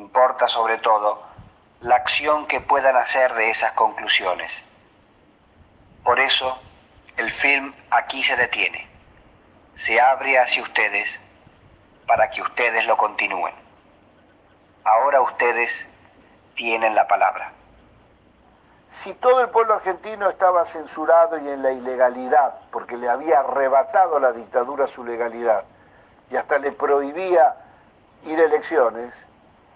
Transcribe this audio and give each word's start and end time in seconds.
Importa 0.00 0.48
sobre 0.48 0.78
todo 0.78 1.22
la 1.82 1.96
acción 1.96 2.46
que 2.46 2.62
puedan 2.62 2.96
hacer 2.96 3.34
de 3.34 3.50
esas 3.50 3.72
conclusiones. 3.72 4.64
Por 6.02 6.18
eso, 6.18 6.58
el 7.18 7.30
film 7.30 7.74
aquí 7.90 8.22
se 8.22 8.34
detiene. 8.34 8.88
Se 9.74 10.00
abre 10.00 10.38
hacia 10.38 10.62
ustedes 10.62 11.20
para 12.06 12.30
que 12.30 12.40
ustedes 12.40 12.86
lo 12.86 12.96
continúen. 12.96 13.54
Ahora 14.84 15.20
ustedes 15.20 15.70
tienen 16.54 16.94
la 16.94 17.06
palabra. 17.06 17.52
Si 18.88 19.12
todo 19.12 19.42
el 19.42 19.50
pueblo 19.50 19.74
argentino 19.74 20.30
estaba 20.30 20.64
censurado 20.64 21.38
y 21.40 21.46
en 21.46 21.62
la 21.62 21.72
ilegalidad, 21.72 22.58
porque 22.72 22.96
le 22.96 23.10
había 23.10 23.40
arrebatado 23.40 24.16
a 24.16 24.20
la 24.20 24.32
dictadura 24.32 24.86
su 24.86 25.04
legalidad, 25.04 25.62
y 26.30 26.36
hasta 26.36 26.58
le 26.58 26.72
prohibía 26.72 27.54
ir 28.24 28.40
a 28.40 28.44
elecciones, 28.44 29.26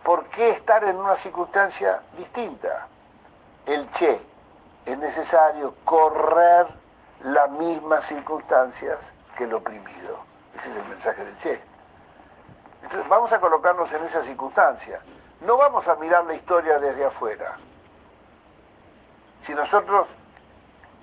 ¿por 0.04 0.26
qué 0.26 0.50
estar 0.50 0.84
en 0.84 0.98
una 0.98 1.16
circunstancia 1.16 2.02
distinta? 2.16 2.86
El 3.66 3.90
Che, 3.90 4.20
es 4.84 4.98
necesario 4.98 5.74
correr 5.84 6.66
las 7.22 7.50
mismas 7.52 8.04
circunstancias 8.04 9.14
que 9.36 9.44
el 9.44 9.54
oprimido. 9.54 10.24
Ese 10.54 10.70
es 10.70 10.76
el 10.76 10.84
mensaje 10.84 11.24
del 11.24 11.36
Che. 11.38 11.64
Entonces 12.82 13.08
vamos 13.08 13.32
a 13.32 13.40
colocarnos 13.40 13.90
en 13.94 14.04
esa 14.04 14.22
circunstancia. 14.22 15.02
No 15.40 15.56
vamos 15.56 15.88
a 15.88 15.96
mirar 15.96 16.24
la 16.26 16.34
historia 16.34 16.78
desde 16.78 17.06
afuera. 17.06 17.58
Si 19.38 19.54
nosotros 19.54 20.16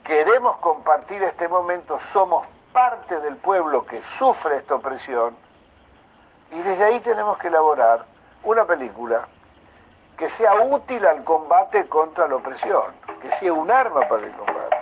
queremos 0.04 0.58
compartir 0.58 1.24
este 1.24 1.50
momento, 1.50 2.00
somos 2.00 2.48
parte 2.72 3.20
del 3.20 3.36
pueblo 3.38 3.86
que 3.86 4.02
sufre 4.02 4.58
esta 4.58 4.76
opresión 4.76 5.36
y 6.52 6.60
desde 6.62 6.84
ahí 6.84 7.00
tenemos 7.00 7.38
que 7.40 7.48
elaborar 7.48 8.06
una 8.44 8.66
película 8.66 9.28
que 10.18 10.30
sea 10.30 10.54
útil 10.62 11.06
al 11.06 11.24
combate 11.24 11.88
contra 11.88 12.28
la 12.28 12.36
opresión, 12.36 12.84
que 13.22 13.28
sea 13.28 13.54
un 13.54 13.72
arma 13.72 14.08
para 14.08 14.24
el 14.24 14.32
combate. 14.32 14.81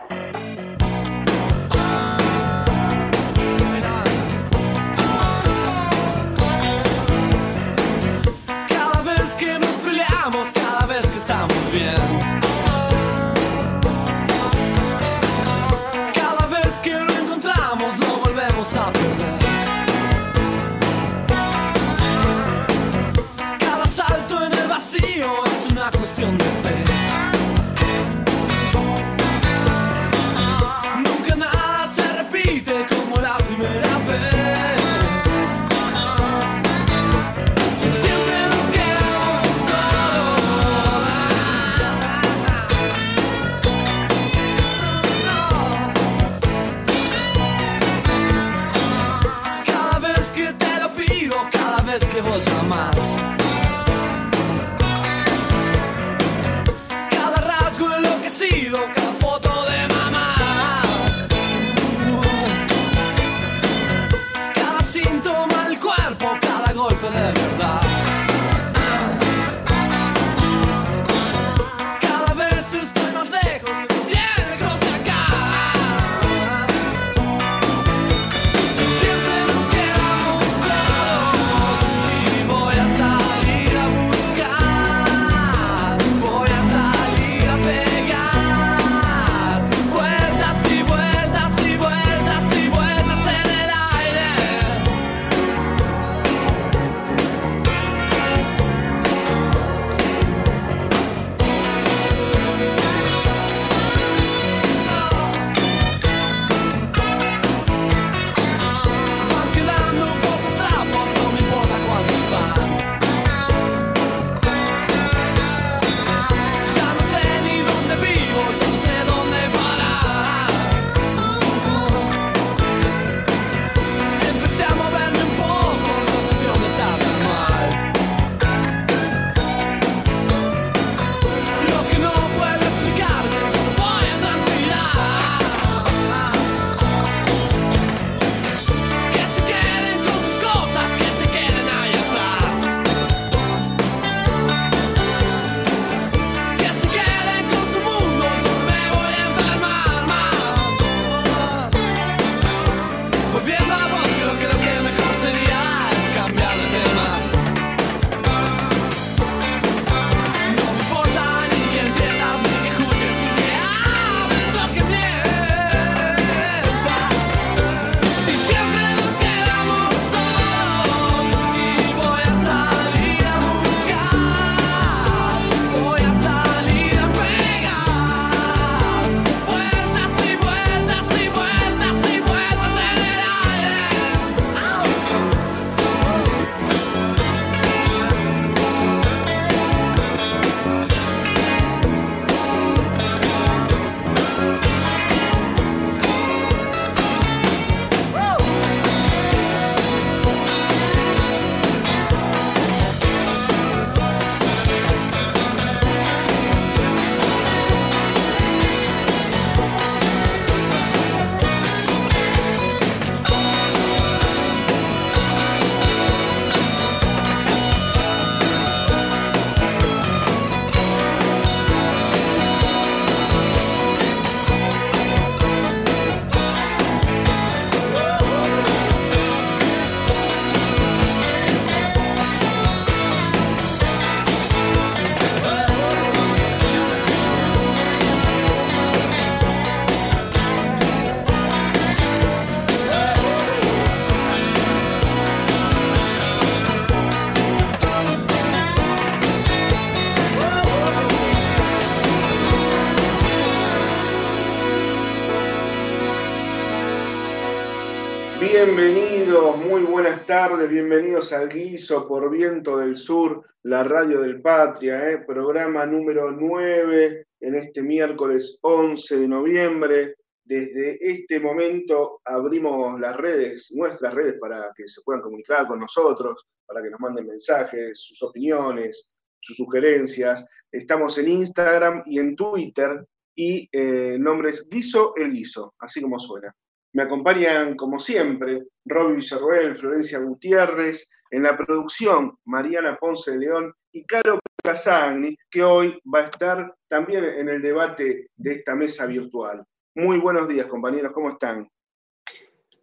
Tardes, 260.30 260.70
bienvenidos 260.70 261.34
al 261.34 261.50
Guiso 261.50 262.08
por 262.08 262.30
Viento 262.30 262.78
del 262.78 262.96
Sur, 262.96 263.44
la 263.64 263.84
radio 263.84 264.22
del 264.22 264.44
Patria, 264.44 265.10
¿eh? 265.10 265.24
programa 265.26 265.88
número 265.88 266.30
9 266.30 267.26
en 267.40 267.56
este 267.56 267.81
miércoles 267.81 268.60
11 268.62 269.22
de 269.22 269.28
noviembre. 269.28 270.18
Desde 270.44 271.00
este 271.02 271.40
momento 271.40 272.22
abrimos 272.24 273.00
las 273.00 273.18
redes, 273.18 273.72
nuestras 273.72 274.14
redes, 274.14 274.36
para 274.40 274.72
que 274.76 274.88
se 274.88 275.02
puedan 275.02 275.24
comunicar 275.24 275.66
con 275.66 275.80
nosotros, 275.80 276.46
para 276.64 276.84
que 276.84 276.92
nos 276.92 277.00
manden 277.00 277.25
mensajes, 277.25 278.00
sus 278.00 278.22
opiniones, 278.22 279.10
sus 279.40 279.58
sugerencias. 279.58 280.46
Estamos 280.72 281.18
en 281.18 281.28
Instagram 281.28 282.04
y 282.06 282.20
en 282.20 282.36
Twitter 282.36 283.04
y 283.34 283.68
eh, 283.72 284.14
el 284.14 284.22
nombre 284.22 284.52
es 284.52 284.70
Guiso 284.70 285.16
el 285.16 285.32
Guiso, 285.32 285.74
así 285.80 286.00
como 286.00 286.20
suena. 286.20 286.56
Me 286.94 287.03
acompañan, 287.03 287.75
como 287.75 288.00
siempre, 288.00 288.63
Robbie 288.86 289.18
Villarroel, 289.18 289.77
Florencia 289.77 290.19
Gutiérrez, 290.19 291.07
en 291.31 291.44
la 291.44 291.56
producción 291.56 292.38
Mariana 292.45 292.97
Ponce 293.00 293.31
de 293.31 293.38
León 293.38 293.74
y 293.91 294.06
Caro 294.06 294.39
Casagni, 294.63 295.38
que 295.51 295.63
hoy 295.63 296.00
va 296.12 296.19
a 296.19 296.25
estar 296.25 296.75
también 296.88 297.24
en 297.24 297.50
el 297.50 297.62
debate 297.62 298.30
de 298.36 298.51
esta 298.51 298.75
mesa 298.75 299.06
virtual. 299.06 299.63
Muy 299.95 300.18
buenos 300.18 300.47
días, 300.47 300.65
compañeros, 300.65 301.12
¿cómo 301.13 301.30
están? 301.30 301.69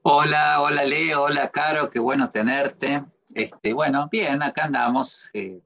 Hola, 0.03 0.61
hola 0.61 0.85
Leo, 0.85 1.25
hola 1.25 1.49
Caro, 1.51 1.91
qué 1.91 1.99
bueno 1.99 2.31
tenerte. 2.31 3.03
Este, 3.35 3.73
bueno, 3.73 4.09
bien, 4.11 4.43
acá 4.43 4.65
andamos, 4.65 5.29
eh, 5.35 5.61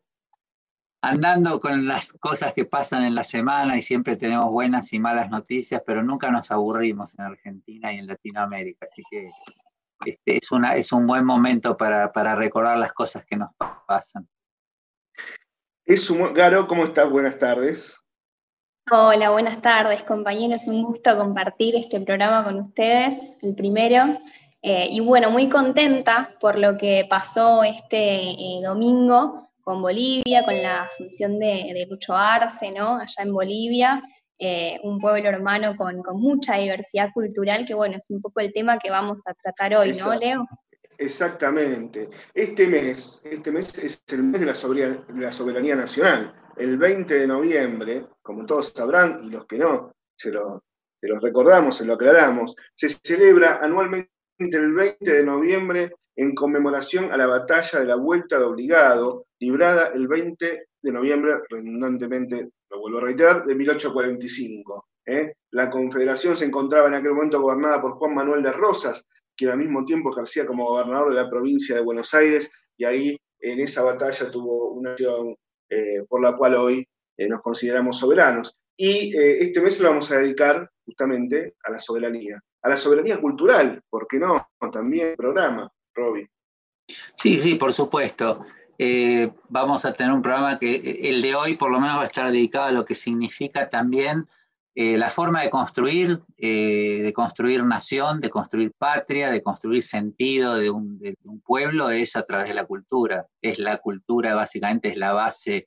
andando 1.02 1.60
con 1.60 1.86
las 1.86 2.12
cosas 2.14 2.52
que 2.52 2.64
pasan 2.64 3.04
en 3.04 3.14
la 3.14 3.24
semana 3.24 3.76
y 3.76 3.82
siempre 3.82 4.16
tenemos 4.16 4.50
buenas 4.50 4.92
y 4.92 4.98
malas 4.98 5.30
noticias, 5.30 5.82
pero 5.86 6.02
nunca 6.02 6.30
nos 6.30 6.50
aburrimos 6.50 7.18
en 7.18 7.24
Argentina 7.24 7.92
y 7.92 7.98
en 7.98 8.06
Latinoamérica, 8.06 8.84
así 8.84 9.02
que 9.10 9.30
este, 10.04 10.36
es, 10.36 10.52
una, 10.52 10.74
es 10.74 10.92
un 10.92 11.06
buen 11.06 11.24
momento 11.24 11.76
para, 11.76 12.34
recordar 12.34 12.78
las 12.78 12.92
cosas 12.92 13.24
que 13.24 13.36
nos 13.36 13.50
pasan. 13.86 14.28
Es 15.84 16.10
Garo, 16.34 16.66
¿cómo 16.66 16.84
estás? 16.84 17.08
Buenas 17.08 17.38
tardes. 17.38 17.96
Hola, 18.90 19.30
buenas 19.30 19.60
tardes 19.62 20.02
compañeros, 20.02 20.66
un 20.66 20.82
gusto 20.82 21.16
compartir 21.16 21.76
este 21.76 22.00
programa 22.00 22.44
con 22.44 22.58
ustedes, 22.60 23.16
el 23.40 23.54
primero. 23.54 24.18
Eh, 24.62 24.88
y 24.90 25.00
bueno, 25.00 25.30
muy 25.30 25.48
contenta 25.48 26.34
por 26.40 26.58
lo 26.58 26.76
que 26.76 27.06
pasó 27.08 27.64
este 27.64 28.30
eh, 28.30 28.60
domingo 28.62 29.49
con 29.70 29.82
Bolivia, 29.82 30.44
con 30.44 30.60
la 30.60 30.82
asunción 30.82 31.38
de, 31.38 31.86
Lucho 31.88 32.12
Arce, 32.12 32.72
¿no? 32.72 32.96
Allá 32.96 33.22
en 33.22 33.32
Bolivia, 33.32 34.02
eh, 34.36 34.80
un 34.82 34.98
pueblo 34.98 35.28
hermano 35.28 35.76
con, 35.76 36.02
mucha 36.14 36.56
diversidad 36.56 37.10
cultural, 37.14 37.64
que 37.64 37.74
bueno, 37.74 37.96
es 37.96 38.10
un 38.10 38.20
poco 38.20 38.40
el 38.40 38.52
tema 38.52 38.80
que 38.80 38.90
vamos 38.90 39.22
a 39.26 39.34
tratar 39.34 39.76
hoy, 39.76 39.92
¿no, 39.92 40.12
Leo? 40.16 40.44
Exactamente. 40.98 42.10
Este 42.34 42.66
mes, 42.66 43.20
este 43.22 43.52
mes 43.52 43.78
es 43.78 44.02
el 44.08 44.24
mes 44.24 44.40
de 44.40 44.46
la, 44.46 44.54
soberanía, 44.56 45.04
la 45.14 45.30
soberanía 45.30 45.76
nacional. 45.76 46.34
El 46.56 46.76
20 46.76 47.14
de 47.14 47.28
noviembre, 47.28 48.06
como 48.22 48.44
todos 48.44 48.72
sabrán, 48.74 49.20
y 49.22 49.30
los 49.30 49.46
que 49.46 49.56
no, 49.56 49.92
se 50.16 50.32
lo, 50.32 50.64
se 51.00 51.06
lo 51.06 51.20
recordamos, 51.20 51.76
se 51.76 51.84
lo 51.84 51.94
aclaramos, 51.94 52.56
se 52.74 52.88
celebra 52.88 53.60
anualmente 53.62 54.10
el 54.36 54.72
20 54.72 55.12
de 55.12 55.22
noviembre 55.22 55.92
en 56.20 56.34
conmemoración 56.34 57.10
a 57.10 57.16
la 57.16 57.26
batalla 57.26 57.80
de 57.80 57.86
la 57.86 57.96
Vuelta 57.96 58.38
de 58.38 58.44
Obligado, 58.44 59.24
librada 59.38 59.86
el 59.94 60.06
20 60.06 60.66
de 60.82 60.92
noviembre, 60.92 61.38
redundantemente, 61.48 62.50
lo 62.68 62.78
vuelvo 62.78 62.98
a 62.98 63.04
reiterar, 63.04 63.46
de 63.46 63.54
1845. 63.54 64.86
¿eh? 65.06 65.32
La 65.52 65.70
Confederación 65.70 66.36
se 66.36 66.44
encontraba 66.44 66.88
en 66.88 66.94
aquel 66.94 67.14
momento 67.14 67.40
gobernada 67.40 67.80
por 67.80 67.92
Juan 67.92 68.14
Manuel 68.14 68.42
de 68.42 68.52
Rosas, 68.52 69.08
que 69.34 69.48
al 69.48 69.56
mismo 69.56 69.82
tiempo 69.82 70.12
ejercía 70.12 70.44
como 70.44 70.66
gobernador 70.66 71.08
de 71.08 71.14
la 71.14 71.30
provincia 71.30 71.74
de 71.74 71.80
Buenos 71.80 72.12
Aires, 72.12 72.50
y 72.76 72.84
ahí 72.84 73.16
en 73.40 73.60
esa 73.60 73.82
batalla 73.82 74.30
tuvo 74.30 74.72
una 74.72 74.90
acción 74.90 75.34
eh, 75.70 76.04
por 76.06 76.20
la 76.20 76.36
cual 76.36 76.56
hoy 76.56 76.86
eh, 77.16 77.28
nos 77.28 77.40
consideramos 77.40 77.98
soberanos. 77.98 78.54
Y 78.76 79.14
este 79.16 79.62
mes 79.62 79.80
lo 79.80 79.88
vamos 79.88 80.10
a 80.12 80.18
dedicar 80.18 80.70
justamente 80.84 81.54
a 81.64 81.70
la 81.70 81.78
soberanía, 81.78 82.38
a 82.62 82.68
la 82.68 82.76
soberanía 82.76 83.18
cultural, 83.18 83.82
¿por 83.88 84.06
qué 84.06 84.18
no? 84.18 84.48
También 84.70 85.16
programa. 85.16 85.70
Sí, 87.16 87.40
sí, 87.40 87.54
por 87.54 87.72
supuesto. 87.72 88.44
Eh, 88.78 89.30
vamos 89.48 89.84
a 89.84 89.92
tener 89.92 90.12
un 90.12 90.22
programa 90.22 90.58
que 90.58 90.72
eh, 90.72 91.10
el 91.10 91.20
de 91.20 91.34
hoy 91.34 91.56
por 91.56 91.70
lo 91.70 91.78
menos 91.78 91.98
va 91.98 92.02
a 92.02 92.06
estar 92.06 92.30
dedicado 92.30 92.64
a 92.64 92.72
lo 92.72 92.86
que 92.86 92.94
significa 92.94 93.68
también 93.68 94.26
eh, 94.74 94.96
la 94.96 95.10
forma 95.10 95.42
de 95.42 95.50
construir, 95.50 96.22
de 96.38 97.12
construir 97.14 97.62
nación, 97.64 98.20
de 98.20 98.30
construir 98.30 98.72
patria, 98.72 99.30
de 99.30 99.42
construir 99.42 99.82
sentido 99.82 100.54
de 100.54 100.70
un, 100.70 100.98
pueblo, 101.44 101.90
es 101.90 102.16
a 102.16 102.22
través 102.22 102.48
de 102.48 102.54
la 102.54 102.64
cultura. 102.64 103.26
Es 103.42 103.58
la 103.58 103.76
cultura, 103.76 104.34
básicamente, 104.34 104.88
es 104.88 104.96
la 104.96 105.12
base 105.12 105.66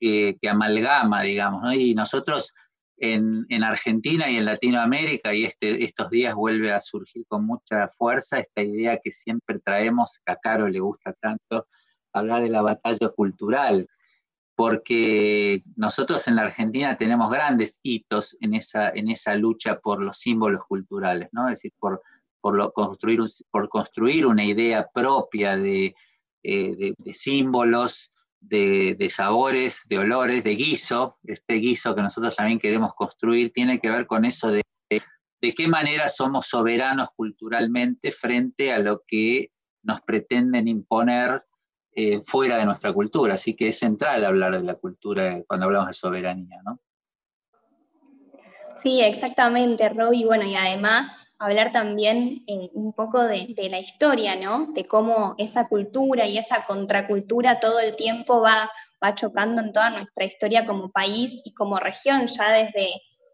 que 0.00 0.48
amalgama, 0.48 1.22
digamos. 1.22 1.72
Y 1.74 1.94
nosotros 1.94 2.54
en, 2.96 3.64
Argentina 3.64 4.30
y 4.30 4.36
en 4.36 4.44
Latinoamérica, 4.44 5.34
y 5.34 5.44
este, 5.44 5.84
estos 5.84 6.10
días 6.10 6.34
vuelve 6.34 6.72
a 6.72 6.80
surgir 6.80 7.24
con 7.26 7.46
mucha 7.46 7.88
fuerza 7.88 8.38
esta 8.38 8.62
idea 8.62 9.00
que 9.02 9.12
siempre 9.12 9.58
traemos, 9.58 10.20
a 10.26 10.36
Caro 10.36 10.68
le 10.68 10.80
gusta 10.80 11.12
tanto, 11.20 11.66
hablar 12.12 12.42
de 12.42 12.50
la 12.50 12.62
batalla 12.62 13.08
cultural, 13.08 13.88
porque 14.56 15.62
nosotros 15.76 16.28
en 16.28 16.36
la 16.36 16.42
Argentina 16.42 16.96
tenemos 16.96 17.30
grandes 17.30 17.80
hitos 17.82 18.36
en 18.40 18.54
esa, 18.54 18.90
en 18.90 19.08
esa 19.08 19.34
lucha 19.34 19.80
por 19.80 20.00
los 20.00 20.18
símbolos 20.18 20.64
culturales, 20.64 21.28
¿no? 21.32 21.48
es 21.48 21.54
decir, 21.54 21.72
por, 21.78 22.00
por, 22.40 22.72
construir, 22.72 23.20
por 23.50 23.68
construir 23.68 24.26
una 24.26 24.44
idea 24.44 24.86
propia 24.94 25.56
de, 25.56 25.94
eh, 26.44 26.94
de 26.96 27.14
símbolos 27.14 28.13
de, 28.48 29.08
sabores, 29.10 29.82
de 29.88 29.98
olores, 29.98 30.44
de 30.44 30.54
guiso, 30.54 31.18
este 31.24 31.54
guiso 31.54 31.94
que 31.94 32.02
nosotros 32.02 32.36
también 32.36 32.58
queremos 32.58 32.94
construir, 32.94 33.52
tiene 33.52 33.78
que 33.78 33.90
ver 33.90 34.06
con 34.06 34.24
eso 34.24 34.48
de, 34.48 34.62
de 34.88 35.54
qué 35.54 35.68
manera 35.68 36.08
somos 36.08 36.46
soberanos 36.46 37.10
culturalmente 37.16 38.12
frente 38.12 38.72
a 38.72 38.78
lo 38.78 39.02
que 39.06 39.50
nos 39.82 40.00
pretenden 40.00 40.68
imponer 40.68 41.44
eh, 41.96 42.20
fuera 42.22 42.56
de 42.58 42.64
nuestra 42.64 42.92
cultura. 42.92 43.34
Así 43.34 43.54
que 43.54 43.68
es 43.68 43.78
central 43.78 44.24
hablar 44.24 44.56
de 44.56 44.62
la 44.62 44.74
cultura 44.74 45.42
cuando 45.46 45.66
hablamos 45.66 45.88
de 45.88 45.94
soberanía, 45.94 46.60
¿no? 46.64 46.80
Sí, 48.76 49.00
exactamente, 49.00 49.88
Robbie. 49.88 50.24
Bueno, 50.24 50.44
y 50.44 50.56
además 50.56 51.12
hablar 51.44 51.72
también 51.72 52.42
eh, 52.46 52.70
un 52.72 52.92
poco 52.92 53.22
de, 53.22 53.54
la 53.70 53.78
historia, 53.78 54.36
¿no? 54.36 54.68
De 54.72 54.86
cómo 54.86 55.34
esa 55.38 55.68
cultura 55.68 56.26
y 56.26 56.38
esa 56.38 56.64
contracultura 56.64 57.60
todo 57.60 57.80
el 57.80 57.96
tiempo 57.96 58.40
va, 58.40 58.70
chocando 59.16 59.60
en 59.60 59.70
toda 59.70 59.90
nuestra 59.90 60.24
historia 60.24 60.64
como 60.64 60.90
país 60.90 61.38
y 61.44 61.52
como 61.52 61.78
región, 61.78 62.26
ya 62.26 62.52
desde, 62.52 62.88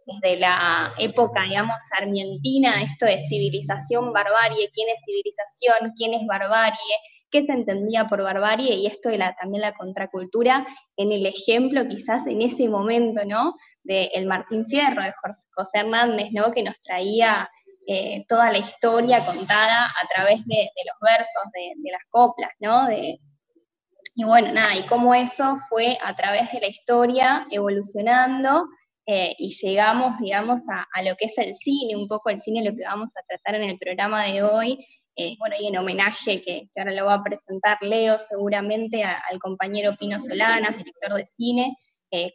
desde 0.04 0.36
la 0.36 0.92
época, 0.98 1.44
digamos, 1.44 1.76
argentina, 1.96 2.82
esto 2.82 3.06
de 3.06 3.20
civilización, 3.28 4.12
barbarie, 4.12 4.68
quién 4.74 4.88
es 4.88 5.00
civilización, 5.04 5.92
quién 5.96 6.14
es 6.14 6.26
barbarie, 6.26 6.96
qué 7.30 7.44
se 7.44 7.52
entendía 7.52 8.06
por 8.08 8.22
barbarie 8.22 8.74
y 8.74 8.86
esto 8.86 9.08
de 9.08 9.18
la, 9.18 9.36
también 9.36 9.62
la 9.62 9.74
contracultura 9.74 10.66
en 10.96 11.12
el 11.12 11.24
ejemplo 11.24 11.86
quizás 11.86 12.26
en 12.26 12.42
ese 12.42 12.68
momento, 12.68 13.20
¿no? 13.24 13.54
De 13.84 14.06
el 14.14 14.26
Martín 14.26 14.66
Fierro, 14.66 15.02
de 15.02 15.14
José 15.54 15.78
Hernández, 15.78 16.28
¿no? 16.32 16.50
Que 16.50 16.62
nos 16.62 16.80
traía 16.80 17.48
eh, 17.86 18.24
toda 18.28 18.52
la 18.52 18.58
historia 18.58 19.24
contada 19.24 19.86
a 19.86 20.08
través 20.12 20.44
de, 20.46 20.70
los 20.86 20.96
versos, 21.00 21.42
de, 21.52 21.90
las 21.90 22.02
coplas, 22.10 22.50
¿no? 22.60 22.90
y 22.92 24.24
bueno, 24.24 24.52
nada, 24.52 24.76
y 24.76 24.82
cómo 24.82 25.14
eso 25.14 25.56
fue 25.68 25.96
a 26.02 26.14
través 26.14 26.52
de 26.52 26.60
la 26.60 26.66
historia 26.66 27.46
evolucionando 27.50 28.68
eh, 29.06 29.34
y 29.38 29.52
llegamos, 29.54 30.18
digamos, 30.20 30.60
a, 30.68 31.02
lo 31.02 31.16
que 31.16 31.24
es 31.24 31.38
el 31.38 31.54
cine, 31.54 31.96
un 31.96 32.06
poco 32.06 32.30
el 32.30 32.40
cine, 32.40 32.62
lo 32.62 32.76
que 32.76 32.84
vamos 32.84 33.10
a 33.16 33.22
tratar 33.26 33.60
en 33.60 33.68
el 33.68 33.78
programa 33.78 34.24
de 34.24 34.42
hoy, 34.42 34.78
eh, 35.16 35.36
bueno, 35.38 35.56
y 35.58 35.66
en 35.66 35.78
homenaje 35.78 36.42
que, 36.42 36.68
ahora 36.76 36.92
lo 36.92 37.06
va 37.06 37.14
a 37.14 37.24
presentar 37.24 37.78
Leo 37.80 38.18
seguramente 38.18 39.02
al 39.02 39.38
compañero 39.40 39.96
Pino 39.98 40.18
Solanas, 40.18 40.76
director 40.76 41.14
de 41.14 41.26
cine, 41.26 41.76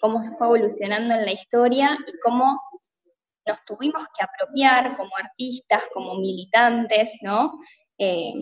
cómo 0.02 0.22
se 0.22 0.32
fue 0.32 0.48
evolucionando 0.48 1.14
en 1.16 1.26
la 1.26 1.32
historia 1.32 1.98
y 2.08 2.12
cómo 2.20 2.60
nos 3.46 3.64
tuvimos 3.66 4.04
que 4.18 4.24
apropiar 4.24 4.96
como 4.96 5.12
artistas, 5.18 5.84
como 5.94 6.16
militantes, 6.16 7.14
¿no? 7.22 7.52
Eh, 7.98 8.34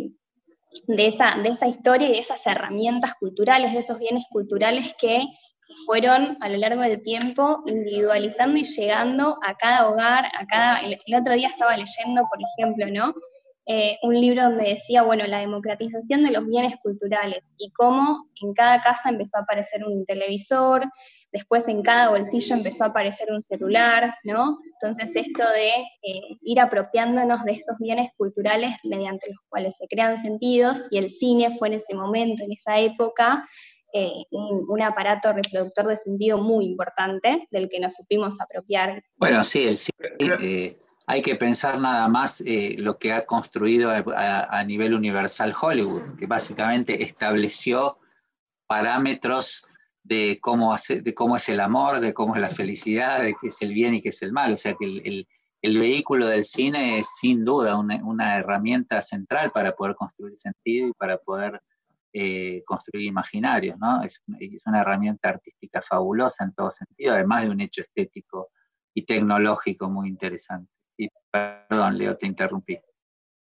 de, 0.87 1.07
esa, 1.07 1.37
de 1.41 1.49
esa 1.49 1.67
historia 1.67 2.09
y 2.09 2.13
de 2.13 2.19
esas 2.19 2.45
herramientas 2.47 3.13
culturales, 3.19 3.73
de 3.73 3.79
esos 3.79 3.99
bienes 3.99 4.25
culturales 4.29 4.93
que 4.99 5.23
se 5.61 5.73
fueron 5.85 6.37
a 6.41 6.49
lo 6.49 6.57
largo 6.57 6.81
del 6.81 7.01
tiempo 7.01 7.63
individualizando 7.67 8.57
y 8.57 8.63
llegando 8.63 9.37
a 9.45 9.55
cada 9.55 9.89
hogar, 9.89 10.25
a 10.25 10.45
cada... 10.47 10.79
El, 10.79 10.97
otro 11.19 11.33
día 11.35 11.47
estaba 11.47 11.77
leyendo, 11.77 12.23
por 12.29 12.39
ejemplo, 12.41 12.87
¿no? 12.87 13.13
eh, 13.65 13.97
un 14.01 14.19
libro 14.19 14.43
donde 14.43 14.65
decía, 14.65 15.03
bueno, 15.03 15.25
la 15.25 15.39
democratización 15.39 16.23
de 16.23 16.31
los 16.31 16.45
bienes 16.45 16.75
culturales 16.81 17.43
y 17.57 17.71
cómo 17.71 18.27
en 18.41 18.53
cada 18.53 18.81
casa 18.81 19.09
empezó 19.09 19.37
a 19.37 19.41
aparecer 19.41 19.85
un 19.85 20.05
televisor, 20.05 20.83
después 21.33 21.67
en 21.67 21.81
cada 21.81 22.09
bolsillo 22.09 22.55
empezó 22.55 22.85
a 22.85 22.87
aparecer 22.87 23.29
un 23.31 23.41
celular, 23.41 24.15
¿no? 24.23 24.59
Entonces 24.79 25.13
esto 25.15 25.43
de 25.49 25.69
eh, 25.69 26.37
ir 26.41 26.59
apropiándonos 26.61 27.43
de 27.43 27.53
esos 27.53 27.77
bienes 27.79 28.11
culturales 28.15 28.75
mediante 28.83 29.29
los 29.29 29.39
cuales 29.49 29.75
se 29.77 29.87
crean 29.87 30.21
sentidos, 30.21 30.77
y 30.91 30.99
el 30.99 31.09
cine 31.09 31.57
fue 31.57 31.67
en 31.69 31.73
ese 31.75 31.93
momento, 31.93 32.43
en 32.43 32.53
esa 32.53 32.79
época, 32.79 33.47
eh, 33.93 34.23
un, 34.31 34.81
aparato 34.81 35.33
reproductor 35.33 35.87
de 35.87 35.97
sentido 35.97 36.37
muy 36.37 36.65
importante 36.65 37.47
del 37.51 37.69
que 37.69 37.79
nos 37.79 37.93
supimos 37.93 38.39
apropiar. 38.39 39.03
Bueno, 39.17 39.43
sí, 39.43 39.67
el 39.67 39.77
cine 39.77 40.77
hay 41.05 41.21
que 41.21 41.35
pensar 41.35 41.79
nada 41.79 42.07
más 42.07 42.41
eh, 42.45 42.75
lo 42.77 42.97
que 42.97 43.11
ha 43.11 43.25
construido 43.25 43.91
a, 43.91 44.63
nivel 44.63 44.93
universal 44.93 45.53
Hollywood, 45.59 46.15
que 46.17 46.27
básicamente 46.27 47.03
estableció 47.03 47.99
parámetros 48.67 49.65
de 50.03 50.39
cómo, 50.41 50.75
de 50.75 51.13
cómo 51.13 51.37
es 51.37 51.49
el 51.49 51.59
amor, 51.59 51.99
de 51.99 52.13
cómo 52.13 52.35
es 52.35 52.41
la 52.41 52.49
felicidad, 52.49 53.23
de 53.23 53.33
qué 53.39 53.47
es 53.47 53.61
el 53.61 53.73
bien 53.73 53.95
y 53.95 54.01
qué 54.01 54.09
es 54.09 54.21
el 54.21 54.31
mal. 54.31 54.51
O 54.53 54.57
sea 54.57 54.75
que 54.75 54.85
el, 54.85 55.27
vehículo 55.79 56.27
del 56.27 56.43
cine 56.43 56.99
es 56.99 57.15
sin 57.19 57.45
duda 57.45 57.77
una, 57.77 58.37
herramienta 58.37 59.01
central 59.01 59.51
para 59.51 59.75
poder 59.75 59.95
construir 59.95 60.37
sentido 60.37 60.89
y 60.89 60.93
para 60.93 61.17
poder 61.17 61.61
eh, 62.11 62.63
construir 62.65 63.07
imaginarios. 63.07 63.77
¿no? 63.79 64.03
Es, 64.03 64.21
es 64.39 64.67
una 64.67 64.81
herramienta 64.81 65.29
artística 65.29 65.81
fabulosa 65.81 66.43
en 66.43 66.53
todo 66.53 66.69
sentido, 66.69 67.13
además 67.13 67.43
de 67.43 67.49
un 67.49 67.61
hecho 67.61 67.81
estético 67.81 68.49
y 68.93 69.03
tecnológico 69.03 69.89
muy 69.89 70.09
interesante 70.09 70.69
perdón, 71.67 71.97
Leo, 71.97 72.15
te 72.15 72.27
interrumpí. 72.27 72.77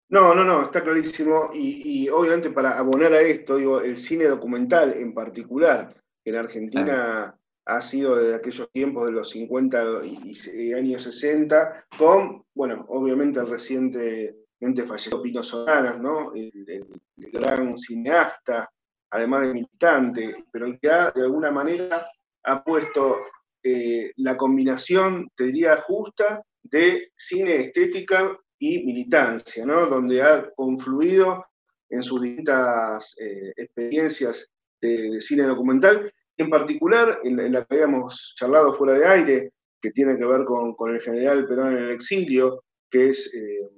No, 0.09 0.33
no, 0.33 0.43
no, 0.43 0.63
está 0.63 0.83
clarísimo. 0.83 1.49
Y, 1.53 2.07
obviamente 2.09 2.49
para 2.49 2.77
abonar 2.77 3.13
a 3.13 3.21
esto, 3.21 3.57
digo, 3.57 3.81
el 3.81 3.97
cine 3.97 4.25
documental 4.25 4.93
en 4.93 5.13
particular, 5.13 5.95
en 6.29 6.35
Argentina 6.35 7.37
ha 7.65 7.81
sido 7.81 8.15
desde 8.15 8.35
aquellos 8.35 8.71
tiempos 8.71 9.05
de 9.05 9.11
los 9.11 9.29
50 9.29 10.05
y, 10.05 10.73
años 10.73 11.03
60, 11.03 11.87
con, 11.97 12.45
bueno, 12.53 12.85
obviamente 12.89 13.39
el 13.39 13.49
recientemente 13.49 14.83
fallecido 14.85 15.21
Pino 15.21 15.43
Solanas, 15.43 15.99
¿no? 15.99 16.33
El, 16.33 16.85
gran 17.15 17.75
cineasta, 17.75 18.69
además 19.11 19.41
de 19.41 19.53
militante, 19.53 20.45
pero 20.51 20.77
que 20.81 20.89
ha, 20.89 21.11
de 21.11 21.23
alguna 21.23 21.51
manera 21.51 22.07
ha 22.43 22.63
puesto 22.63 23.17
eh, 23.63 24.11
la 24.17 24.37
combinación, 24.37 25.29
te 25.35 25.45
diría, 25.45 25.75
justa 25.77 26.41
de 26.63 27.09
cine 27.13 27.57
estética 27.57 28.37
y 28.59 28.83
militancia, 28.85 29.65
¿no? 29.65 29.87
donde 29.87 30.21
ha 30.21 30.49
confluido 30.55 31.45
en 31.89 32.03
sus 32.03 32.21
distintas 32.21 33.15
eh, 33.19 33.53
experiencias 33.55 34.53
de, 34.81 35.19
cine 35.21 35.43
documental, 35.43 36.11
en 36.37 36.49
particular 36.49 37.19
en, 37.23 37.51
la 37.51 37.65
que 37.65 37.75
habíamos 37.75 38.33
charlado 38.37 38.73
fuera 38.73 38.93
de 38.93 39.07
aire, 39.07 39.51
que 39.81 39.91
tiene 39.91 40.17
que 40.17 40.25
ver 40.25 40.43
con, 40.43 40.75
el 40.89 40.99
general 41.01 41.47
Perón 41.47 41.73
en 41.73 41.83
el 41.83 41.91
exilio, 41.91 42.63
que 42.89 43.09
es 43.09 43.33
eh, 43.33 43.69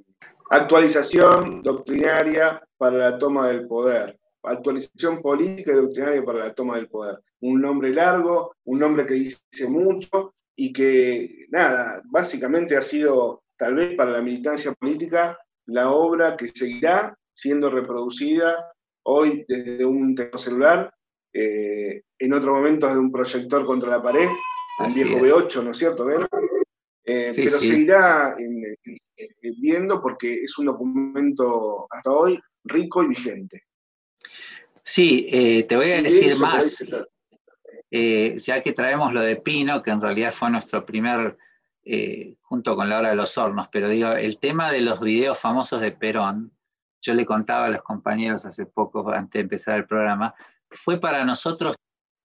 actualización 0.49 1.61
doctrinaria 1.61 2.61
para 2.77 2.97
la 2.97 3.17
toma 3.17 3.47
del 3.47 3.67
poder, 3.67 4.17
actualización 4.43 5.21
política 5.21 5.71
y 5.71 5.75
doctrinaria 5.75 6.23
para 6.23 6.39
la 6.39 6.53
toma 6.53 6.75
del 6.75 6.87
poder. 6.87 7.19
Un 7.41 7.61
nombre 7.61 7.93
largo, 7.93 8.53
un 8.65 8.79
nombre 8.79 9.05
que 9.05 9.13
dice 9.13 9.67
mucho, 9.67 10.33
y 10.55 10.73
que, 10.73 11.45
nada, 11.49 12.01
básicamente 12.05 12.75
ha 12.75 12.81
sido, 12.81 13.43
tal 13.57 13.75
vez 13.75 13.95
para 13.95 14.11
la 14.11 14.21
militancia 14.21 14.73
política, 14.73 15.37
la 15.67 15.91
obra 15.91 16.35
que 16.35 16.49
seguirá 16.49 17.17
siendo 17.33 17.69
reproducida 17.69 18.73
hoy 19.03 19.45
desde 19.47 19.85
un 19.85 20.15
teléfono 20.15 20.37
celular, 20.37 20.93
eh, 21.33 22.03
en 22.17 22.33
otro 22.33 22.53
momento 22.53 22.87
desde 22.87 22.99
un 22.99 23.11
proyector 23.11 23.65
contra 23.65 23.89
la 23.89 24.01
pared, 24.01 24.27
un 24.79 24.93
viejo 24.93 25.19
V8, 25.19 25.63
¿no 25.63 25.71
es 25.71 25.77
cierto? 25.77 26.09
Eh, 26.09 27.31
pero 27.35 27.49
seguirá 27.49 28.35
viendo 29.59 30.01
porque 30.01 30.43
es 30.43 30.57
un 30.59 30.67
documento 30.67 31.87
hasta 31.89 32.11
hoy 32.11 32.39
rico 32.63 33.03
y 33.03 33.07
vigente. 33.07 33.63
Sí, 34.83 35.27
eh, 35.31 35.63
te 35.63 35.75
voy 35.75 35.91
a 35.91 36.01
decir 36.01 36.37
más. 36.37 36.85
Eh, 37.91 38.37
ya 38.37 38.61
que 38.61 38.73
traemos 38.73 39.13
lo 39.13 39.21
de 39.21 39.37
Pino, 39.37 39.81
que 39.81 39.89
en 39.89 40.01
realidad 40.01 40.31
fue 40.31 40.51
nuestro 40.51 40.85
primer, 40.85 41.37
junto 42.41 42.75
con 42.75 42.87
la 42.87 42.99
hora 42.99 43.09
de 43.09 43.15
los 43.15 43.35
hornos, 43.37 43.67
pero 43.71 43.89
digo, 43.89 44.11
el 44.11 44.37
tema 44.37 44.71
de 44.71 44.81
los 44.81 45.01
videos 45.01 45.39
famosos 45.39 45.81
de 45.81 45.91
Perón, 45.91 46.51
yo 47.01 47.15
le 47.15 47.25
contaba 47.25 47.65
a 47.65 47.69
los 47.69 47.81
compañeros 47.81 48.45
hace 48.45 48.67
poco, 48.67 49.09
antes 49.09 49.33
de 49.33 49.39
empezar 49.39 49.77
el 49.77 49.87
programa, 49.87 50.35
fue 50.71 50.99
para 50.99 51.25
nosotros, 51.25 51.75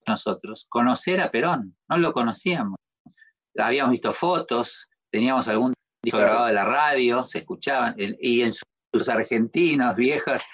nosotros 0.07 0.65
conocer 0.69 1.21
a 1.21 1.31
Perón, 1.31 1.75
no 1.89 1.97
lo 1.97 2.13
conocíamos. 2.13 2.77
Habíamos 3.57 3.91
visto 3.91 4.11
fotos, 4.11 4.89
teníamos 5.11 5.47
algún 5.47 5.73
disco 6.03 6.19
grabado 6.19 6.47
de 6.47 6.53
la 6.53 6.65
radio, 6.65 7.25
se 7.25 7.39
escuchaban, 7.39 7.95
y 7.97 8.41
en 8.41 8.51
sus 8.53 9.09
argentinos, 9.09 9.95
viejas, 9.95 10.45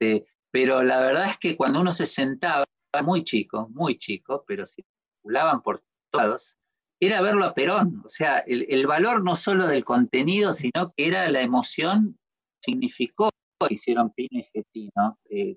eh, 0.00 0.24
pero 0.50 0.82
la 0.82 1.00
verdad 1.00 1.26
es 1.26 1.38
que 1.38 1.56
cuando 1.56 1.80
uno 1.80 1.92
se 1.92 2.06
sentaba, 2.06 2.64
muy 3.04 3.22
chico, 3.22 3.68
muy 3.72 3.98
chico, 3.98 4.44
pero 4.46 4.64
circulaban 4.66 5.62
por 5.62 5.82
todos, 6.10 6.56
era 7.00 7.20
verlo 7.20 7.44
a 7.44 7.54
Perón. 7.54 8.02
O 8.04 8.08
sea, 8.08 8.38
el, 8.38 8.86
valor 8.86 9.22
no 9.22 9.36
solo 9.36 9.66
del 9.66 9.84
contenido, 9.84 10.52
sino 10.52 10.92
que 10.96 11.06
era 11.06 11.30
la 11.30 11.40
emoción, 11.40 12.18
significó 12.60 13.30
que 13.66 13.74
hicieron 13.74 14.10
Pino 14.10 14.40
y 14.40 14.42
Getino, 14.42 15.18
eh, 15.28 15.56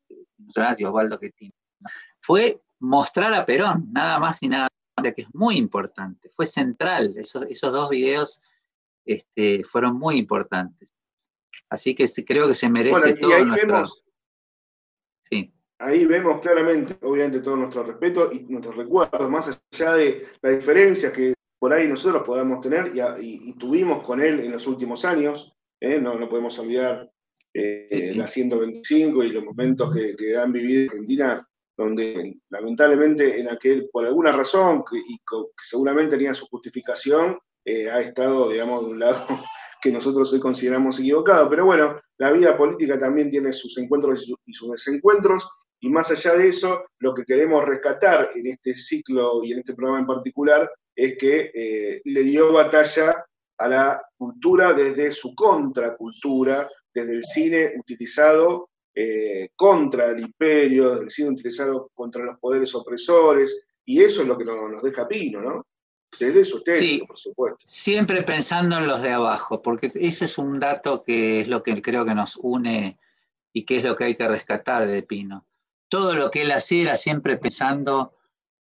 Osvaldo 0.86 1.18
Getino, 1.18 1.54
fue 2.22 2.62
mostrar 2.80 3.34
a 3.34 3.46
Perón, 3.46 3.90
nada 3.92 4.20
más 4.20 4.42
y 4.44 4.50
nada 4.50 4.68
menos, 4.98 5.14
que 5.16 5.24
es 5.24 5.34
muy 5.34 5.58
importante, 5.58 6.30
fue 6.30 6.46
central, 6.46 7.14
esos, 7.18 7.46
esos 7.46 7.72
dos 7.72 7.90
videos 7.90 8.42
este, 9.06 9.64
fueron 9.64 9.98
muy 9.98 10.18
importantes. 10.18 10.94
Así 11.70 11.96
que 11.96 12.08
creo 12.26 12.48
que 12.48 12.54
se 12.54 12.70
merece 12.70 13.16
todo 13.16 13.46
nuestro... 13.46 13.86
Sí 15.24 15.54
ahí 15.84 16.06
vemos 16.06 16.40
claramente, 16.42 16.98
obviamente, 17.02 17.42
todo 17.42 17.58
nuestro 17.58 17.84
respeto 17.84 18.32
y 18.32 18.46
nuestros 18.50 18.76
recuerdos, 18.76 19.30
más 19.30 19.60
allá 19.72 19.94
de 19.94 20.26
las 20.42 20.56
diferencias 20.56 21.12
que 21.14 21.34
por 21.60 21.74
ahí 21.74 21.88
nosotros 21.88 22.24
podamos 22.26 22.62
tener 22.62 22.92
y, 23.20 23.54
tuvimos 23.54 24.06
con 24.06 24.22
él 24.22 24.40
en 24.40 24.52
los 24.52 24.68
últimos 24.68 25.06
años. 25.06 25.56
¿eh? 25.80 26.00
No, 26.00 26.18
no 26.18 26.30
podemos 26.30 26.58
olvidar 26.60 27.12
eh, 27.54 28.14
la 28.16 28.28
125 28.28 29.24
y 29.24 29.30
los 29.30 29.44
momentos 29.44 29.96
que, 29.96 30.36
han 30.36 30.52
vivido 30.52 30.82
en 30.82 30.90
Argentina, 30.90 31.48
donde 31.78 32.38
lamentablemente 32.50 33.40
en 33.40 33.50
aquel, 33.50 33.90
por 33.92 34.06
alguna 34.06 34.32
razón, 34.32 34.84
y 34.92 35.18
que 35.18 35.38
seguramente 35.62 36.18
tenía 36.18 36.34
su 36.34 36.48
justificación, 36.48 37.38
eh, 37.66 37.90
ha 37.90 38.00
estado, 38.00 38.50
digamos, 38.50 38.86
de 38.86 38.92
un 38.92 39.00
lado 39.00 39.26
que 39.82 39.92
nosotros 39.92 40.32
hoy 40.34 40.40
consideramos 40.40 41.00
equivocado. 41.00 41.50
Pero 41.50 41.66
bueno, 41.66 42.02
la 42.18 42.32
vida 42.32 42.58
política 42.58 42.98
también 42.98 43.30
tiene 43.30 43.54
sus 43.54 43.78
encuentros 43.78 44.28
y 44.46 44.54
sus 44.54 44.72
desencuentros. 44.72 45.48
Y 45.80 45.90
más 45.90 46.10
allá 46.12 46.36
de 46.36 46.48
eso, 46.48 46.86
lo 47.00 47.14
que 47.14 47.26
queremos 47.26 47.66
rescatar 47.66 48.32
en 48.36 48.48
este 48.48 48.76
ciclo 48.76 49.44
y 49.44 49.52
en 49.52 49.60
este 49.60 49.74
programa 49.74 50.00
en 50.00 50.08
particular 50.08 50.72
es 50.96 51.18
que 51.18 51.52
eh, 51.54 52.02
le 52.06 52.24
dio 52.24 52.54
batalla 52.54 53.26
a 53.64 53.68
la 53.68 54.02
cultura 54.18 54.74
desde 54.74 55.12
su 55.12 55.34
contracultura, 55.36 56.70
desde 56.94 57.16
el 57.16 57.24
cine 57.24 57.74
utilizado 57.78 58.70
eh, 58.94 59.50
contra 59.56 60.08
el 60.12 60.22
imperio, 60.22 60.92
desde 60.92 61.04
el 61.06 61.12
cine 61.12 61.30
utilizado 61.30 61.90
contra 61.94 62.24
los 62.24 62.40
poderes 62.40 62.74
opresores, 62.76 63.66
y 63.86 64.02
eso 64.02 64.22
es 64.22 64.28
lo 64.28 64.38
que 64.38 64.46
nos, 64.46 64.84
deja 64.84 65.08
Pino, 65.08 65.42
¿no? 65.42 65.66
Desde 66.20 66.46
su 66.46 66.62
sí, 66.66 67.02
por 67.08 67.18
supuesto. 67.18 67.58
Siempre 67.64 68.22
pensando 68.22 68.78
en 68.78 68.86
los 68.86 69.02
de 69.02 69.12
abajo, 69.12 69.64
porque 69.64 69.92
ese 69.96 70.26
es 70.26 70.38
un 70.38 70.60
dato 70.60 71.04
que 71.04 71.42
es 71.42 71.48
lo 71.48 71.64
que 71.64 71.82
creo 71.82 72.06
que 72.06 72.14
nos 72.14 72.38
une 72.38 73.00
y 73.52 73.66
que 73.66 73.78
es 73.78 73.84
lo 73.84 73.96
que 73.96 74.04
hay 74.04 74.16
que 74.16 74.28
rescatar 74.28 74.88
de 74.88 75.02
Pino 75.02 75.48
todo 75.94 76.16
lo 76.16 76.32
que 76.32 76.42
él 76.42 76.52
hacía 76.52 76.82
era 76.82 76.96
siempre 76.96 77.38
pensando 77.38 78.16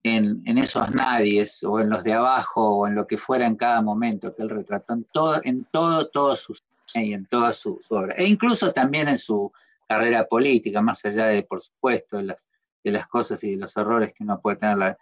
en, 0.03 0.57
esos 0.57 0.89
nadies 0.91 1.63
o 1.63 1.79
en 1.79 1.89
los 1.89 2.03
de 2.03 2.13
abajo 2.13 2.77
o 2.77 2.87
en 2.87 2.95
lo 2.95 3.05
que 3.05 3.17
fuera 3.17 3.45
en 3.45 3.55
cada 3.55 3.81
momento 3.81 4.35
que 4.35 4.43
él 4.43 4.49
retrató 4.49 4.93
en 4.93 5.05
todo, 5.13 5.41
en 5.43 5.65
todo, 5.71 6.07
todo 6.07 6.35
su 6.35 6.55
y 6.95 7.13
en 7.13 7.25
toda 7.27 7.53
su, 7.53 7.79
obra. 7.89 8.15
E 8.15 8.25
incluso 8.25 8.73
también 8.73 9.07
en 9.07 9.17
su 9.17 9.51
carrera 9.87 10.27
política, 10.27 10.81
más 10.81 11.05
allá 11.05 11.27
de, 11.27 11.43
por 11.43 11.61
supuesto, 11.61 12.17
de 12.17 12.23
las, 12.23 12.47
de 12.83 12.91
las 12.91 13.07
cosas 13.07 13.41
y 13.43 13.51
de 13.51 13.57
los 13.57 13.75
errores 13.77 14.13
que 14.13 14.23
uno 14.23 14.41
puede 14.41 14.57
tener. 14.57 14.97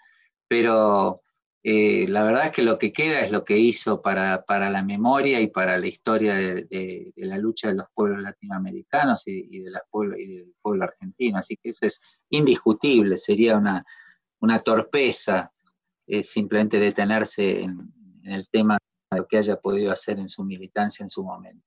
Pero 0.47 1.21
eh, 1.63 2.07
la 2.07 2.23
verdad 2.23 2.45
es 2.45 2.51
que 2.51 2.61
lo 2.61 2.77
que 2.77 2.93
queda 2.93 3.21
es 3.21 3.31
lo 3.31 3.43
que 3.43 3.57
hizo 3.57 4.01
para, 4.01 4.43
para 4.43 4.69
la 4.69 4.83
memoria 4.83 5.41
y 5.41 5.47
para 5.47 5.77
la 5.77 5.87
historia 5.87 6.35
de, 6.35 7.11
la 7.15 7.37
lucha 7.37 7.69
de 7.69 7.75
los 7.75 7.87
pueblos 7.93 8.21
latinoamericanos 8.21 9.23
y, 9.27 9.59
de 9.59 9.71
pueblo, 9.89 10.17
y, 10.17 10.37
del 10.37 10.53
pueblo 10.61 10.83
argentino. 10.83 11.39
Así 11.39 11.57
que 11.57 11.69
eso 11.69 11.87
es 11.87 12.01
indiscutible, 12.29 13.17
sería 13.17 13.57
una, 13.57 13.83
una 14.39 14.59
torpeza 14.59 15.51
eh, 16.07 16.23
simplemente 16.23 16.79
detenerse 16.79 17.61
en, 17.61 17.93
el 18.23 18.47
tema 18.49 18.77
de 19.11 19.17
lo 19.17 19.27
que 19.27 19.37
haya 19.37 19.55
podido 19.55 19.91
hacer 19.91 20.19
en 20.19 20.29
su 20.29 20.43
militancia 20.43 21.03
en 21.03 21.09
su 21.09 21.23
momento. 21.23 21.65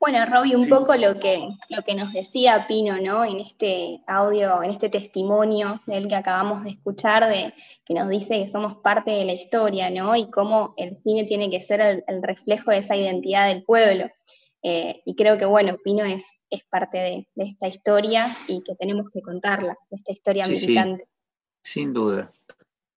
Bueno, 0.00 0.24
Robbie, 0.26 0.54
un 0.54 0.68
poco 0.68 0.94
lo 0.94 1.18
que, 1.18 1.48
lo 1.70 1.82
que 1.82 1.94
nos 1.94 2.12
decía 2.12 2.66
Pino, 2.68 3.00
¿no? 3.00 3.24
En 3.24 3.40
este 3.40 4.00
audio, 4.06 4.62
en 4.62 4.70
este 4.70 4.88
testimonio 4.88 5.82
del 5.86 6.06
que 6.06 6.14
acabamos 6.14 6.62
de 6.62 6.70
escuchar, 6.70 7.28
de, 7.28 7.52
que 7.84 7.94
nos 7.94 8.08
dice 8.08 8.44
que 8.44 8.50
somos 8.50 8.76
parte 8.76 9.10
de 9.10 9.24
la 9.24 9.32
historia, 9.32 9.90
¿no? 9.90 10.14
Y 10.14 10.30
cómo 10.30 10.74
el 10.76 10.96
cine 10.96 11.24
tiene 11.24 11.50
que 11.50 11.62
ser 11.62 11.80
el, 11.80 12.22
reflejo 12.22 12.70
de 12.70 12.78
esa 12.78 12.94
identidad 12.94 13.48
del 13.48 13.64
pueblo. 13.64 14.08
Eh, 14.62 15.02
y 15.04 15.16
creo 15.16 15.36
que, 15.36 15.46
bueno, 15.46 15.76
Pino 15.82 16.04
es, 16.04 16.22
es 16.48 16.62
parte 16.64 16.98
de, 16.98 17.28
esta 17.36 17.66
historia 17.66 18.26
y 18.46 18.62
que 18.62 18.76
tenemos 18.76 19.06
que 19.12 19.20
contarla, 19.20 19.76
de 19.90 19.96
esta 19.96 20.12
historia 20.12 20.46
militante. 20.46 21.08
Sin 21.62 21.92
duda. 21.92 22.32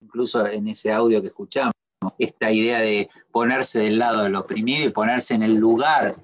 Incluso 0.02 0.46
en 0.48 0.68
ese 0.68 0.92
audio 0.92 1.22
que 1.22 1.28
escuchamos, 1.28 1.74
esta 2.18 2.52
idea 2.52 2.80
de 2.80 3.10
ponerse 3.32 3.80
del 3.80 4.00
lado 4.00 4.24
del 4.24 4.36
oprimido 4.36 4.88
y 4.88 4.92
ponerse 4.92 5.36
en 5.36 5.44
el 5.44 5.56
lugar 5.56 6.16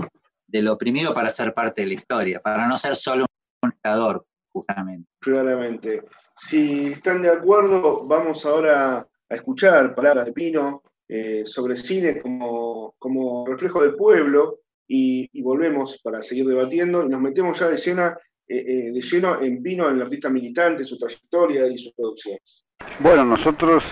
del 0.48 0.68
oprimido 0.70 1.14
para 1.14 1.30
ser 1.30 1.54
parte 1.54 1.82
de 1.82 1.88
la 1.88 1.94
historia, 1.94 2.40
para 2.42 2.68
no 2.68 2.78
ser 2.78 2.96
solo 2.96 3.26
un 3.62 3.72
estador, 3.72 4.26
justamente. 4.52 5.10
Claramente. 5.20 6.04
Si 6.36 6.88
están 6.88 7.22
de 7.22 7.30
acuerdo, 7.30 8.06
vamos 8.06 8.46
ahora 8.46 9.08
a 9.30 9.36
escuchar 9.36 9.94
palabras 9.96 10.26
de 10.26 10.34
Pino 10.34 10.84
eh, 11.08 11.44
sobre 11.46 11.76
cine 11.76 12.22
como, 12.22 12.96
como, 13.00 13.46
reflejo 13.48 13.82
del 13.82 13.96
pueblo 13.96 14.60
y, 14.88 15.42
volvemos 15.42 16.00
para 16.02 16.22
seguir 16.22 16.46
debatiendo 16.46 17.06
y 17.06 17.10
nos 17.10 17.22
metemos 17.22 17.60
ya 17.60 17.70
de 17.70 17.78
lleno, 17.78 18.16
eh, 18.50 18.64
eh, 18.66 18.92
de 18.94 19.02
lleno 19.02 19.42
en 19.42 19.62
Pino, 19.62 19.90
en 19.90 19.96
el 19.96 20.04
artista 20.04 20.30
militante, 20.30 20.86
su 20.86 20.98
trayectoria 20.98 21.68
y 21.68 21.78
sus 21.78 21.92
producciones. 21.92 22.64
Bueno, 23.00 23.26
nosotros 23.26 23.84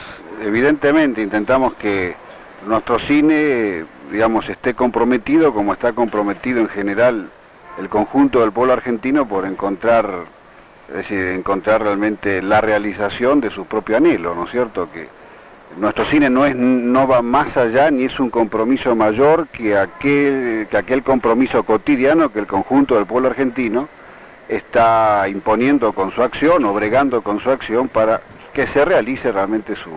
evidentemente 0.41 1.21
intentamos 1.21 1.75
que 1.75 2.15
nuestro 2.65 2.97
cine, 2.99 3.83
digamos, 4.11 4.47
esté 4.47 4.73
comprometido 4.73 5.53
como 5.53 5.73
está 5.73 5.91
comprometido 5.91 6.61
en 6.61 6.69
general 6.69 7.29
el 7.77 7.89
conjunto 7.89 8.39
del 8.39 8.53
pueblo 8.53 8.71
argentino 8.71 9.27
por 9.27 9.45
encontrar, 9.45 10.09
es 10.87 10.95
decir, 10.95 11.19
encontrar 11.19 11.83
realmente 11.83 12.41
la 12.41 12.61
realización 12.61 13.41
de 13.41 13.49
su 13.49 13.65
propio 13.65 13.97
anhelo, 13.97 14.35
¿no 14.35 14.45
es 14.45 14.51
cierto? 14.51 14.89
Que 14.89 15.07
nuestro 15.77 16.05
cine 16.05 16.29
no 16.29 16.45
es 16.45 16.55
no 16.55 17.07
va 17.07 17.21
más 17.21 17.57
allá 17.57 17.91
ni 17.91 18.05
es 18.05 18.19
un 18.21 18.29
compromiso 18.29 18.95
mayor 18.95 19.49
que 19.49 19.77
aquel 19.77 20.67
que 20.71 20.77
aquel 20.77 21.03
compromiso 21.03 21.63
cotidiano 21.63 22.31
que 22.31 22.39
el 22.39 22.47
conjunto 22.47 22.95
del 22.95 23.05
pueblo 23.05 23.27
argentino 23.27 23.89
está 24.47 25.27
imponiendo 25.27 25.93
con 25.93 26.11
su 26.11 26.21
acción 26.21 26.65
o 26.65 26.73
bregando 26.73 27.21
con 27.21 27.39
su 27.39 27.49
acción 27.49 27.87
para 27.87 28.21
que 28.53 28.67
se 28.67 28.85
realice 28.85 29.31
realmente 29.31 29.75
su, 29.75 29.91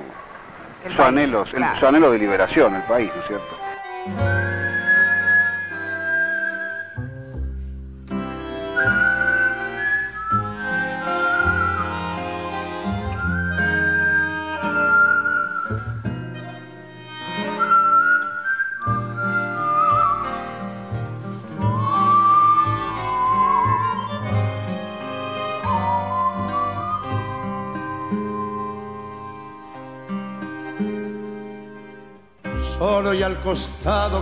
su, 0.94 1.02
anhelo, 1.02 1.44
su 1.46 1.86
anhelo 1.86 2.10
de 2.10 2.18
liberación, 2.18 2.74
el 2.74 2.82
país, 2.82 3.10
¿no 3.14 3.20
es 3.22 3.28
cierto? 3.28 4.37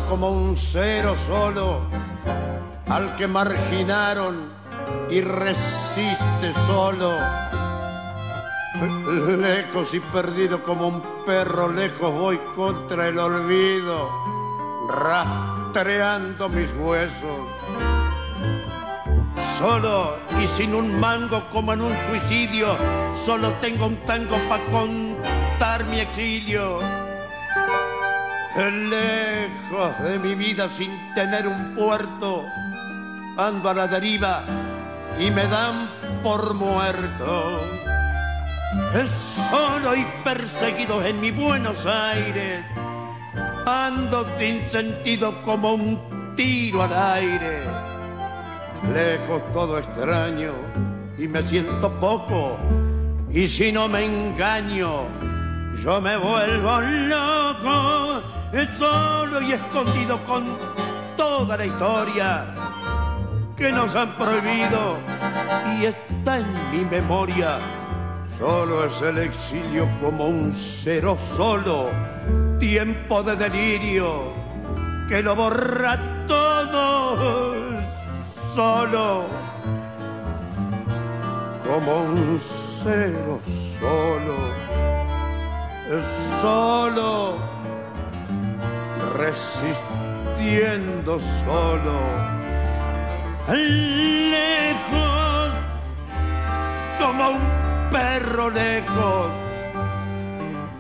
Como 0.09 0.31
un 0.31 0.57
cero 0.57 1.15
solo, 1.27 1.81
al 2.89 3.17
que 3.17 3.27
marginaron 3.27 4.53
y 5.11 5.21
resiste 5.21 6.53
solo. 6.67 7.13
Lejos 9.39 9.95
y 9.95 10.01
perdido 10.01 10.63
como 10.63 10.89
un 10.89 11.03
perro 11.25 11.73
lejos 11.73 12.13
voy 12.13 12.39
contra 12.55 13.09
el 13.09 13.19
olvido, 13.19 14.11
rastreando 14.89 16.49
mis 16.49 16.73
huesos. 16.73 17.49
Solo 19.59 20.19
y 20.41 20.47
sin 20.47 20.75
un 20.75 21.01
mango 21.01 21.43
como 21.51 21.73
en 21.73 21.81
un 21.81 21.97
suicidio, 22.09 22.77
solo 23.15 23.51
tengo 23.63 23.87
un 23.87 23.97
tango 24.05 24.37
para 24.49 24.63
contar 24.67 25.85
mi 25.87 26.01
exilio 26.01 27.06
lejos 28.57 29.99
de 30.03 30.19
mi 30.19 30.35
vida 30.35 30.69
sin 30.69 30.91
tener 31.15 31.47
un 31.47 31.75
puerto, 31.75 32.45
ando 33.37 33.69
a 33.69 33.75
la 33.75 33.87
deriva 33.87 34.45
y 35.19 35.31
me 35.31 35.47
dan 35.47 35.89
por 36.23 36.55
muerto. 36.55 37.61
Es 38.95 39.11
solo 39.51 39.95
y 39.95 40.07
perseguido 40.25 41.05
en 41.05 41.21
mi 41.21 41.31
Buenos 41.31 41.85
Aires, 41.87 42.65
ando 43.67 44.27
sin 44.39 44.67
sentido 44.69 45.43
como 45.43 45.75
un 45.75 46.35
tiro 46.35 46.83
al 46.83 46.97
aire. 47.15 47.63
Lejos 48.93 49.43
todo 49.53 49.79
extraño 49.79 50.55
y 51.19 51.29
me 51.29 51.43
siento 51.43 51.93
poco, 52.01 52.57
y 53.31 53.49
si 53.49 53.71
no 53.71 53.89
me 53.89 54.05
engaño, 54.05 55.03
yo 55.83 56.01
me 56.01 56.17
vuelvo 56.17 56.81
loco 56.81 58.36
solo 58.75 59.41
y 59.41 59.53
escondido 59.53 60.23
con 60.25 60.59
toda 61.17 61.57
la 61.57 61.67
historia 61.67 62.47
que 63.57 63.73
nos 63.73 63.95
han 63.95 64.15
prohibido. 64.17 64.99
Y 65.79 65.87
está 65.87 66.39
en 66.39 66.71
mi 66.71 66.85
memoria. 66.85 67.59
Solo 68.39 68.85
es 68.85 69.01
el 69.03 69.19
exilio 69.19 69.89
como 70.01 70.27
un 70.27 70.53
cero 70.53 71.17
solo, 71.37 71.91
tiempo 72.59 73.23
de 73.23 73.37
delirio 73.37 74.47
que 75.09 75.23
lo 75.23 75.37
borra 75.37 75.99
todo 76.27 77.17
solo, 78.55 79.27
como 81.65 81.97
un 81.99 82.39
cero 82.39 83.41
solo, 83.79 84.37
es 85.91 86.05
solo 86.41 87.56
resistiendo 89.17 91.19
solo, 91.19 91.99
lejos, 94.31 95.53
como 96.99 97.31
un 97.31 97.41
perro 97.91 98.51
lejos, 98.51 99.31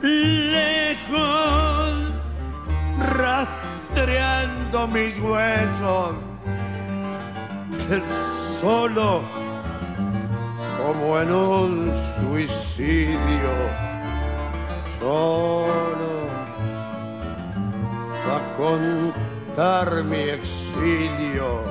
lejos, 0.02 2.12
rastreando 3.14 4.86
mis 4.88 5.18
huesos, 5.18 6.14
solo 8.60 9.22
como 10.78 11.20
en 11.20 11.32
un 11.32 11.90
suicidio, 12.18 13.50
solo 15.00 16.35
a 18.30 18.56
contar 18.56 20.02
mi 20.04 20.30
exilio. 20.30 21.62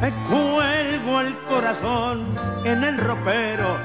Me 0.00 0.10
cuelgo 0.28 1.20
el 1.20 1.36
corazón 1.48 2.26
en 2.64 2.82
el 2.82 2.98
ropero, 2.98 3.76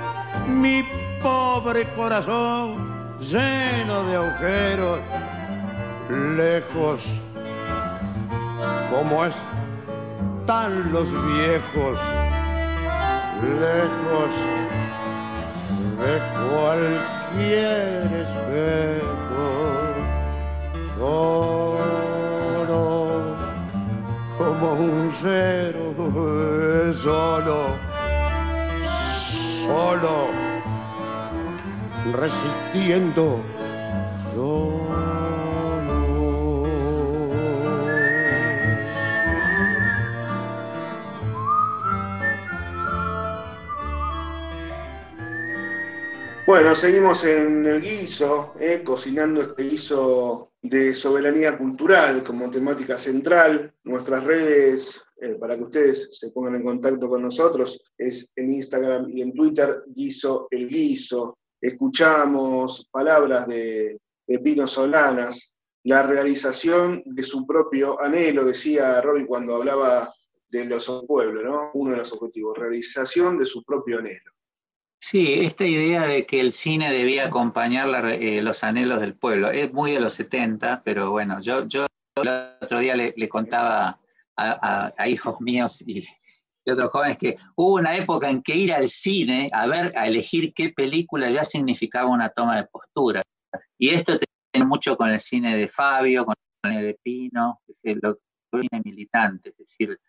mi 0.47 0.83
pobre 1.21 1.85
corazón 1.95 3.17
lleno 3.19 4.03
de 4.03 4.15
agujeros, 4.15 4.99
lejos 6.37 7.21
como 8.91 9.25
están 9.25 10.91
los 10.91 11.11
viejos, 11.11 11.99
lejos 13.43 14.31
de 15.99 16.13
cualquier 16.49 18.13
espejo 18.21 19.64
solo 21.05 22.81
como 24.37 24.73
un 24.73 25.11
cero 25.21 25.93
solo 26.93 27.59
solo 29.67 30.27
resistiendo 32.11 33.25
Bueno, 46.47 46.75
seguimos 46.75 47.25
en 47.25 47.65
el 47.65 47.81
guiso, 47.81 48.53
eh, 48.59 48.83
cocinando 48.85 49.41
este 49.41 49.63
guiso 49.63 50.51
de 50.69 50.95
soberanía 50.95 51.57
cultural 51.57 52.23
como 52.23 52.49
temática 52.49 52.97
central. 52.97 53.73
Nuestras 53.83 54.23
redes, 54.23 55.01
eh, 55.21 55.35
para 55.39 55.55
que 55.55 55.63
ustedes 55.63 56.09
se 56.11 56.31
pongan 56.31 56.55
en 56.55 56.63
contacto 56.63 57.07
con 57.07 57.21
nosotros, 57.21 57.83
es 57.97 58.31
en 58.35 58.51
Instagram 58.53 59.09
y 59.09 59.21
en 59.21 59.33
Twitter, 59.33 59.83
Guiso 59.87 60.47
el 60.49 60.67
Guiso. 60.67 61.37
Escuchamos 61.61 62.87
palabras 62.91 63.47
de, 63.47 63.99
de 64.25 64.39
Pino 64.39 64.65
Solanas, 64.65 65.55
la 65.83 66.01
realización 66.01 67.03
de 67.05 67.23
su 67.23 67.45
propio 67.45 68.01
anhelo, 68.01 68.43
decía 68.43 68.99
Robbie 69.01 69.27
cuando 69.27 69.55
hablaba 69.55 70.11
de 70.49 70.65
los 70.65 71.05
pueblos, 71.07 71.43
¿no? 71.43 71.71
Uno 71.75 71.91
de 71.91 71.97
los 71.97 72.11
objetivos, 72.13 72.57
realización 72.57 73.37
de 73.37 73.45
su 73.45 73.63
propio 73.63 73.99
anhelo. 73.99 74.31
Sí, 75.07 75.33
esta 75.45 75.67
idea 75.67 76.07
de 76.07 76.25
que 76.25 76.39
el 76.39 76.51
cine 76.51 76.91
debía 76.91 77.27
acompañar 77.27 77.87
eh, 78.07 78.41
los 78.41 78.63
anhelos 78.63 78.99
del 79.01 79.13
pueblo, 79.13 79.51
es 79.51 79.71
muy 79.71 79.91
de 79.91 79.99
los 79.99 80.15
70, 80.15 80.81
pero 80.83 81.11
bueno, 81.11 81.39
yo, 81.41 81.67
yo 81.67 81.85
el 82.15 82.27
otro 82.59 82.79
día 82.79 82.95
le, 82.95 83.29
contaba 83.29 83.99
a, 84.35 85.07
hijos 85.07 85.39
míos 85.41 85.83
y, 85.85 86.03
otros 86.67 86.89
jóvenes 86.91 87.19
que 87.19 87.37
hubo 87.55 87.75
una 87.75 87.95
época 87.95 88.31
en 88.31 88.41
que 88.41 88.55
ir 88.55 88.73
al 88.73 88.89
cine 88.89 89.51
a 89.53 89.67
ver, 89.67 89.95
a 89.95 90.07
elegir 90.07 90.55
qué 90.55 90.69
película 90.69 91.29
ya 91.29 91.43
significaba 91.43 92.09
una 92.09 92.29
toma 92.29 92.57
de 92.57 92.63
postura. 92.65 93.21
Y 93.77 93.89
esto 93.89 94.17
tiene 94.51 94.65
mucho 94.65 94.97
con 94.97 95.11
el 95.11 95.19
cine 95.19 95.55
de 95.55 95.67
Fabio, 95.67 96.25
con 96.25 96.33
el 96.63 96.71
cine 96.71 96.83
de 96.83 96.99
Pino, 97.03 97.61
decir, 97.67 97.99
lo, 98.01 98.17
cine 98.59 98.81
militante, 98.83 99.49
es 99.49 99.57
decir, 99.57 99.99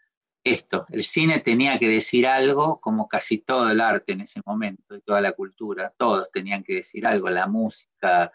esto, 0.46 0.86
el 0.90 1.02
cine 1.02 1.40
tenía 1.40 1.76
que 1.78 1.88
decir 1.88 2.24
algo 2.24 2.80
como 2.80 3.08
casi 3.08 3.38
todo 3.38 3.68
el 3.68 3.80
arte 3.80 4.12
en 4.12 4.20
ese 4.20 4.40
momento 4.46 4.94
y 4.94 5.00
toda 5.00 5.20
la 5.20 5.32
cultura, 5.32 5.92
todos 5.98 6.30
tenían 6.30 6.62
que 6.62 6.74
decir 6.74 7.04
algo, 7.04 7.28
la 7.30 7.48
música. 7.48 8.32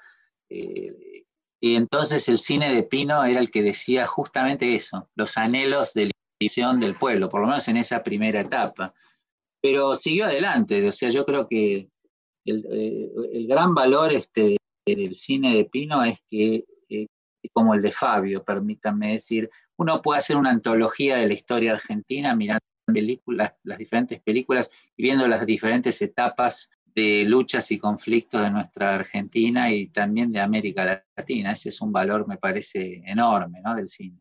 Eh, 0.49 1.23
y 1.61 1.75
entonces 1.75 2.27
el 2.27 2.39
cine 2.39 2.73
de 2.73 2.83
Pino 2.83 3.23
era 3.23 3.39
el 3.39 3.49
que 3.49 3.63
decía 3.63 4.05
justamente 4.05 4.75
eso, 4.75 5.09
los 5.15 5.37
anhelos 5.37 5.93
de 5.93 6.07
la 6.07 6.11
visión 6.37 6.81
del 6.81 6.97
pueblo, 6.97 7.29
por 7.29 7.39
lo 7.39 7.47
menos 7.47 7.65
en 7.69 7.77
esa 7.77 8.03
primera 8.03 8.41
etapa. 8.41 8.93
Pero 9.61 9.95
siguió 9.95 10.25
adelante, 10.25 10.85
o 10.85 10.91
sea, 10.91 11.09
yo 11.11 11.25
creo 11.25 11.47
que 11.47 11.87
el, 12.43 12.65
eh, 12.71 13.45
gran 13.47 13.73
valor 13.73 14.11
este, 14.11 14.57
del 14.85 15.15
cine 15.15 15.55
de 15.55 15.63
Pino 15.63 16.03
es 16.03 16.21
que 16.27 16.65
como 17.49 17.73
el 17.73 17.81
de 17.81 17.91
Fabio, 17.91 18.43
permítanme 18.43 19.13
decir, 19.13 19.49
uno 19.77 20.01
puede 20.01 20.19
hacer 20.19 20.37
una 20.37 20.51
antología 20.51 21.17
de 21.17 21.27
la 21.27 21.33
historia 21.33 21.73
argentina 21.73 22.35
mirando 22.35 22.61
películas, 22.85 23.53
las 23.63 23.77
diferentes 23.77 24.21
películas 24.21 24.71
y 24.97 25.03
viendo 25.03 25.27
las 25.27 25.45
diferentes 25.45 26.01
etapas 26.01 26.71
de 26.93 27.23
luchas 27.25 27.71
y 27.71 27.79
conflictos 27.79 28.41
de 28.41 28.49
nuestra 28.49 28.95
Argentina 28.95 29.71
y 29.71 29.87
también 29.87 30.31
de 30.31 30.41
América 30.41 31.05
Latina. 31.15 31.53
Ese 31.53 31.69
es 31.69 31.81
un 31.81 31.91
valor, 31.91 32.27
me 32.27 32.37
parece, 32.37 33.01
enorme 33.05 33.61
¿no? 33.63 33.75
del 33.75 33.89
cine. 33.89 34.17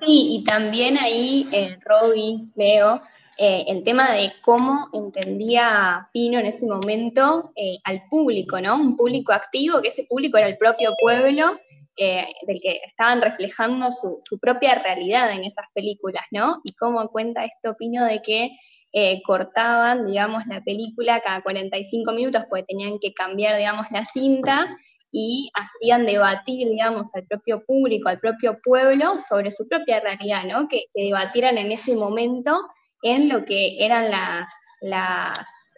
Sí, 0.00 0.36
y 0.36 0.44
también 0.44 0.96
ahí, 0.96 1.48
eh, 1.52 1.76
Robbie, 1.84 2.46
Leo, 2.54 3.02
eh, 3.36 3.64
el 3.66 3.82
tema 3.82 4.12
de 4.12 4.32
cómo 4.42 4.88
entendía 4.92 6.08
Pino 6.12 6.38
en 6.38 6.46
ese 6.46 6.66
momento 6.66 7.52
eh, 7.56 7.78
al 7.84 8.02
público, 8.08 8.60
¿no? 8.60 8.76
Un 8.76 8.96
público 8.96 9.32
activo, 9.32 9.82
que 9.82 9.88
ese 9.88 10.04
público 10.04 10.38
era 10.38 10.48
el 10.48 10.58
propio 10.58 10.94
pueblo 11.00 11.58
eh, 11.98 12.26
del 12.46 12.58
que 12.62 12.80
estaban 12.86 13.20
reflejando 13.20 13.90
su, 13.90 14.38
propia 14.40 14.76
realidad 14.76 15.30
en 15.30 15.44
esas 15.44 15.66
películas, 15.74 16.24
¿no? 16.30 16.60
Y 16.64 16.72
cómo 16.72 17.06
cuenta 17.08 17.44
esto 17.44 17.76
Pino 17.78 18.06
de 18.06 18.22
que 18.22 18.50
eh, 18.94 19.20
cortaban, 19.22 20.06
digamos, 20.06 20.46
la 20.46 20.62
película 20.62 21.20
cada 21.20 21.42
45 21.42 22.12
minutos 22.12 22.44
porque 22.48 22.64
tenían 22.64 22.98
que 22.98 23.12
cambiar, 23.12 23.58
digamos, 23.58 23.86
la 23.90 24.06
cinta 24.06 24.66
y 25.10 25.50
hacían 25.52 26.06
debatir, 26.06 26.66
digamos, 26.70 27.08
al 27.14 27.26
propio 27.26 27.62
público, 27.62 28.08
al 28.08 28.20
propio 28.20 28.58
pueblo 28.64 29.18
sobre 29.18 29.52
su 29.52 29.68
propia 29.68 30.00
realidad, 30.00 30.44
¿no? 30.44 30.68
Que, 30.68 30.86
debatieran 30.94 31.58
en 31.58 31.72
ese 31.72 31.94
momento 31.94 32.58
en 33.02 33.28
lo 33.28 33.44
que 33.44 33.84
eran 33.84 34.10
las, 34.10 34.50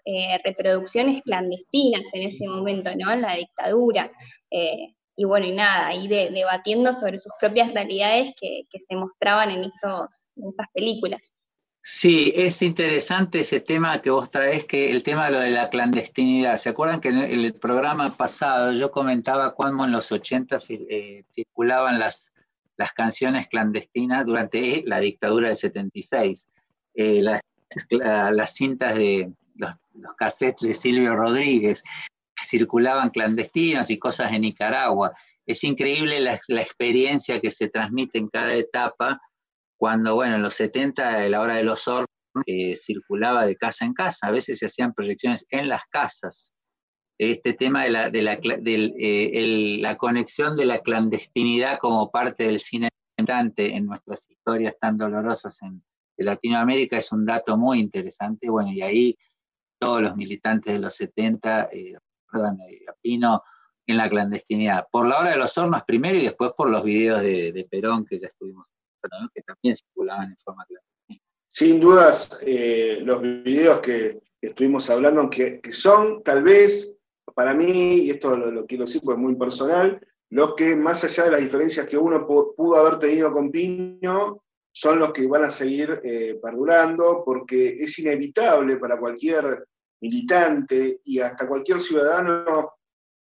eh, 0.05 0.39
reproducciones 0.45 1.23
clandestinas 1.23 2.05
en 2.13 2.29
ese 2.29 2.47
momento, 2.47 2.91
¿no? 2.95 3.11
En 3.11 3.23
la 3.23 3.35
dictadura 3.35 4.13
y 5.17 5.25
bueno, 5.25 5.47
y 5.47 5.53
nada, 5.53 5.87
ahí 5.87 6.09
debatiendo 6.09 6.93
sobre 6.93 7.19
sus 7.19 7.33
propias 7.41 7.73
realidades 7.73 8.33
que, 8.41 8.67
se 8.87 8.97
mostraban 8.97 9.51
en, 9.51 9.65
esos, 9.65 10.33
en 10.37 10.49
esas 10.49 10.67
películas. 10.73 11.31
Sí, 11.87 12.33
es 12.35 12.63
interesante 12.63 13.41
ese 13.41 13.61
tema 13.61 14.01
que 14.01 14.11
vos 14.11 14.31
traes, 14.31 14.65
que 14.65 14.91
el 14.91 15.03
tema 15.03 15.27
de 15.27 15.33
lo 15.33 15.41
de 15.41 15.51
la 15.51 15.69
clandestinidad. 15.69 16.57
¿Se 16.57 16.71
acuerdan 16.71 17.01
que 17.01 17.11
en 17.11 17.19
el 17.19 17.53
programa 17.55 18.17
pasado 18.17 18.73
yo 18.73 18.91
comentaba 18.91 19.55
cuando 19.55 19.85
en 19.85 19.93
los 19.93 20.11
80 20.11 20.59
eh, 20.71 21.25
circulaban 21.31 21.99
las, 21.99 22.33
las 22.79 22.93
canciones 22.93 23.49
clandestinas 23.49 24.25
durante 24.25 24.83
la 24.87 24.99
dictadura 24.99 25.49
del 25.49 25.59
76? 25.59 26.49
Eh, 26.95 27.23
las, 27.23 27.43
las 27.91 28.55
cintas 28.55 28.95
de 28.95 29.31
los, 29.57 29.75
los 29.93 30.61
de 30.61 30.75
Silvio 30.75 31.15
Rodríguez 31.15 31.85
circulaban 32.45 33.11
clandestinos 33.11 33.91
y 33.91 33.99
cosas 33.99 34.33
en 34.33 34.43
Nicaragua. 34.43 35.13
Es 35.47 35.65
increíble 35.65 36.21
la, 36.21 36.35
experiencia 36.35 37.41
que 37.41 37.51
se 37.51 37.69
transmite 37.69 38.19
en 38.19 38.29
cada 38.29 38.55
etapa, 38.55 39.21
cuando, 39.77 40.15
bueno, 40.15 40.37
en 40.37 40.43
los 40.43 40.55
70, 40.55 41.09
a 41.09 41.29
la 41.29 41.41
hora 41.41 41.57
de 41.57 41.65
los 41.65 41.87
hornos, 41.89 42.09
eh, 42.47 42.75
circulaba 42.77 43.47
de 43.47 43.57
casa 43.57 43.85
en 43.85 43.93
casa, 43.93 44.27
a 44.27 44.31
veces 44.31 44.59
se 44.59 44.67
hacían 44.67 44.93
proyecciones 44.93 45.47
en 45.51 45.69
las 45.69 45.85
casas. 45.87 46.53
Este 47.19 47.53
tema 47.53 47.85
de 47.85 47.91
la, 47.91 48.11
de 48.11 48.23
la, 48.23 48.39
eh, 48.43 49.77
la 49.81 49.97
conexión 49.97 50.57
de 50.57 50.65
la 50.65 50.81
clandestinidad 50.81 51.79
como 51.79 52.11
parte 52.11 52.45
del 52.45 52.59
cine 52.59 52.89
en 53.17 53.87
nuestras 53.87 54.29
historias 54.29 54.77
tan 54.79 54.99
dolorosas 54.99 55.63
en 55.63 55.83
Latinoamérica 56.17 56.99
es 56.99 57.13
un 57.13 57.25
dato 57.25 57.57
muy 57.57 57.79
interesante. 57.79 58.51
Bueno, 58.51 58.73
y 58.73 58.83
ahí 58.83 59.19
todos 59.79 60.03
los 60.03 60.17
militantes 60.17 60.73
de 60.73 60.79
los 60.79 60.95
70 60.95 61.71
a 62.43 62.95
Pino 63.01 63.43
en 63.87 63.97
la 63.97 64.09
clandestinidad, 64.09 64.87
por 64.91 65.07
la 65.07 65.19
hora 65.19 65.31
de 65.31 65.37
los 65.37 65.57
hornos 65.59 65.83
primero 65.85 66.17
y 66.17 66.23
después 66.25 66.53
por 66.57 66.71
los 66.71 66.83
videos 66.83 67.23
de, 67.23 67.67
Perón 67.71 68.05
que 68.05 68.19
ya 68.19 68.29
estuvimos 68.29 68.73
que 69.35 69.43
también 69.43 69.77
circulaban 69.77 70.31
en 70.31 70.37
forma 70.39 70.65
clandestina. 70.65 71.21
Sin 71.51 71.79
dudas, 71.79 72.41
eh, 72.41 73.01
los 73.03 73.21
videos 73.21 73.81
que, 73.81 74.19
estuvimos 74.41 74.89
hablando, 74.91 75.29
que, 75.31 75.61
son 75.73 76.23
tal 76.23 76.43
vez, 76.43 76.99
para 77.35 77.55
mí, 77.55 77.97
y 78.03 78.11
esto 78.11 78.37
lo, 78.37 78.67
quiero 78.67 78.85
decir 78.85 79.01
porque 79.03 79.21
es 79.21 79.27
muy 79.27 79.37
personal, 79.37 80.01
los 80.31 80.55
que 80.55 80.75
más 80.75 81.05
allá 81.05 81.25
de 81.25 81.31
las 81.31 81.41
diferencias 81.41 81.87
que 81.87 81.97
uno 81.97 82.27
pudo 82.27 82.77
haber 82.77 82.99
tenido 82.99 83.33
con 83.33 83.51
Pino, 83.51 84.43
son 84.73 84.99
los 84.99 85.13
que 85.13 85.27
van 85.27 85.45
a 85.45 85.51
seguir 85.51 86.01
eh, 86.03 86.39
perdurando, 86.43 87.23
porque 87.25 87.77
es 87.79 87.99
inevitable 87.99 88.77
para 88.79 88.99
cualquier 88.99 89.65
militante 90.01 91.01
y 91.05 91.21
hasta 91.21 91.49
cualquier 91.49 91.81
ciudadano 91.81 92.75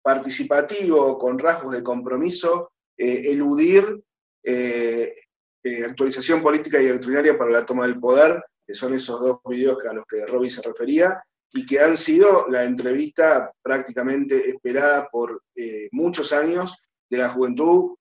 participativo 0.02 1.16
con 1.16 1.38
rasgos 1.38 1.72
de 1.72 1.82
compromiso, 1.82 2.72
eh, 2.96 3.22
eludir 3.26 4.02
eh, 4.42 5.14
eh, 5.62 5.84
actualización 5.84 6.42
política 6.42 6.82
y 6.82 6.88
doctrinaria 6.88 7.38
para 7.38 7.50
la 7.50 7.64
toma 7.64 7.86
del 7.86 8.00
poder, 8.00 8.42
que 8.66 8.74
son 8.74 8.94
esos 8.94 9.20
dos 9.20 9.38
videos 9.48 9.84
a 9.86 9.92
los 9.92 10.04
que 10.06 10.26
Robbie 10.26 10.50
se 10.50 10.62
refería, 10.62 11.22
y 11.54 11.64
que 11.66 11.80
han 11.80 11.96
sido 11.96 12.48
la 12.48 12.64
entrevista 12.64 13.52
prácticamente 13.62 14.48
esperada 14.48 15.08
por 15.10 15.42
muchos 15.90 16.32
años 16.32 16.74
de 17.10 17.18
la 17.18 17.28
juventud 17.28 17.94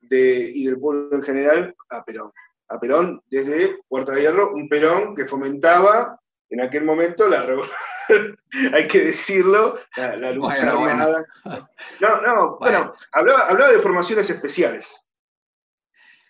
y 0.00 0.66
del 0.66 0.80
pueblo 0.80 1.14
en 1.14 1.22
general 1.22 1.74
a 1.88 2.04
Perón. 2.04 2.32
A 2.68 2.80
Perón 2.80 3.22
desde 3.26 3.78
Puerta 3.86 4.10
de 4.10 4.28
un 4.28 4.68
Perón 4.68 5.14
que 5.14 5.24
fomentaba 5.24 6.20
en 6.50 6.60
aquel 6.60 6.84
momento 6.84 7.28
la 7.28 7.46
hay 8.72 8.86
que 8.88 9.04
decirlo, 9.04 9.78
la, 9.96 10.30
lucha 10.32 10.64
No, 12.00 12.20
no, 12.22 12.56
bueno, 12.60 12.92
hablaba, 13.12 13.70
de 13.70 13.78
formaciones 13.78 14.30
especiales. 14.30 15.04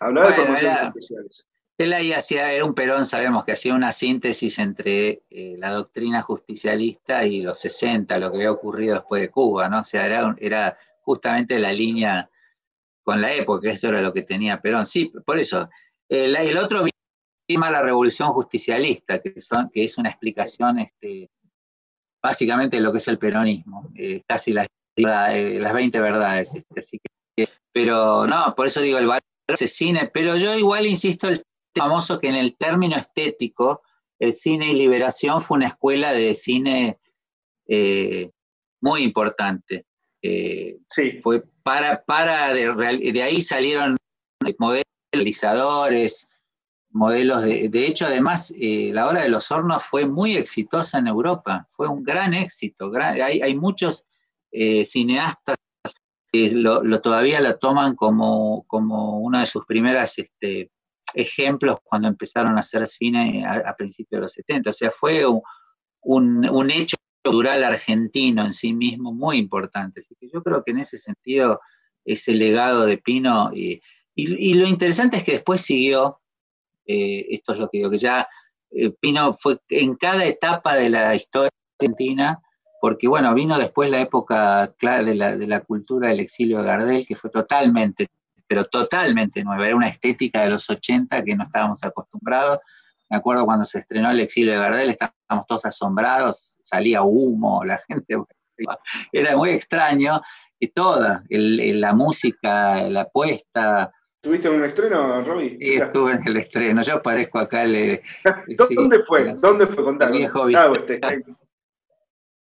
Hablaba 0.00 0.29
de 0.29 0.35
formaciones 0.35 0.83
especiales. 0.83 1.46
Él 1.79 1.92
ahí 1.92 2.14
hacía, 2.14 2.52
era 2.52 2.64
un 2.64 2.74
Perón, 2.74 3.05
sabemos 3.05 3.44
que 3.44 3.52
hacía 3.52 3.74
una 3.74 3.92
síntesis 3.92 4.59
entre 4.59 5.22
eh, 5.29 5.57
la 5.59 5.72
doctrina 5.72 6.22
justicialista 6.22 7.26
y 7.26 7.42
los 7.42 7.59
60, 7.59 8.18
lo 8.18 8.31
que 8.31 8.38
había 8.38 8.52
ocurrido 8.52 8.94
después 8.94 9.20
de 9.20 9.31
Cuba, 9.31 9.68
¿no? 9.68 9.81
O 9.81 9.85
sea, 9.85 10.07
era, 10.07 10.35
era 10.38 10.79
justamente 11.02 11.59
la 11.59 11.72
línea 11.72 12.31
con 13.02 13.20
la 13.20 13.35
época, 13.35 13.70
eso 13.70 13.88
era 13.88 14.00
lo 14.00 14.14
que 14.14 14.22
tenía 14.22 14.62
Perón. 14.62 14.87
Sí, 14.87 15.12
por 15.26 15.38
eso. 15.38 15.68
El, 16.09 16.35
el 16.37 16.57
otro 16.57 16.83
la 17.48 17.82
revolución 17.82 18.30
justicialista, 18.30 19.20
que, 19.20 19.40
son, 19.40 19.70
que 19.72 19.85
es 19.85 19.98
una 19.98 20.11
explicación 20.11 20.78
este, 20.78 21.30
básicamente 22.22 22.80
lo 22.80 22.92
que 22.92 22.98
es 22.98 23.09
el 23.09 23.18
peronismo, 23.18 23.90
eh, 23.94 24.22
casi 24.26 24.52
las, 24.52 24.66
eh, 24.96 25.59
las 25.61 25.72
20 25.72 26.00
verdades. 26.00 26.54
Este, 26.54 26.80
así 26.80 26.98
que, 27.37 27.48
pero 27.72 28.26
no, 28.26 28.54
por 28.56 28.66
eso 28.66 28.80
digo 28.80 28.98
el 28.98 29.06
valor 29.06 29.22
de 29.46 29.68
cine, 29.68 30.11
pero 30.12 30.37
yo 30.37 30.56
igual 30.56 30.87
insisto, 30.87 31.28
el 31.28 31.42
famoso 31.76 32.18
que 32.18 32.28
en 32.28 32.37
el 32.37 32.56
término 32.56 32.96
estético, 32.96 33.82
el 34.18 34.32
cine 34.32 34.70
y 34.70 34.74
liberación 34.74 35.40
fue 35.40 35.59
una 35.59 35.68
escuela 35.68 36.12
de 36.12 36.35
cine 36.35 36.98
eh, 37.68 38.30
muy 38.80 39.02
importante. 39.02 39.85
Eh, 40.22 40.78
fue 41.22 41.44
para, 41.62 42.02
para 42.04 42.52
de, 42.54 43.22
ahí 43.22 43.40
salieron 43.40 43.96
modelos 44.59 44.85
realizadores, 45.12 46.28
modelos 46.96 47.42
de, 47.42 47.68
de 47.68 47.87
hecho 47.87 48.06
además 48.06 48.52
eh, 48.59 48.90
la 48.92 49.06
hora 49.06 49.22
de 49.22 49.28
los 49.28 49.50
hornos 49.50 49.85
fue 49.85 50.06
muy 50.06 50.37
exitosa 50.37 50.98
en 50.98 51.06
Europa, 51.06 51.68
fue 51.70 51.88
un 51.88 52.02
gran 52.02 52.35
éxito, 52.35 52.90
hay, 53.00 53.40
hay, 53.40 53.54
muchos 53.54 54.06
eh, 54.50 54.85
cineastas 54.87 55.56
que 56.32 56.50
lo, 56.52 57.00
todavía 57.00 57.40
la 57.40 57.59
toman 57.59 57.94
como, 57.94 58.64
como 58.66 59.20
una 59.20 59.40
de 59.40 59.46
sus 59.46 59.64
primeras 59.64 60.18
este, 60.18 60.70
ejemplos 61.14 61.78
cuando 61.82 62.09
empezaron 62.09 62.56
a 62.56 62.61
hacer 62.61 62.87
cine 62.87 63.44
a, 63.46 63.74
principios 63.74 64.18
de 64.18 64.22
los 64.22 64.32
70. 64.32 64.70
O 64.70 64.72
sea, 64.72 64.90
fue 64.90 65.24
un, 66.02 66.70
hecho 66.70 66.96
cultural 67.22 67.64
argentino 67.64 68.44
en 68.44 68.52
sí 68.52 68.72
mismo 68.72 69.12
muy 69.12 69.38
importante. 69.38 70.00
Así 70.00 70.14
que 70.20 70.28
yo 70.32 70.42
creo 70.42 70.62
que 70.62 70.70
en 70.72 70.78
ese 70.78 70.98
sentido 70.98 71.61
ese 72.04 72.32
legado 72.32 72.87
de 72.87 72.98
Pino, 72.98 73.50
y, 73.52 73.80
lo 74.54 74.66
interesante 74.66 75.18
es 75.18 75.24
que 75.24 75.32
después 75.32 75.61
siguió, 75.61 76.20
eh, 76.87 77.27
esto 77.31 77.53
es 77.53 77.59
lo 77.59 77.68
que 77.68 77.79
digo, 77.79 77.90
que 77.90 77.99
ya 77.99 78.29
eh, 78.70 78.92
fue 79.38 79.59
en 79.70 79.96
cada 79.96 80.25
etapa 80.25 80.75
de 80.77 80.90
la 80.90 81.14
historia 81.14 81.51
argentina, 81.79 82.40
porque 82.81 83.09
bueno, 83.09 83.35
vino 83.35 83.59
después 83.59 83.90
la 83.90 84.01
época 84.01 84.75
de 84.81 85.14
la, 85.14 85.37
de 85.37 85.46
la 85.46 85.61
cultura 85.61 86.09
del 86.09 86.20
exilio 86.20 86.59
de 86.59 86.64
Gardel, 86.64 87.07
que 87.07 87.16
fue 87.16 87.31
totalmente 87.31 88.09
pero 88.46 88.64
totalmente 88.64 89.42
nueva. 89.42 89.66
Era 89.66 89.77
una 89.77 89.88
estética 89.88 90.42
de 90.42 90.51
los 90.51 90.68
80 90.68 91.22
que 91.25 91.35
no 91.35 91.44
estábamos 91.44 91.83
acostumbrados. 91.83 92.59
Me 93.09 93.16
acuerdo 93.16 93.44
cuando 93.44 93.64
se 93.64 93.81
estrenó 93.81 94.11
El 94.11 94.20
exilio 94.20 94.53
de 94.53 94.59
Gardel, 94.59 94.90
estábamos 94.90 95.46
todos 95.46 95.64
asombrados, 95.66 96.59
salía 96.62 97.03
humo, 97.03 97.64
la 97.64 97.79
gente... 97.88 98.16
Era 99.12 99.37
muy 99.37 99.51
extraño. 99.51 100.20
Y 100.59 100.68
toda, 100.68 101.22
la 101.29 101.92
música, 101.92 102.83
la 102.88 103.09
puesta... 103.09 103.92
¿Tuviste 104.26 104.48
un 104.48 104.64
estreno, 104.64 105.22
Romy? 105.22 105.50
Sí, 105.50 105.74
estuve 105.74 106.14
en 106.14 106.26
el 106.26 106.36
estreno. 106.38 106.82
Yo 106.82 106.94
aparezco 106.94 107.38
acá. 107.38 107.64
Le, 107.64 108.02
¿Dónde 108.74 108.98
fue? 108.98 109.34
¿Dónde 109.34 109.68
fue? 109.68 109.84
Contame. 109.84 110.18
Viejo 110.18 110.46
ah, 110.46 110.72
este, 110.74 111.00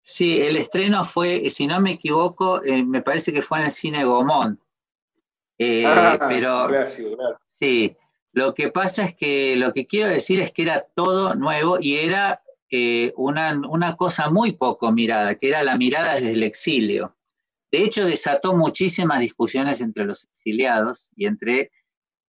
Sí, 0.00 0.40
el 0.40 0.56
estreno 0.56 1.04
fue, 1.04 1.50
si 1.50 1.66
no 1.66 1.82
me 1.82 1.92
equivoco, 1.92 2.64
eh, 2.64 2.82
me 2.82 3.02
parece 3.02 3.34
que 3.34 3.42
fue 3.42 3.58
en 3.58 3.66
el 3.66 3.70
cine 3.70 4.02
Gomont. 4.02 4.58
Eh, 5.58 5.84
ah, 5.84 6.18
pero 6.26 6.68
sí, 7.44 7.94
lo 8.32 8.54
que 8.54 8.70
pasa 8.70 9.04
es 9.04 9.14
que 9.14 9.54
lo 9.54 9.74
que 9.74 9.86
quiero 9.86 10.08
decir 10.08 10.40
es 10.40 10.52
que 10.52 10.62
era 10.62 10.86
todo 10.94 11.34
nuevo 11.34 11.76
y 11.78 11.96
era 11.96 12.42
eh, 12.70 13.12
una, 13.16 13.60
una, 13.68 13.94
cosa 13.94 14.30
muy 14.30 14.52
poco 14.52 14.90
mirada, 14.90 15.34
que 15.34 15.48
era 15.48 15.62
la 15.62 15.76
mirada 15.76 16.14
desde 16.14 16.32
el 16.32 16.44
exilio. 16.44 17.14
De 17.74 17.82
hecho, 17.82 18.06
desató 18.06 18.54
muchísimas 18.54 19.18
discusiones 19.18 19.80
entre 19.80 20.04
los 20.04 20.22
exiliados 20.22 21.10
y 21.16 21.26
entre 21.26 21.72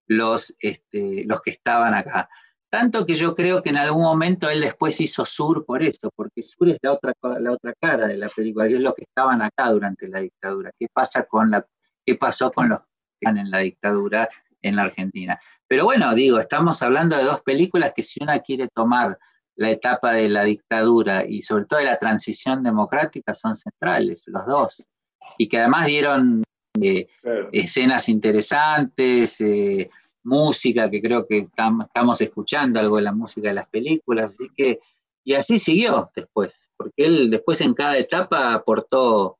los, 0.08 0.52
este, 0.58 1.22
los 1.24 1.40
que 1.40 1.52
estaban 1.52 1.94
acá. 1.94 2.28
Tanto 2.68 3.06
que 3.06 3.14
yo 3.14 3.32
creo 3.36 3.62
que 3.62 3.70
en 3.70 3.76
algún 3.76 4.02
momento 4.02 4.50
él 4.50 4.62
después 4.62 5.00
hizo 5.00 5.24
Sur 5.24 5.64
por 5.64 5.84
esto, 5.84 6.10
porque 6.16 6.42
Sur 6.42 6.70
es 6.70 6.78
la 6.82 6.94
otra, 6.94 7.12
la 7.38 7.52
otra 7.52 7.74
cara 7.80 8.08
de 8.08 8.16
la 8.16 8.28
película, 8.28 8.66
que 8.66 8.74
es 8.74 8.80
lo 8.80 8.92
que 8.92 9.04
estaban 9.04 9.40
acá 9.40 9.70
durante 9.70 10.08
la 10.08 10.18
dictadura. 10.18 10.72
¿Qué, 10.76 10.88
pasa 10.92 11.22
con 11.22 11.48
la, 11.52 11.64
qué 12.04 12.16
pasó 12.16 12.50
con 12.50 12.70
los 12.70 12.80
en 13.20 13.48
la 13.48 13.60
dictadura 13.60 14.28
en 14.62 14.74
la 14.74 14.82
Argentina. 14.82 15.38
Pero 15.68 15.84
bueno, 15.84 16.12
digo, 16.16 16.40
estamos 16.40 16.82
hablando 16.82 17.16
de 17.16 17.22
dos 17.22 17.40
películas 17.42 17.92
que 17.94 18.02
si 18.02 18.20
una 18.20 18.40
quiere 18.40 18.66
tomar 18.66 19.16
la 19.54 19.70
etapa 19.70 20.12
de 20.12 20.28
la 20.28 20.42
dictadura 20.42 21.24
y 21.24 21.42
sobre 21.42 21.66
todo 21.66 21.78
de 21.78 21.86
la 21.86 21.98
transición 21.98 22.64
democrática 22.64 23.32
son 23.32 23.54
centrales, 23.54 24.22
los 24.26 24.44
dos. 24.44 24.88
Y 25.38 25.48
que 25.48 25.58
además 25.58 25.86
dieron 25.86 26.42
eh, 26.80 27.08
escenas 27.52 28.08
interesantes, 28.08 29.40
eh, 29.40 29.90
música, 30.24 30.90
que 30.90 31.00
creo 31.00 31.26
que 31.26 31.46
estamos 31.48 32.20
escuchando 32.20 32.80
algo 32.80 32.96
de 32.96 33.02
la 33.02 33.12
música 33.12 33.48
de 33.48 33.54
las 33.54 33.68
películas, 33.68 34.34
así 34.34 34.50
que, 34.56 34.80
y 35.24 35.34
así 35.34 35.58
siguió 35.58 36.10
después, 36.14 36.68
porque 36.76 37.04
él 37.04 37.30
después 37.30 37.60
en 37.60 37.74
cada 37.74 37.96
etapa 37.96 38.52
aportó 38.52 39.38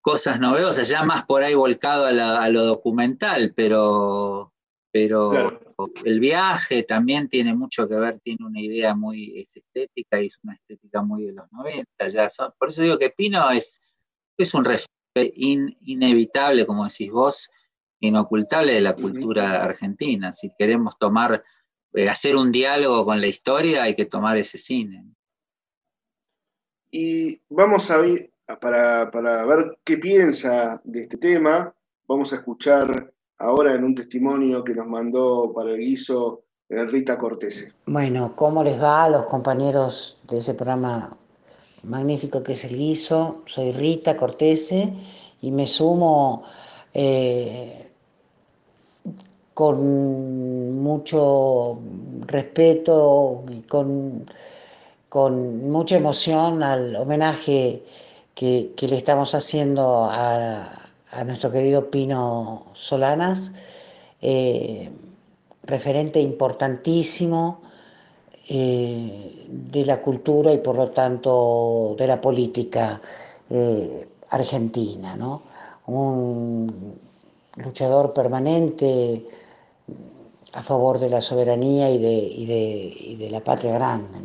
cosas 0.00 0.40
novedosas, 0.40 0.88
ya 0.88 1.02
más 1.02 1.24
por 1.24 1.42
ahí 1.42 1.54
volcado 1.54 2.06
a, 2.06 2.48
lo 2.48 2.64
documental, 2.64 3.52
pero, 3.54 4.52
pero 4.92 5.60
el 6.04 6.20
viaje 6.20 6.84
también 6.84 7.28
tiene 7.28 7.54
mucho 7.54 7.88
que 7.88 7.96
ver, 7.96 8.20
tiene 8.20 8.46
una 8.46 8.60
idea 8.60 8.94
muy 8.94 9.36
estética 9.36 10.22
y 10.22 10.26
es 10.26 10.38
una 10.42 10.54
estética 10.54 11.02
muy 11.02 11.24
de 11.24 11.32
los 11.32 11.50
90. 11.50 12.08
Ya 12.08 12.28
por 12.56 12.68
eso 12.70 12.82
digo 12.82 12.98
que 12.98 13.10
Pino 13.10 13.50
es, 13.50 13.82
es 14.36 14.54
un 14.54 14.64
referente 14.64 14.90
inevitable, 15.34 16.66
como 16.66 16.84
decís 16.84 17.10
vos, 17.10 17.50
inocultable 18.00 18.74
de 18.74 18.80
la 18.80 18.94
cultura 18.94 19.64
argentina. 19.64 20.32
Si 20.32 20.50
queremos 20.58 20.98
tomar, 20.98 21.42
eh, 21.94 22.08
hacer 22.08 22.36
un 22.36 22.52
diálogo 22.52 23.04
con 23.04 23.20
la 23.20 23.26
historia, 23.26 23.84
hay 23.84 23.94
que 23.94 24.04
tomar 24.04 24.36
ese 24.36 24.58
cine. 24.58 25.04
Y 26.90 27.40
vamos 27.48 27.90
a 27.90 27.98
ver 27.98 28.30
para, 28.60 29.44
ver 29.44 29.78
qué 29.84 29.98
piensa 29.98 30.80
de 30.84 31.02
este 31.02 31.16
tema, 31.16 31.74
vamos 32.06 32.32
a 32.32 32.36
escuchar 32.36 33.12
ahora 33.38 33.74
en 33.74 33.84
un 33.84 33.94
testimonio 33.94 34.62
que 34.62 34.74
nos 34.74 34.86
mandó 34.86 35.52
para 35.54 35.70
el 35.70 35.78
guiso 35.78 36.44
eh, 36.68 36.84
Rita 36.84 37.18
Cortese. 37.18 37.72
Bueno, 37.86 38.34
¿cómo 38.36 38.62
les 38.62 38.80
va 38.80 39.04
a 39.04 39.10
los 39.10 39.26
compañeros 39.26 40.20
de 40.24 40.38
ese 40.38 40.54
programa 40.54 41.16
magnífico 41.86 42.42
que 42.42 42.52
es 42.52 42.64
el 42.64 42.76
guiso? 42.76 43.42
Soy 43.46 43.72
Rita 43.72 44.16
Cortese 44.16 44.92
y 45.40 45.50
me 45.50 45.66
sumo 45.66 46.42
eh, 46.92 47.90
con 49.54 50.82
mucho 50.82 51.80
respeto 52.26 53.44
y 53.50 53.62
con, 53.62 54.26
mucha 55.70 55.96
emoción 55.96 56.62
al 56.62 56.94
homenaje 56.96 57.82
que, 58.34 58.74
le 58.78 58.96
estamos 58.96 59.34
haciendo 59.34 60.08
a, 60.10 60.82
nuestro 61.24 61.50
querido 61.50 61.90
Pino 61.90 62.66
Solanas, 62.74 63.52
eh, 64.20 64.90
referente 65.62 66.20
importantísimo 66.20 67.62
eh, 68.48 69.46
de 69.48 69.84
la 69.84 70.00
cultura 70.00 70.52
y 70.52 70.58
por 70.58 70.76
lo 70.76 70.90
tanto 70.90 71.94
de 71.98 72.06
la 72.06 72.20
política 72.20 73.00
eh, 73.50 74.08
argentina, 74.30 75.16
un 75.86 76.98
luchador 77.56 78.12
permanente 78.12 79.24
a 80.52 80.62
favor 80.62 80.98
de 80.98 81.10
la 81.10 81.20
soberanía 81.20 81.90
y 81.90 81.98
de, 81.98 83.16
de, 83.18 83.30
la 83.30 83.40
patria 83.40 83.74
grande. 83.74 84.18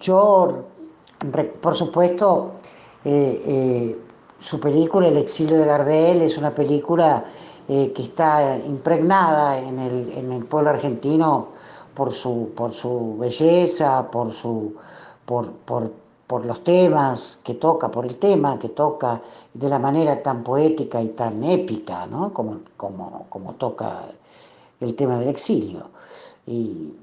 yo 0.00 0.64
por 1.60 1.76
supuesto, 1.76 2.52
eh, 3.04 3.42
eh, 3.46 3.98
su 4.38 4.58
película 4.58 5.08
El 5.08 5.16
exilio 5.16 5.56
de 5.58 5.66
Gardel 5.66 6.22
es 6.22 6.36
una 6.36 6.54
película 6.54 7.24
eh, 7.68 7.92
que 7.94 8.02
está 8.02 8.56
impregnada 8.66 9.58
en 9.58 9.78
el, 9.78 10.44
pueblo 10.44 10.70
argentino 10.70 11.48
por 11.94 12.12
su, 12.12 12.50
por 12.54 12.72
su 12.72 13.16
belleza, 13.18 14.10
por, 14.10 14.32
su, 14.32 14.74
por, 15.26 16.44
los 16.44 16.64
temas 16.64 17.40
que 17.44 17.54
toca, 17.54 17.90
por 17.90 18.06
el 18.06 18.16
tema 18.18 18.58
que 18.58 18.70
toca 18.70 19.20
de 19.52 19.68
la 19.68 19.78
manera 19.78 20.22
tan 20.22 20.42
poética 20.42 21.02
y 21.02 21.08
tan 21.08 21.42
épica, 21.44 22.08
como, 22.32 22.60
como, 22.76 23.54
toca 23.58 24.06
el 24.80 24.94
tema 24.94 25.18
del 25.18 25.28
exilio. 25.28 25.90
y, 26.46 26.94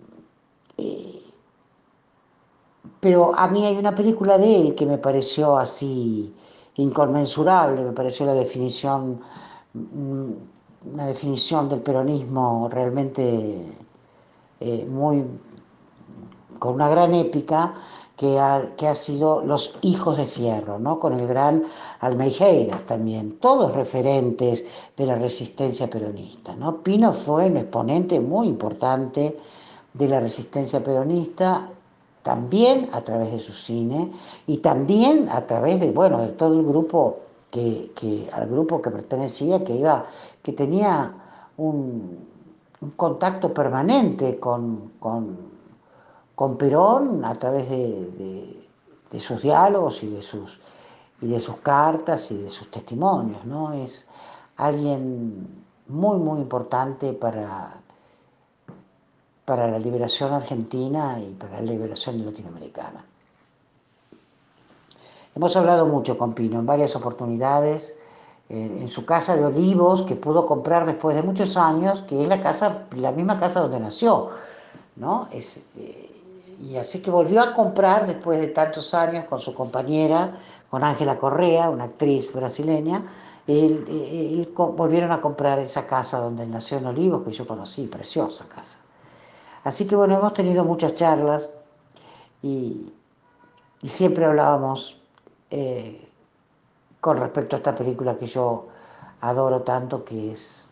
pero 3.00 3.36
a 3.38 3.48
mí 3.48 3.66
hay 3.66 3.78
una 3.78 3.96
película 3.96 4.38
de 4.38 4.62
él 4.62 4.76
que 4.76 4.86
me 4.86 4.98
pareció 4.98 5.58
así 5.58 6.34
inconmensurable, 6.76 7.84
me 7.84 7.92
pareció 7.92 8.26
la 8.26 8.34
definición, 8.34 9.20
mm, 9.74 10.32
una 10.94 11.08
definición 11.08 11.70
del 11.70 11.82
peronismo 11.82 12.70
realmente 12.72 13.66
eh, 14.60 14.86
muy, 14.90 15.24
con 16.60 16.76
una 16.76 16.90
gran 16.90 17.14
épica, 17.14 17.74
que 18.16 18.38
ha, 18.38 18.76
que 18.76 18.86
ha, 18.86 18.96
sido 18.96 19.42
Los 19.46 19.78
Hijos 19.82 20.18
de 20.18 20.26
Fierro, 20.26 20.78
¿no? 20.78 21.00
con 21.00 21.18
el 21.18 21.26
gran 21.26 21.64
Almeijeiras 22.02 22.86
también, 22.86 23.40
todos 23.40 23.74
referentes 23.74 24.66
de 24.98 25.06
la 25.06 25.16
resistencia 25.16 25.90
peronista. 25.90 26.54
¿no? 26.58 26.84
Pino 26.84 27.14
fue 27.14 27.46
un 27.46 27.56
exponente 27.56 28.20
muy 28.20 28.48
importante 28.48 29.38
de 29.94 30.08
la 30.10 30.20
resistencia 30.20 30.84
peronista 30.84 31.70
también 32.22 32.90
a 32.92 33.02
través 33.02 33.32
de 33.32 33.40
su 33.40 33.54
cine 33.54 34.12
y 34.48 34.58
también 34.58 35.30
a 35.30 35.48
través 35.48 35.80
de, 35.80 35.92
bueno, 35.92 36.20
de 36.20 36.28
todo 36.30 36.60
el 36.60 36.66
grupo 36.66 37.20
que, 37.50 38.30
al 38.34 38.48
grupo 38.48 38.82
que 38.82 38.92
pertenecía, 38.92 39.64
que 39.64 39.76
iba, 39.76 40.04
que 40.44 40.54
tenía 40.54 41.14
un, 41.58 42.29
contacto 42.96 43.54
permanente 43.54 44.40
con, 44.40 44.94
con, 45.00 46.58
Perón 46.58 47.26
a 47.26 47.36
través 47.36 47.70
de, 47.70 49.20
sus 49.20 49.42
diálogos 49.42 50.02
y 50.04 50.08
de 50.08 50.22
sus, 50.22 50.62
y 51.22 51.28
de 51.28 51.42
sus 51.42 51.58
cartas 51.58 52.32
y 52.32 52.38
de 52.38 52.50
sus 52.50 52.72
testimonios, 52.72 53.44
¿no? 53.46 53.74
Es 53.74 54.08
alguien 54.56 55.66
muy, 55.88 56.18
muy 56.18 56.40
importante 56.40 57.12
para, 57.12 57.82
para 59.44 59.68
la 59.68 59.80
liberación 59.80 60.32
argentina 60.32 61.20
y 61.20 61.34
para 61.34 61.60
la 61.60 61.72
liberación 61.72 62.24
latinoamericana. 62.26 63.04
Hemos 65.36 65.56
hablado 65.58 65.86
mucho 65.86 66.18
con 66.18 66.34
Pino 66.34 66.60
en 66.60 66.66
varias 66.66 66.96
oportunidades, 66.96 67.99
en 68.50 68.88
su 68.88 69.06
casa 69.06 69.36
de 69.36 69.46
Olivos, 69.46 70.02
que 70.02 70.16
pudo 70.16 70.48
comprar 70.48 70.88
después 70.88 71.16
de 71.16 71.22
muchos 71.22 71.56
años, 71.56 72.02
que 72.02 72.24
es 72.24 72.28
la, 72.28 72.42
casa, 72.42 72.86
la 72.96 73.12
misma 73.12 73.40
casa 73.40 73.60
donde 73.60 73.80
nació, 73.80 74.30
¿no? 74.96 75.28
Es, 75.32 75.70
eh, 75.78 76.10
y 76.60 76.76
así 76.76 77.00
que 77.00 77.12
volvió 77.12 77.42
a 77.42 77.54
comprar 77.54 78.08
después 78.08 78.40
de 78.40 78.48
tantos 78.48 78.94
años 78.96 79.26
con 79.26 79.40
su 79.40 79.54
compañera, 79.54 80.34
con 80.70 80.84
Ángela 80.84 81.18
Correa, 81.18 81.70
una 81.70 81.86
actriz 81.86 82.34
brasileña, 82.34 83.04
volvieron 84.56 85.12
a 85.12 85.22
comprar 85.22 85.60
esa 85.60 85.88
casa 85.88 86.20
donde 86.20 86.44
él 86.44 86.52
nació 86.52 86.80
en 86.80 86.88
Olivos, 86.88 87.24
que 87.24 87.32
yo 87.32 87.48
conocí, 87.48 87.88
preciosa 87.88 88.46
casa. 88.46 88.80
Así 89.64 89.86
que 89.86 89.96
bueno, 89.96 90.18
hemos 90.18 90.34
tenido 90.34 90.66
muchas 90.66 90.96
charlas 90.96 91.50
y, 92.42 92.94
siempre 93.84 94.26
hablábamos 94.26 95.00
eh, 95.50 96.09
con 97.00 97.18
respecto 97.18 97.56
a 97.56 97.60
esta 97.60 97.76
película 97.76 98.18
que 98.18 98.26
yo 98.26 98.68
adoro 99.22 99.62
tanto, 99.62 100.04
que 100.04 100.32
es 100.32 100.72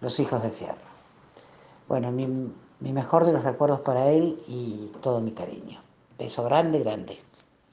Los 0.00 0.18
hijos 0.20 0.42
de 0.42 0.50
Fierro. 0.50 0.76
Bueno, 1.88 2.10
mi, 2.10 2.26
mi 2.80 2.92
mejor 2.92 3.24
de 3.24 3.32
los 3.32 3.44
recuerdos 3.44 3.80
para 3.80 4.10
él 4.10 4.38
y 4.48 4.90
todo 5.00 5.20
mi 5.20 5.32
cariño. 5.32 5.80
Beso 6.18 6.44
grande, 6.44 6.80
grande. 6.80 7.18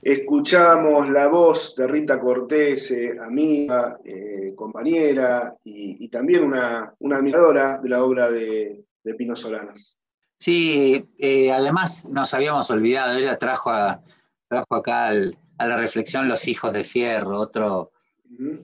Escuchamos 0.03 1.09
la 1.09 1.29
voz 1.29 1.77
de 1.77 1.87
Rita 1.87 2.19
Cortés, 2.19 2.91
eh, 2.91 3.17
amiga, 3.21 3.97
eh, 4.03 4.53
compañera 4.53 5.55
y, 5.63 6.09
también 6.09 6.43
una, 6.43 6.93
admiradora 6.99 7.77
de 7.77 7.87
la 7.87 8.03
obra 8.03 8.29
de, 8.29 8.83
Pino 9.17 9.33
Solanas. 9.33 9.97
Sí, 10.37 11.05
eh, 11.17 11.53
además 11.53 12.05
nos 12.09 12.33
habíamos 12.33 12.69
olvidado, 12.69 13.17
ella 13.17 13.37
trajo, 13.39 13.69
a, 13.69 14.01
trajo 14.49 14.75
acá 14.75 15.11
a 15.57 15.67
la 15.67 15.77
reflexión 15.77 16.27
Los 16.27 16.47
Hijos 16.47 16.73
de 16.73 16.83
Fierro, 16.83 17.39
otro, 17.39 17.91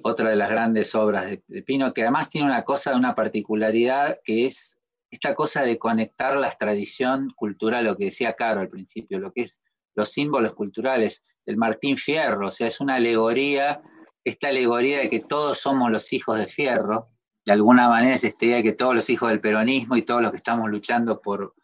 otra 0.02 0.30
de 0.30 0.36
las 0.36 0.50
grandes 0.50 0.96
obras 0.96 1.26
de, 1.26 1.44
de, 1.48 1.64
Pino, 1.64 1.94
que 1.94 2.02
además 2.02 2.30
tiene 2.30 2.48
una 2.48 2.64
cosa, 2.64 2.96
una 2.96 3.16
particularidad 3.16 4.20
que 4.24 4.46
es 4.46 4.78
esta 5.12 5.34
cosa 5.36 5.64
de 5.64 5.78
conectar 5.78 6.36
la 6.36 6.52
tradición 6.52 7.32
cultural, 7.36 7.86
lo 7.86 7.98
que 7.98 8.06
decía 8.06 8.34
Caro 8.34 8.62
al 8.62 8.70
principio, 8.70 9.20
lo 9.20 9.32
que 9.32 9.42
es 9.42 9.62
los 9.96 10.12
símbolos 10.12 10.54
culturales, 10.54 11.26
el 11.46 11.58
Martín 11.58 11.98
Fierro, 11.98 12.48
o 12.48 12.52
sea, 12.52 12.68
es 12.68 12.80
una 12.80 12.96
alegoría, 12.96 13.82
esta 14.24 14.50
alegoría 14.50 15.00
de 15.00 15.10
que 15.10 15.20
todos 15.20 15.58
somos 15.60 15.92
los 15.92 16.14
hijos 16.14 16.38
de 16.38 16.48
Fierro, 16.48 17.10
de 17.46 17.54
alguna 17.54 17.90
manera 17.90 18.16
es 18.16 18.24
esta 18.24 18.46
idea 18.46 18.58
de 18.58 18.64
que 18.64 18.74
todos 18.74 18.94
los 18.94 19.10
hijos 19.10 19.30
del 19.30 19.42
peronismo 19.42 19.98
y 19.98 20.04
todos 20.04 20.22
los 20.22 20.32
que 20.32 20.38
estamos 20.38 20.70
luchando 20.70 21.20
por, 21.20 21.56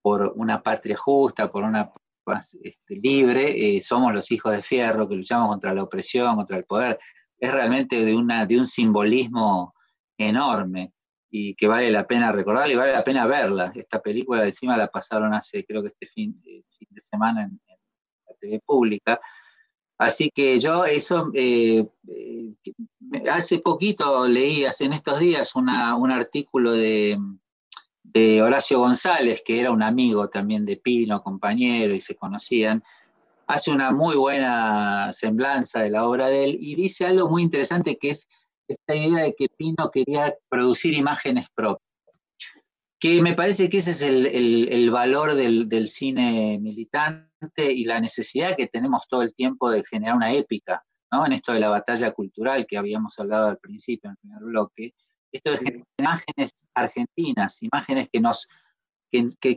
por 0.00 0.32
una 0.36 0.62
patria 0.62 0.96
justa, 0.96 1.50
por 1.50 1.64
una 1.64 1.92
este, 2.34 2.96
libre, 2.96 3.76
eh, 3.76 3.80
somos 3.80 4.12
los 4.12 4.30
hijos 4.30 4.52
de 4.52 4.62
Fierro, 4.62 5.08
que 5.08 5.16
luchamos 5.16 5.48
contra 5.48 5.72
la 5.74 5.82
opresión, 5.82 6.36
contra 6.36 6.56
el 6.56 6.64
poder. 6.64 6.98
Es 7.38 7.52
realmente 7.52 8.04
de, 8.04 8.14
una, 8.14 8.46
de 8.46 8.58
un 8.58 8.66
simbolismo 8.66 9.74
enorme 10.18 10.92
y 11.30 11.54
que 11.54 11.68
vale 11.68 11.90
la 11.90 12.06
pena 12.06 12.32
recordar 12.32 12.70
y 12.70 12.74
vale 12.74 12.92
la 12.92 13.04
pena 13.04 13.26
verla. 13.26 13.72
Esta 13.74 14.00
película 14.00 14.44
encima 14.44 14.76
la 14.76 14.88
pasaron 14.88 15.34
hace, 15.34 15.64
creo 15.64 15.82
que 15.82 15.88
este 15.88 16.06
fin, 16.06 16.40
eh, 16.46 16.62
de 16.88 17.00
semana 17.00 17.44
en, 17.44 17.60
la 17.68 18.34
TV 18.40 18.60
pública. 18.64 19.20
Así 19.98 20.30
que 20.34 20.58
yo 20.60 20.84
eso, 20.84 21.30
eh, 21.34 21.86
hace 23.30 23.58
poquito 23.60 24.28
leí, 24.28 24.64
hace 24.64 24.84
en 24.84 24.92
estos 24.92 25.18
días, 25.20 25.54
un 25.56 25.70
artículo 25.70 26.72
de, 26.72 27.18
de, 28.12 28.42
Horacio 28.42 28.78
González, 28.78 29.42
que 29.44 29.60
era 29.60 29.70
un 29.70 29.82
amigo 29.82 30.28
también 30.28 30.64
de 30.64 30.76
Pino, 30.76 31.22
compañero, 31.22 31.94
y 31.94 32.00
se 32.00 32.14
conocían, 32.16 32.82
hace 33.46 33.70
una 33.70 33.92
muy 33.92 34.16
buena 34.16 35.12
semblanza 35.12 35.80
de 35.80 35.90
la 35.90 36.04
obra 36.04 36.26
de 36.26 36.44
él 36.44 36.58
y 36.60 36.74
dice 36.74 37.06
algo 37.06 37.28
muy 37.28 37.42
interesante 37.42 37.96
que 37.96 38.10
es 38.10 38.28
esta 38.68 38.96
idea 38.96 39.22
de 39.24 39.34
que 39.34 39.48
Pino 39.48 39.90
quería 39.92 40.34
producir 40.48 40.94
imágenes 40.94 41.46
propias. 41.54 41.86
Que 42.98 43.20
me 43.20 43.34
parece 43.34 43.68
que 43.68 43.78
ese 43.78 43.90
es 43.90 44.02
el, 44.02 44.90
valor 44.90 45.34
del, 45.34 45.88
cine 45.88 46.58
militante 46.60 47.70
y 47.70 47.84
la 47.84 48.00
necesidad 48.00 48.56
que 48.56 48.66
tenemos 48.66 49.06
todo 49.08 49.22
el 49.22 49.34
tiempo 49.34 49.70
de 49.70 49.84
generar 49.84 50.16
una 50.16 50.32
épica, 50.32 50.82
¿no? 51.12 51.26
En 51.26 51.32
esto 51.32 51.52
de 51.52 51.60
la 51.60 51.68
batalla 51.68 52.10
cultural 52.12 52.66
que 52.66 52.78
habíamos 52.78 53.18
hablado 53.18 53.48
al 53.48 53.58
principio, 53.58 54.08
en 54.08 54.12
el 54.12 54.16
primer 54.16 54.42
bloque. 54.42 54.94
Esto 55.36 55.52
de 55.52 55.84
imágenes 55.98 56.68
argentinas, 56.74 57.62
imágenes 57.62 58.08
que 58.10 58.20
nos 58.20 58.48
que, 59.10 59.56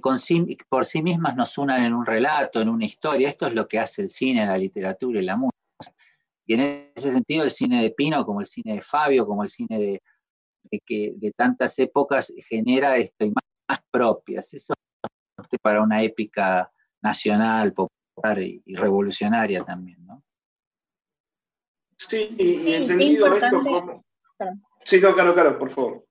por 0.70 0.86
sí 0.86 1.02
mismas 1.02 1.36
nos 1.36 1.58
unan 1.58 1.84
en 1.84 1.94
un 1.94 2.06
relato, 2.06 2.62
en 2.62 2.70
una 2.70 2.86
historia. 2.86 3.30
Esto 3.30 3.48
es 3.48 3.54
lo 3.54 3.68
que 3.68 3.80
hace 3.80 4.02
el 4.02 4.10
cine, 4.10 4.46
la 4.46 4.58
literatura 4.58 5.20
y 5.20 5.26
la 5.26 5.38
música. 5.38 5.56
Y 6.46 6.54
en 6.56 6.92
ese 6.96 7.12
sentido, 7.12 7.44
el 7.44 7.52
cine 7.52 7.82
de 7.82 7.92
Pino, 7.92 8.26
como 8.26 8.42
el 8.42 8.48
cine 8.48 8.76
de 8.76 8.82
Fabio, 8.82 9.26
como 9.26 9.44
el 9.44 9.50
cine 9.50 9.78
de, 9.78 10.02
que 10.86 11.14
de 11.16 11.32
tantas 11.32 11.78
épocas, 11.80 12.34
genera 12.48 12.98
esto, 12.98 13.26
más 13.28 13.80
propias. 13.92 14.54
Eso 14.54 14.74
es 15.38 15.60
para 15.62 15.82
una 15.82 16.02
épica 16.02 16.72
nacional, 17.02 17.74
popular 17.74 18.40
y, 18.40 18.62
revolucionaria 18.76 19.64
también, 19.64 20.06
¿no? 20.06 20.24
Sí, 21.98 22.36
y, 22.38 22.74
entendido 22.74 23.34
esto 23.34 23.62
como... 23.64 24.06
Sí, 24.86 25.00
no, 25.02 25.14
claro, 25.14 25.34
claro, 25.34 25.60
por 25.60 25.70
favor. 25.70 26.06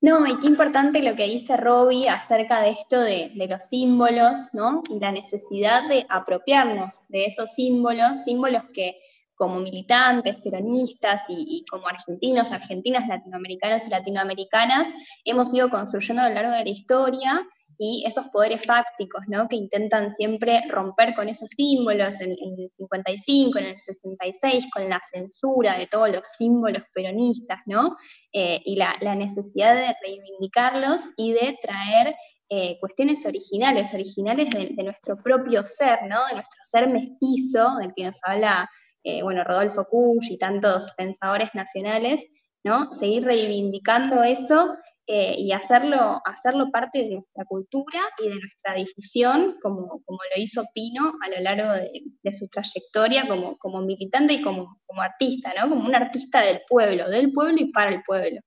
No, 0.00 0.26
y 0.26 0.38
qué 0.38 0.46
importante 0.46 1.02
lo 1.02 1.16
que 1.16 1.24
dice 1.24 1.56
Robbie 1.56 2.08
acerca 2.08 2.60
de 2.60 2.70
esto 2.70 3.00
de, 3.00 3.32
los 3.48 3.66
símbolos, 3.66 4.36
¿no? 4.52 4.82
Y 4.88 5.00
la 5.00 5.10
necesidad 5.10 5.88
de 5.88 6.06
apropiarnos 6.08 7.00
de 7.08 7.24
esos 7.24 7.52
símbolos, 7.54 8.22
símbolos 8.24 8.62
que 8.74 9.00
como 9.34 9.58
militantes, 9.60 10.36
peronistas 10.42 11.22
y, 11.28 11.64
como 11.70 11.88
argentinos, 11.88 12.52
argentinas, 12.52 13.08
latinoamericanos 13.08 13.86
y 13.86 13.90
latinoamericanas, 13.90 14.88
hemos 15.24 15.52
ido 15.52 15.68
construyendo 15.68 16.22
a 16.22 16.28
lo 16.28 16.34
largo 16.34 16.52
de 16.52 16.64
la 16.64 16.70
historia 16.70 17.46
y 17.78 18.04
esos 18.06 18.28
poderes 18.28 18.64
fácticos, 18.64 19.22
¿no? 19.28 19.48
Que 19.48 19.56
intentan 19.56 20.14
siempre 20.14 20.62
romper 20.68 21.14
con 21.14 21.28
esos 21.28 21.50
símbolos 21.50 22.20
en, 22.20 22.30
el 22.30 22.70
55, 22.72 23.58
en 23.58 23.66
el 23.66 23.80
66, 23.80 24.66
con 24.72 24.88
la 24.88 25.00
censura 25.10 25.78
de 25.78 25.86
todos 25.86 26.10
los 26.10 26.28
símbolos 26.36 26.82
peronistas, 26.94 27.60
¿no? 27.66 27.96
Eh, 28.32 28.60
y 28.64 28.76
la, 28.76 28.96
necesidad 29.14 29.74
de 29.74 29.94
reivindicarlos 30.02 31.02
y 31.16 31.32
de 31.32 31.58
traer 31.62 32.14
eh, 32.48 32.78
cuestiones 32.80 33.24
originales, 33.26 33.92
originales 33.92 34.50
de, 34.50 34.82
nuestro 34.82 35.16
propio 35.22 35.66
ser, 35.66 36.00
¿no? 36.08 36.26
De 36.26 36.34
nuestro 36.34 36.60
ser 36.62 36.88
mestizo, 36.88 37.76
del 37.80 37.92
que 37.94 38.04
nos 38.04 38.18
habla 38.22 38.68
eh, 39.04 39.22
bueno, 39.22 39.44
Rodolfo 39.44 39.84
Kusch 39.84 40.30
y 40.30 40.38
tantos 40.38 40.92
pensadores 40.96 41.50
nacionales, 41.54 42.24
¿no? 42.64 42.92
Seguir 42.92 43.24
reivindicando 43.24 44.22
eso 44.24 44.74
eh, 45.08 45.36
y 45.38 45.52
hacerlo, 45.52 46.20
hacerlo 46.24 46.70
parte 46.72 46.98
de 46.98 47.10
nuestra 47.14 47.44
cultura 47.44 48.00
y 48.18 48.28
de 48.28 48.34
nuestra 48.34 48.74
difusión, 48.74 49.56
como, 49.62 50.02
como 50.04 50.18
lo 50.34 50.42
hizo 50.42 50.64
Pino 50.74 51.12
a 51.22 51.28
lo 51.28 51.40
largo 51.40 51.72
de, 51.72 52.32
su 52.32 52.48
trayectoria 52.48 53.28
como, 53.28 53.56
como 53.58 53.82
militante 53.82 54.34
y 54.34 54.42
como, 54.42 54.80
como 54.84 55.02
artista, 55.02 55.52
¿no? 55.56 55.68
Como 55.68 55.86
un 55.86 55.94
artista 55.94 56.40
del 56.40 56.60
pueblo, 56.68 57.08
del 57.08 57.32
pueblo 57.32 57.56
y 57.58 57.70
para 57.70 57.94
el 57.94 58.02
pueblo. 58.02 58.40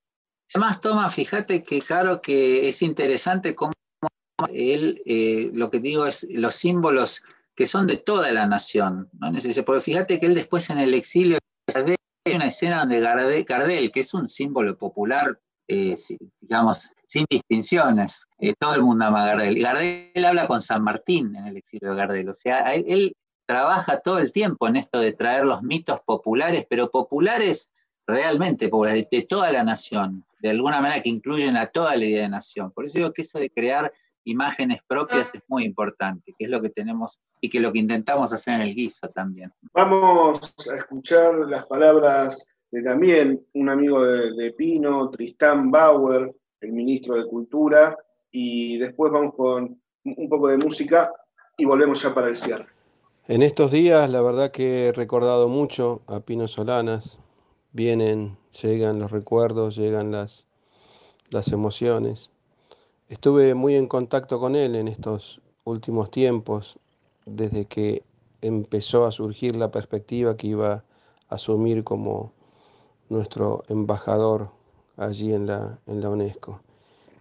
Además, 0.54 0.82
Toma, 0.82 1.10
fíjate 1.10 1.64
que 1.64 1.80
claro 1.82 2.22
que 2.22 2.68
es 2.68 2.82
interesante 2.82 3.56
cómo 3.56 3.72
él, 4.52 5.02
eh, 5.06 5.52
lo 5.54 5.70
que 5.70 5.80
digo 5.80 6.06
es 6.06 6.28
los 6.30 6.56
símbolos 6.56 7.24
que 7.56 7.68
son 7.68 7.88
de 7.88 7.98
toda 7.98 8.32
la 8.32 8.48
nación. 8.48 9.10
¿no? 9.14 9.32
Porque 9.66 9.82
fíjate 9.82 10.20
que 10.20 10.26
él 10.26 10.36
después 10.36 10.70
en 10.70 10.80
el 10.80 10.94
exilio 10.94 11.38
hay 12.26 12.36
una 12.36 12.48
escena 12.48 12.80
donde 12.80 13.00
Gardel, 13.00 13.92
que 13.92 14.00
es 14.02 14.14
un 14.14 14.28
símbolo 14.28 14.78
popular, 14.78 15.40
eh, 15.70 15.96
digamos, 16.42 16.92
sin 17.06 17.26
distinciones, 17.30 18.22
eh, 18.40 18.56
todo 18.60 18.74
el 18.74 18.82
mundo 18.82 19.06
ama 19.06 19.24
a 19.24 19.28
Gardel. 19.28 19.62
Gardel 19.62 20.26
habla 20.26 20.48
con 20.48 20.62
San 20.62 20.84
Martín 20.84 21.36
en 21.36 21.46
el 21.46 21.58
exilio 21.58 21.92
de 21.92 21.96
Gardel, 21.96 22.30
o 22.30 22.34
sea, 22.34 22.74
él, 22.74 23.16
trabaja 23.46 24.00
todo 24.02 24.20
el 24.20 24.32
tiempo 24.32 24.68
en 24.68 24.76
esto 24.76 25.00
de 25.00 25.12
traer 25.12 25.44
los 25.44 25.64
mitos 25.64 26.02
populares, 26.02 26.68
pero 26.70 26.92
populares 26.92 27.72
realmente, 28.06 28.70
de, 28.70 29.08
de 29.12 29.22
toda 29.24 29.52
la 29.52 29.64
nación, 29.64 30.24
de 30.40 30.52
alguna 30.52 30.82
manera 30.82 31.02
que 31.02 31.10
incluyen 31.10 31.58
a 31.58 31.66
toda 31.66 31.98
la 31.98 32.06
idea 32.06 32.22
de 32.22 32.30
nación. 32.30 32.72
Por 32.72 32.86
eso 32.86 33.00
digo 33.00 33.12
que 33.12 33.24
eso 33.24 33.40
de 33.40 33.50
crear 33.50 33.92
imágenes 34.24 34.82
propias 34.88 35.34
es 35.34 35.42
muy 35.48 35.64
importante, 35.64 36.36
que 36.38 36.46
es 36.46 36.52
lo 36.52 36.62
que 36.62 36.70
tenemos 36.70 37.20
y 37.42 37.50
que 37.50 37.60
lo 37.60 37.74
que 37.74 37.80
intentamos 37.80 38.32
hacer 38.34 38.54
en 38.54 38.62
el 38.62 38.76
guiso 38.76 39.10
también. 39.10 39.52
Vamos 39.74 40.54
a 40.72 40.76
escuchar 40.76 41.34
las 41.50 41.66
palabras 41.66 42.46
de 42.72 42.84
también 42.84 43.46
un 43.54 43.70
amigo 43.70 44.04
de, 44.04 44.52
Pino, 44.52 45.10
Tristán 45.10 45.72
Bauer, 45.72 46.34
el 46.62 46.72
ministro 46.72 47.16
de 47.16 47.26
Cultura, 47.26 47.98
y 48.32 48.78
después 48.78 49.12
vamos 49.12 49.34
con 49.36 49.80
un 50.04 50.30
poco 50.30 50.48
de 50.48 50.58
música 50.58 51.12
y 51.58 51.66
volvemos 51.66 52.02
ya 52.02 52.14
para 52.14 52.28
el 52.28 52.36
cierre. 52.36 52.68
En 53.28 53.44
estos 53.44 53.72
días, 53.72 54.10
la 54.10 54.22
verdad 54.22 54.52
que 54.52 54.88
he 54.88 54.92
recordado 54.92 55.48
mucho 55.48 56.02
a 56.08 56.20
Pino 56.20 56.48
Solanas. 56.48 57.18
Vienen, 57.72 58.38
llegan 58.62 59.00
los 59.00 59.12
recuerdos, 59.12 59.76
llegan 59.76 60.12
las, 60.12 60.48
las 61.30 61.52
emociones. 61.52 62.32
Estuve 63.08 63.54
muy 63.56 63.76
en 63.76 63.88
contacto 63.88 64.40
con 64.40 64.56
él 64.56 64.76
en 64.76 64.88
estos 64.88 65.42
últimos 65.64 66.10
tiempos, 66.12 66.80
desde 67.26 67.66
que 67.66 68.04
empezó 68.42 69.06
a 69.06 69.12
surgir 69.12 69.56
la 69.56 69.72
perspectiva 69.72 70.38
que 70.38 70.48
iba 70.48 70.74
a 70.74 70.84
asumir 71.30 71.84
como 71.84 72.34
nuestro 73.10 73.64
embajador 73.68 74.50
allí 74.98 75.34
en 75.34 75.48
la, 75.48 75.80
en 75.88 76.02
la 76.02 76.10
UNESCO. 76.10 76.62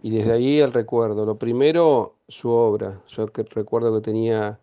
Y 0.01 0.11
desde 0.11 0.33
ahí 0.33 0.59
el 0.59 0.71
recuerdo. 0.71 1.25
Lo 1.25 1.37
primero, 1.37 2.15
su 2.27 2.49
obra. 2.49 3.01
Yo 3.07 3.25
recuerdo 3.25 3.93
que 3.95 4.01
tenía 4.01 4.59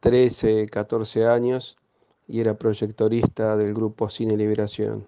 13, 0.00 0.66
14 0.68 1.26
años 1.26 1.76
y 2.26 2.40
era 2.40 2.54
proyectorista 2.54 3.56
del 3.56 3.74
grupo 3.74 4.08
Cine 4.08 4.36
Liberación. 4.36 5.06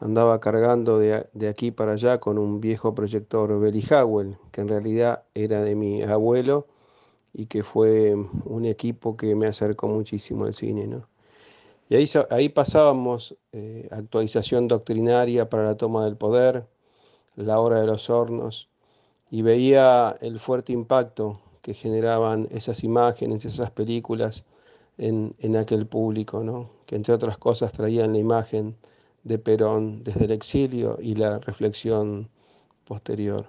Andaba 0.00 0.40
cargando 0.40 0.98
de, 0.98 1.28
aquí 1.48 1.70
para 1.70 1.92
allá 1.92 2.20
con 2.20 2.38
un 2.38 2.60
viejo 2.60 2.94
proyector 2.94 3.60
Belly 3.60 3.84
Howell, 3.90 4.38
que 4.50 4.62
en 4.62 4.68
realidad 4.68 5.24
era 5.34 5.60
de 5.60 5.74
mi 5.74 6.02
abuelo 6.02 6.66
y 7.34 7.46
que 7.46 7.62
fue 7.62 8.14
un 8.14 8.64
equipo 8.64 9.16
que 9.16 9.34
me 9.34 9.46
acercó 9.46 9.88
muchísimo 9.88 10.46
al 10.46 10.54
cine. 10.54 10.86
¿no? 10.86 11.09
Y 11.90 11.96
ahí, 11.96 12.08
ahí 12.30 12.48
pasábamos 12.48 13.36
eh, 13.50 13.88
actualización 13.90 14.68
doctrinaria 14.68 15.50
para 15.50 15.64
la 15.64 15.76
toma 15.76 16.04
del 16.04 16.16
poder, 16.16 16.68
la 17.34 17.58
hora 17.58 17.80
de 17.80 17.86
los 17.88 18.08
hornos, 18.08 18.70
y 19.28 19.42
veía 19.42 20.16
el 20.20 20.38
fuerte 20.38 20.72
impacto 20.72 21.40
que 21.62 21.74
generaban 21.74 22.46
esas 22.52 22.84
imágenes, 22.84 23.44
esas 23.44 23.72
películas 23.72 24.44
en, 24.98 25.56
aquel 25.56 25.84
público, 25.86 26.44
¿no? 26.44 26.70
que 26.86 26.94
entre 26.94 27.12
otras 27.12 27.38
cosas 27.38 27.72
traían 27.72 28.12
la 28.12 28.18
imagen 28.18 28.76
de 29.24 29.38
Perón 29.38 30.04
desde 30.04 30.26
el 30.26 30.30
exilio 30.30 30.96
y 31.00 31.16
la 31.16 31.40
reflexión 31.40 32.28
posterior. 32.84 33.46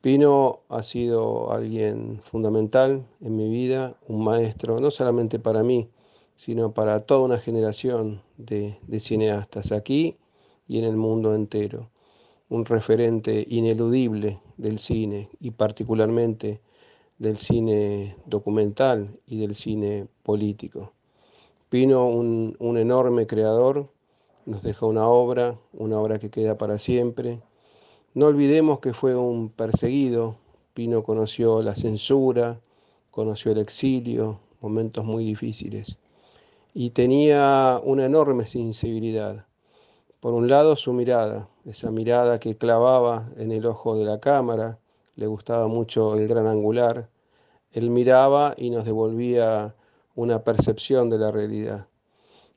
Pino 0.00 0.60
ha 0.68 0.84
sido 0.84 1.52
alguien 1.52 2.22
fundamental 2.22 3.04
en 3.20 3.34
mi 3.34 3.48
vida, 3.50 3.96
un 4.06 4.22
maestro, 4.22 4.78
no 4.78 4.92
solamente 4.92 5.40
para 5.40 5.64
mí, 5.64 5.90
sino 6.40 6.72
para 6.72 7.00
toda 7.00 7.20
una 7.20 7.36
generación 7.36 8.22
de, 8.38 8.78
cineastas 8.98 9.72
aquí 9.72 10.16
y 10.66 10.78
en 10.78 10.86
el 10.86 10.96
mundo 10.96 11.34
entero. 11.34 11.90
Un 12.48 12.64
referente 12.64 13.44
ineludible 13.46 14.40
del 14.56 14.78
cine 14.78 15.28
y 15.38 15.50
particularmente 15.50 16.62
del 17.18 17.36
cine 17.36 18.16
documental 18.24 19.20
y 19.26 19.36
del 19.36 19.54
cine 19.54 20.06
político. 20.22 20.94
Pino, 21.68 22.08
un, 22.08 22.56
enorme 22.58 23.26
creador, 23.26 23.90
nos 24.46 24.62
dejó 24.62 24.86
una 24.86 25.06
obra, 25.08 25.58
una 25.74 26.00
obra 26.00 26.18
que 26.18 26.30
queda 26.30 26.56
para 26.56 26.78
siempre. 26.78 27.42
No 28.14 28.24
olvidemos 28.24 28.78
que 28.78 28.94
fue 28.94 29.14
un 29.14 29.50
perseguido. 29.50 30.36
Pino 30.72 31.02
conoció 31.02 31.60
la 31.60 31.74
censura, 31.74 32.62
conoció 33.10 33.52
el 33.52 33.58
exilio, 33.58 34.40
momentos 34.62 35.04
muy 35.04 35.26
difíciles. 35.26 35.98
Y 36.72 36.90
tenía 36.90 37.80
una 37.82 38.04
enorme 38.04 38.46
sensibilidad. 38.46 39.46
Por 40.20 40.34
un 40.34 40.48
lado, 40.48 40.76
su 40.76 40.92
mirada, 40.92 41.48
esa 41.64 41.90
mirada 41.90 42.38
que 42.38 42.56
clavaba 42.56 43.30
en 43.36 43.52
el 43.52 43.66
ojo 43.66 43.96
de 43.96 44.04
la 44.04 44.20
cámara, 44.20 44.78
le 45.16 45.26
gustaba 45.26 45.66
mucho 45.66 46.14
el 46.16 46.28
gran 46.28 46.46
angular. 46.46 47.08
Él 47.72 47.90
miraba 47.90 48.54
y 48.56 48.70
nos 48.70 48.84
devolvía 48.84 49.74
una 50.14 50.44
percepción 50.44 51.10
de 51.10 51.18
la 51.18 51.30
realidad. 51.30 51.86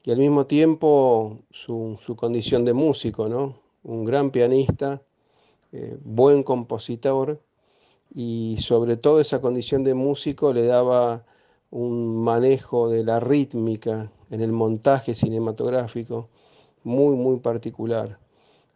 Y 0.04 0.12
al 0.12 0.18
mismo 0.18 0.46
tiempo 0.46 1.40
su, 1.52 1.98
condición 2.18 2.66
de 2.66 2.74
músico, 2.74 3.30
¿no? 3.30 3.56
Un 3.84 4.04
gran 4.04 4.32
pianista, 4.32 5.02
eh, 5.72 5.98
buen 6.04 6.44
compositor 6.44 7.42
y 8.14 8.58
sobre 8.60 8.98
todo 8.98 9.20
esa 9.20 9.42
condición 9.42 9.84
de 9.84 9.94
músico 9.94 10.54
le 10.54 10.66
daba 10.66 11.26
un 11.74 12.24
manejo 12.24 12.88
de 12.88 13.04
la 13.04 13.20
rítmica 13.20 14.12
en 14.30 14.42
el 14.42 14.52
montaje 14.52 15.16
cinematográfico 15.16 16.30
muy, 16.84 17.16
muy 17.16 17.38
particular. 17.40 18.20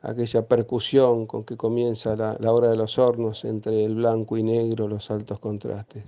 Aquella 0.02 0.48
percusión 0.48 1.28
con 1.28 1.44
que 1.44 1.58
comienza 1.58 2.16
la, 2.16 2.52
hora 2.52 2.70
de 2.70 2.76
los 2.76 2.98
hornos 2.98 3.46
entre 3.46 3.86
el 3.86 3.96
blanco 3.96 4.36
y 4.36 4.42
negro, 4.42 4.88
los 4.88 5.12
altos 5.12 5.38
contrastes. 5.38 6.06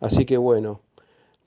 Así 0.00 0.24
que 0.24 0.38
bueno, 0.38 0.80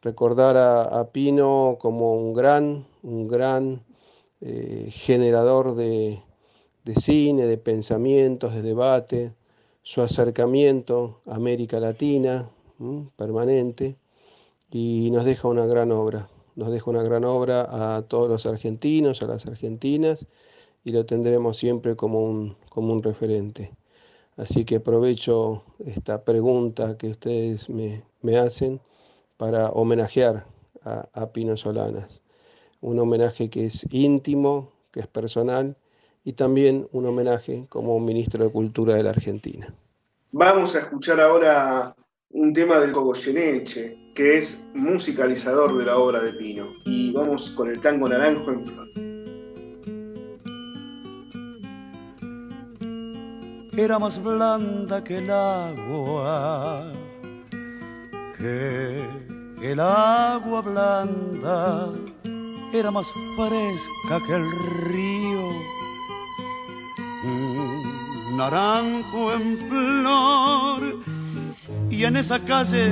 recordar 0.04 0.58
a, 0.58 1.12
Pino 1.12 1.78
como 1.80 2.14
un 2.14 2.34
gran, 2.34 2.86
un 3.02 3.28
gran 3.28 3.82
eh, 4.42 4.90
generador 4.92 5.74
de, 5.74 6.22
cine, 6.98 7.48
de 7.48 7.58
pensamientos, 7.58 8.54
de 8.54 8.62
debate, 8.62 9.34
su 9.82 10.04
acercamiento 10.04 11.22
a 11.26 11.36
América 11.36 11.80
Latina 11.80 12.48
permanente 13.16 13.96
y 14.72 15.12
nos 15.12 15.26
deja 15.26 15.48
una 15.48 15.66
gran 15.66 15.92
obra, 15.92 16.30
nos 16.56 16.72
deja 16.72 16.90
una 16.90 17.04
gran 17.04 17.26
obra 17.26 17.98
a 17.98 18.02
todos 18.04 18.30
los 18.30 18.46
argentinos, 18.46 19.22
a 19.22 19.28
las 19.28 19.46
argentinas 19.46 20.26
y 20.84 20.92
lo 20.92 21.06
tendremos 21.06 21.58
siempre 21.58 21.96
como 21.96 22.24
un, 22.24 22.56
como 22.70 22.94
un 22.94 23.04
referente. 23.04 23.72
Así 24.38 24.66
que 24.66 24.78
aprovecho 24.78 25.64
esta 25.86 26.24
pregunta 26.24 26.98
que 26.98 27.10
ustedes 27.10 27.70
me, 27.70 28.04
hacen 28.38 28.80
para 29.38 29.70
homenajear 29.70 30.46
a, 30.84 31.08
a, 31.14 31.32
Pino 31.32 31.58
Solanas. 31.58 32.22
Un 32.80 32.98
homenaje 33.00 33.50
que 33.50 33.66
es 33.66 33.86
íntimo, 33.92 34.72
que 34.92 35.02
es 35.02 35.08
personal 35.08 35.76
y 36.24 36.34
también 36.34 36.88
un 36.92 37.06
homenaje 37.06 37.66
como 37.70 38.00
ministro 38.00 38.46
de 38.46 38.52
Cultura 38.52 38.96
de 38.96 39.04
la 39.04 39.12
Argentina. 39.12 39.74
Vamos 40.32 40.76
a 40.76 40.80
escuchar 40.80 41.20
ahora 41.20 41.96
un 42.32 42.54
tema 42.54 42.80
del 42.80 42.94
Cogoyeneche, 42.94 44.01
que 44.14 44.38
es 44.38 44.64
musicalizador 44.74 45.78
de 45.78 45.86
la 45.86 45.98
obra 45.98 46.22
de 46.22 46.34
Pino. 46.34 46.68
Y 46.86 47.12
vamos 47.12 47.50
con 47.52 47.70
el 47.70 47.80
tango 47.80 48.08
naranjo 48.08 48.52
en 48.52 48.66
flor. 48.66 49.12
era 53.84 53.98
más 53.98 54.22
blanda 54.22 55.04
que 55.04 55.18
el 55.18 55.32
agua, 55.32 56.92
que 58.38 59.02
el 59.62 59.80
agua 59.80 60.62
blanda 60.62 61.90
era 62.74 62.92
más 62.92 63.08
fresca 63.36 64.26
que 64.28 64.36
el 64.36 64.52
río. 64.84 65.52
Naranjo 68.36 69.34
en 69.34 69.58
flor 69.58 71.00
y 71.90 72.06
en 72.06 72.18
esa 72.18 72.40
calle 72.40 72.92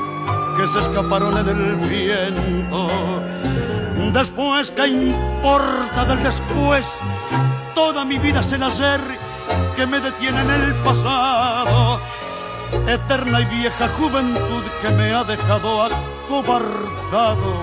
que 0.61 0.67
se 0.67 0.79
escaparon 0.79 1.35
en 1.39 1.47
el 1.49 1.75
viento. 1.89 2.87
Después, 4.13 4.69
¿qué 4.69 4.89
importa 4.89 6.05
del 6.07 6.21
después? 6.21 6.85
Toda 7.73 8.05
mi 8.05 8.19
vida 8.19 8.41
es 8.41 8.51
el 8.51 8.61
hacer 8.61 9.01
que 9.75 9.87
me 9.87 9.99
detiene 9.99 10.39
en 10.41 10.51
el 10.51 10.75
pasado 10.83 11.99
eterna 12.87 13.41
y 13.41 13.45
vieja 13.45 13.87
juventud 13.97 14.63
que 14.83 14.89
me 14.91 15.11
ha 15.11 15.23
dejado 15.23 15.81
acobardado 15.81 17.53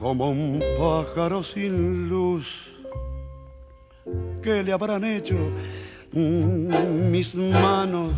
como 0.00 0.30
un 0.30 0.60
pájaro 0.76 1.44
sin 1.44 2.08
luz. 2.08 2.72
¿Qué 4.42 4.64
le 4.64 4.72
habrán 4.72 5.04
hecho 5.04 5.36
mis 6.12 7.36
manos? 7.36 8.12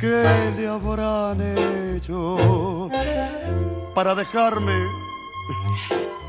¿Qué 0.00 0.52
le 0.56 0.66
habrán 0.66 1.38
hecho 1.42 2.88
para 3.94 4.14
dejarme 4.14 4.72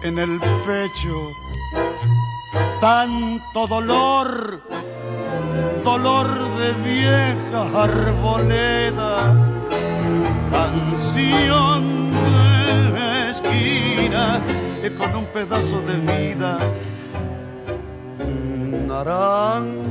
en 0.03 0.19
el 0.19 0.39
pecho 0.39 1.15
tanto 2.81 3.67
dolor? 3.67 4.61
dolor 5.83 6.27
de 6.57 6.71
vieja 6.89 7.83
arboleda 7.83 9.33
canción 10.51 12.11
de 12.93 13.31
esquina 13.31 14.41
con 14.97 15.15
un 15.15 15.25
pedazo 15.27 15.81
de 15.81 15.93
vida, 15.93 16.59
naranjo 18.87 19.90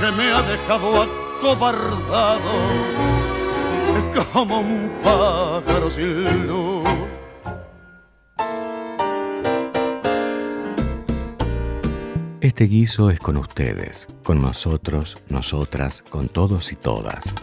que 0.00 0.12
me 0.12 0.32
ha 0.32 0.42
dejado 0.42 1.02
acobardado 1.02 2.40
como 4.32 4.60
un 4.60 4.90
pájaro 5.02 5.90
sin 5.90 6.46
luz. 6.46 6.84
Este 12.40 12.64
guiso 12.64 13.10
es 13.10 13.18
con 13.18 13.36
ustedes, 13.36 14.06
con 14.22 14.40
nosotros, 14.40 15.16
nosotras, 15.28 16.04
con 16.08 16.28
todos 16.28 16.72
y 16.72 16.76
todas. 16.76 17.34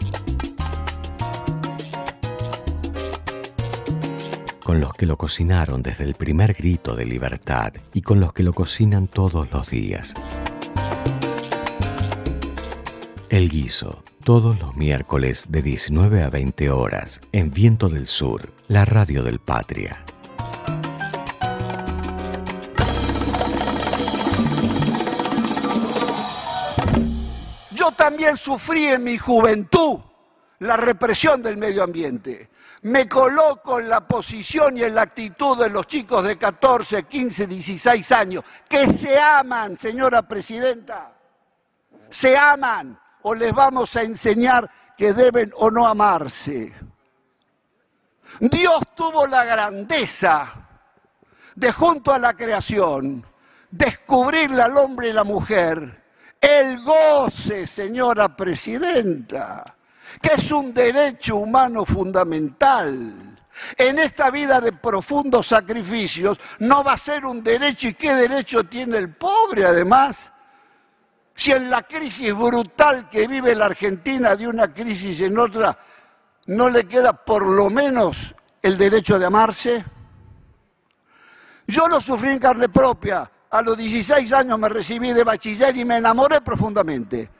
Con 4.62 4.80
los 4.80 4.92
que 4.94 5.06
lo 5.06 5.16
cocinaron 5.18 5.82
desde 5.82 6.04
el 6.04 6.14
primer 6.14 6.54
grito 6.54 6.96
de 6.96 7.04
libertad 7.04 7.74
y 7.92 8.02
con 8.02 8.18
los 8.18 8.32
que 8.32 8.42
lo 8.42 8.54
cocinan 8.54 9.06
todos 9.06 9.50
los 9.52 9.70
días. 9.70 10.14
El 13.34 13.50
guiso, 13.50 14.04
todos 14.22 14.60
los 14.60 14.76
miércoles 14.76 15.46
de 15.48 15.60
19 15.60 16.22
a 16.22 16.30
20 16.30 16.70
horas 16.70 17.20
en 17.32 17.50
Viento 17.50 17.88
del 17.88 18.06
Sur, 18.06 18.52
la 18.68 18.84
radio 18.84 19.24
del 19.24 19.40
Patria. 19.40 20.04
Yo 27.72 27.90
también 27.90 28.36
sufrí 28.36 28.86
en 28.86 29.02
mi 29.02 29.18
juventud 29.18 29.98
la 30.60 30.76
represión 30.76 31.42
del 31.42 31.56
medio 31.56 31.82
ambiente. 31.82 32.50
Me 32.82 33.08
coloco 33.08 33.80
en 33.80 33.88
la 33.88 34.06
posición 34.06 34.76
y 34.76 34.84
en 34.84 34.94
la 34.94 35.02
actitud 35.02 35.58
de 35.58 35.70
los 35.70 35.88
chicos 35.88 36.24
de 36.24 36.38
14, 36.38 37.02
15, 37.02 37.48
16 37.48 38.12
años, 38.12 38.44
que 38.68 38.86
se 38.86 39.18
aman, 39.18 39.76
señora 39.76 40.22
presidenta. 40.22 41.12
Se 42.10 42.36
aman 42.36 43.00
o 43.24 43.34
les 43.34 43.52
vamos 43.52 43.96
a 43.96 44.02
enseñar 44.02 44.70
que 44.96 45.12
deben 45.12 45.52
o 45.56 45.70
no 45.70 45.86
amarse. 45.86 46.72
Dios 48.40 48.80
tuvo 48.94 49.26
la 49.26 49.44
grandeza 49.44 50.52
de 51.54 51.72
junto 51.72 52.12
a 52.12 52.18
la 52.18 52.34
creación 52.34 53.24
descubrirle 53.70 54.62
al 54.62 54.76
hombre 54.76 55.08
y 55.08 55.12
la 55.12 55.24
mujer 55.24 56.02
el 56.40 56.84
goce, 56.84 57.66
señora 57.66 58.36
presidenta, 58.36 59.64
que 60.20 60.34
es 60.34 60.50
un 60.52 60.74
derecho 60.74 61.36
humano 61.36 61.86
fundamental. 61.86 63.38
En 63.78 63.98
esta 63.98 64.30
vida 64.30 64.60
de 64.60 64.72
profundos 64.72 65.46
sacrificios 65.46 66.38
no 66.58 66.84
va 66.84 66.92
a 66.92 66.98
ser 66.98 67.24
un 67.24 67.42
derecho 67.42 67.88
y 67.88 67.94
qué 67.94 68.14
derecho 68.14 68.64
tiene 68.64 68.98
el 68.98 69.14
pobre 69.14 69.64
además. 69.64 70.30
Si 71.34 71.52
en 71.52 71.68
la 71.68 71.82
crisis 71.82 72.32
brutal 72.32 73.08
que 73.08 73.26
vive 73.26 73.54
la 73.54 73.66
Argentina 73.66 74.36
de 74.36 74.46
una 74.46 74.72
crisis 74.72 75.20
en 75.20 75.38
otra 75.38 75.76
no 76.46 76.68
le 76.68 76.86
queda 76.86 77.12
por 77.12 77.44
lo 77.46 77.70
menos 77.70 78.34
el 78.62 78.78
derecho 78.78 79.18
de 79.18 79.26
amarse. 79.26 79.84
Yo 81.66 81.88
lo 81.88 82.00
sufrí 82.00 82.30
en 82.30 82.38
carne 82.38 82.68
propia 82.68 83.30
a 83.54 83.62
los 83.62 83.76
16 83.76 84.32
años 84.32 84.58
me 84.58 84.68
recibí 84.68 85.12
de 85.12 85.22
bachiller 85.22 85.76
y 85.76 85.84
me 85.84 85.98
enamoré 85.98 86.40
profundamente. 86.40 87.30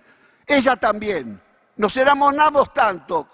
Ella 0.46 0.76
también. 0.76 1.40
Nos 1.76 1.96
enamoramos 1.96 2.72
tanto 2.72 3.28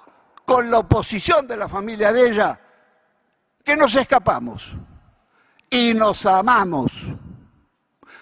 con 0.47 0.71
la 0.71 0.79
oposición 0.79 1.47
de 1.47 1.59
la 1.59 1.69
familia 1.69 2.11
de 2.11 2.31
ella 2.31 2.59
que 3.63 3.77
nos 3.77 3.95
escapamos 3.95 4.73
y 5.69 5.93
nos 5.93 6.25
amamos. 6.25 6.91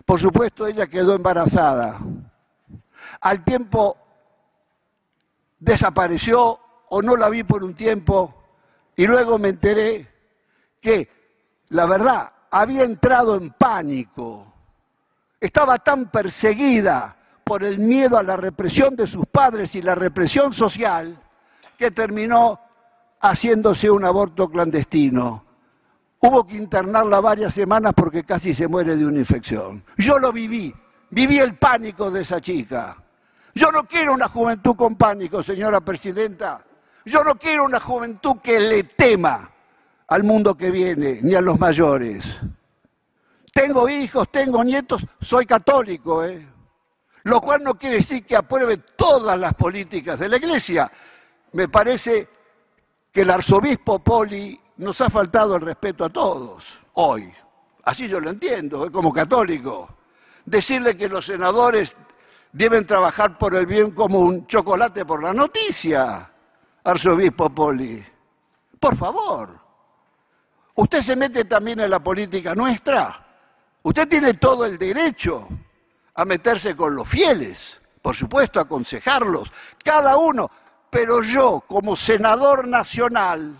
Por 0.05 0.19
supuesto, 0.19 0.67
ella 0.67 0.89
quedó 0.89 1.15
embarazada. 1.15 2.01
Al 3.21 3.45
tiempo 3.45 3.97
desapareció 5.59 6.59
o 6.91 7.03
no 7.03 7.17
la 7.17 7.29
vi 7.29 7.45
por 7.45 7.65
un 7.65 7.75
tiempo 7.75 8.35
y 8.97 9.07
luego 9.07 9.39
me 9.39 9.49
enteré 9.49 10.09
que, 10.81 11.09
la 11.69 11.87
verdad, 11.87 12.33
había 12.51 12.85
entrado 12.85 13.37
en 13.37 13.51
pánico 13.51 14.49
estaba 15.41 15.79
tan 15.79 16.11
perseguida 16.11 17.17
por 17.45 17.63
el 17.65 17.79
miedo 17.79 18.19
a 18.19 18.23
la 18.23 18.37
represión 18.37 18.97
de 18.97 19.07
sus 19.07 19.27
padres 19.27 19.75
y 19.75 19.83
la 19.83 19.95
represión 19.95 20.53
social 20.53 21.19
que 21.77 21.91
terminó 21.91 22.61
haciéndose 23.21 23.91
un 23.91 24.05
aborto 24.05 24.49
clandestino. 24.49 25.45
Hubo 26.21 26.45
que 26.45 26.57
internarla 26.57 27.21
varias 27.21 27.55
semanas 27.55 27.93
porque 27.95 28.25
casi 28.25 28.53
se 28.53 28.67
muere 28.67 28.97
de 28.97 29.07
una 29.07 29.21
infección. 29.21 29.85
Yo 29.97 30.19
lo 30.19 30.33
viví, 30.33 30.75
viví 31.11 31.39
el 31.39 31.55
pánico 31.55 32.11
de 32.11 32.23
esa 32.23 32.41
chica. 32.41 32.97
Yo 33.59 33.73
no 33.73 33.83
quiero 33.83 34.13
una 34.13 34.29
juventud 34.29 34.77
con 34.77 34.95
pánico, 34.95 35.43
señora 35.43 35.81
presidenta. 35.81 36.65
Yo 37.05 37.25
no 37.25 37.35
quiero 37.35 37.65
una 37.65 37.81
juventud 37.81 38.37
que 38.41 38.61
le 38.61 38.85
tema 38.85 39.51
al 40.07 40.23
mundo 40.23 40.57
que 40.57 40.71
viene, 40.71 41.19
ni 41.23 41.35
a 41.35 41.41
los 41.41 41.59
mayores. 41.59 42.39
Tengo 43.53 43.89
hijos, 43.89 44.31
tengo 44.31 44.63
nietos, 44.63 45.05
soy 45.21 45.45
católico, 45.45 46.25
¿eh? 46.25 46.47
lo 47.25 47.41
cual 47.41 47.65
no 47.65 47.75
quiere 47.75 47.97
decir 47.97 48.25
que 48.25 48.37
apruebe 48.37 48.77
todas 48.77 49.37
las 49.37 49.55
políticas 49.55 50.21
de 50.21 50.29
la 50.29 50.37
Iglesia. 50.37 50.93
Me 51.51 51.67
parece 51.67 52.29
que 53.11 53.23
el 53.23 53.31
arzobispo 53.31 53.99
Poli 53.99 54.59
nos 54.77 55.01
ha 55.01 55.11
faltado 55.11 55.57
el 55.57 55.63
respeto 55.63 56.05
a 56.05 56.11
todos 56.11 56.79
hoy. 56.93 57.35
Así 57.83 58.07
yo 58.07 58.21
lo 58.21 58.31
entiendo, 58.31 58.87
¿eh? 58.87 58.93
como 58.93 59.13
católico. 59.13 59.97
Decirle 60.45 60.97
que 60.97 61.09
los 61.09 61.27
senadores 61.27 61.97
deben 62.59 62.85
trabajar 62.85 63.39
por 63.39 63.55
el 63.55 63.67
bien 63.67 63.93
común, 63.93 64.45
chocolate 64.49 65.05
por 65.05 65.23
la 65.23 65.33
noticia, 65.33 66.29
arzobispo 66.83 67.49
Poli. 67.51 68.05
Por 68.81 68.97
favor. 68.97 69.61
¿Usted 70.75 71.01
se 71.01 71.15
mete 71.15 71.45
también 71.45 71.79
en 71.79 71.91
la 71.91 72.01
política 72.01 72.57
nuestra? 72.57 73.25
Usted 73.85 74.09
tiene 74.09 74.35
todo 74.35 74.65
el 74.65 74.77
derecho 74.77 75.47
a 76.15 76.25
meterse 76.25 76.75
con 76.75 76.97
los 76.97 77.09
fieles, 77.09 77.81
por 78.03 78.17
supuesto, 78.17 78.59
a 78.59 78.65
aconsejarlos, 78.65 79.53
cada 79.85 80.17
uno, 80.17 80.51
pero 80.91 81.23
yo 81.23 81.61
como 81.61 81.95
senador 81.95 82.67
nacional 82.67 83.57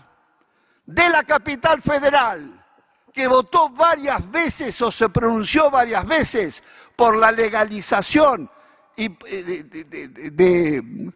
de 0.85 1.09
la 1.09 1.23
capital 1.23 1.81
federal, 1.81 2.65
que 3.13 3.29
votó 3.29 3.69
varias 3.69 4.29
veces 4.29 4.81
o 4.81 4.91
se 4.91 5.07
pronunció 5.07 5.71
varias 5.71 6.05
veces 6.05 6.61
por 6.97 7.15
la 7.15 7.31
legalización 7.31 8.49
y 8.99 9.17
eh, 9.27 9.63
de, 10.31 11.11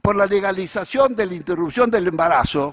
por 0.00 0.16
la 0.16 0.24
legalización 0.24 1.14
de 1.14 1.26
la 1.26 1.34
interrupción 1.34 1.90
del 1.90 2.08
embarazo, 2.08 2.72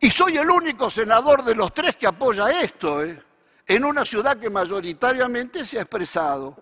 y 0.00 0.10
soy 0.10 0.38
el 0.38 0.48
único 0.48 0.90
senador 0.90 1.44
de 1.44 1.54
los 1.54 1.74
tres 1.74 1.96
que 1.96 2.06
apoya 2.06 2.48
esto, 2.62 3.04
¿eh? 3.04 3.22
en 3.66 3.84
una 3.84 4.02
ciudad 4.02 4.38
que 4.38 4.48
mayoritariamente 4.48 5.66
se 5.66 5.78
ha 5.78 5.82
expresado. 5.82 6.56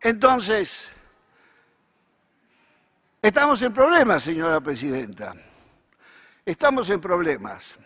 Entonces, 0.00 0.88
estamos 3.20 3.60
en 3.60 3.74
problemas, 3.74 4.22
señora 4.22 4.58
presidenta. 4.58 5.34
Estamos 6.46 6.88
en 6.88 7.00
problemas. 7.00 7.76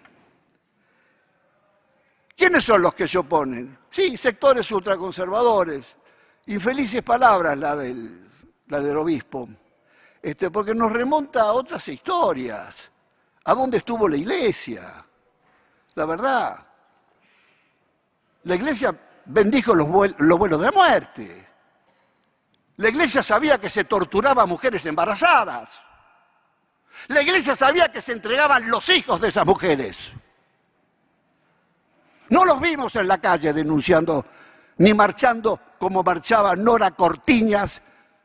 ¿Quiénes 2.36 2.62
son 2.62 2.82
los 2.82 2.94
que 2.94 3.08
se 3.08 3.18
oponen? 3.18 3.76
Sí, 3.90 4.16
sectores 4.16 4.70
ultraconservadores. 4.70 5.96
Infelices 6.48 7.02
palabras 7.02 7.58
la 7.58 7.76
del, 7.76 8.26
la 8.68 8.80
del 8.80 8.96
obispo, 8.96 9.46
este, 10.22 10.50
porque 10.50 10.74
nos 10.74 10.90
remonta 10.90 11.42
a 11.42 11.52
otras 11.52 11.86
historias. 11.88 12.90
¿A 13.44 13.54
dónde 13.54 13.76
estuvo 13.76 14.08
la 14.08 14.16
iglesia? 14.16 15.04
La 15.94 16.06
verdad. 16.06 16.66
La 18.44 18.54
iglesia 18.54 18.98
bendijo 19.26 19.74
los, 19.74 19.88
vuelos 19.88 20.60
de 20.60 20.70
muerte. 20.72 21.48
La 22.78 22.88
iglesia 22.88 23.22
sabía 23.22 23.58
que 23.58 23.68
se 23.68 23.84
torturaba 23.84 24.44
a 24.44 24.46
mujeres 24.46 24.86
embarazadas. 24.86 25.78
La 27.08 27.20
iglesia 27.20 27.54
sabía 27.54 27.92
que 27.92 28.00
se 28.00 28.12
entregaban 28.12 28.70
los 28.70 28.88
hijos 28.88 29.20
de 29.20 29.28
esas 29.28 29.44
mujeres. 29.44 29.98
No 32.30 32.46
los 32.46 32.58
vimos 32.58 32.96
en 32.96 33.06
la 33.06 33.18
calle 33.18 33.52
denunciando, 33.52 34.24
ni 34.78 34.94
marchando 34.94 35.60
como 35.78 36.02
marchaba 36.02 36.56
Nora 36.56 36.90
Cortiñas, 36.90 37.82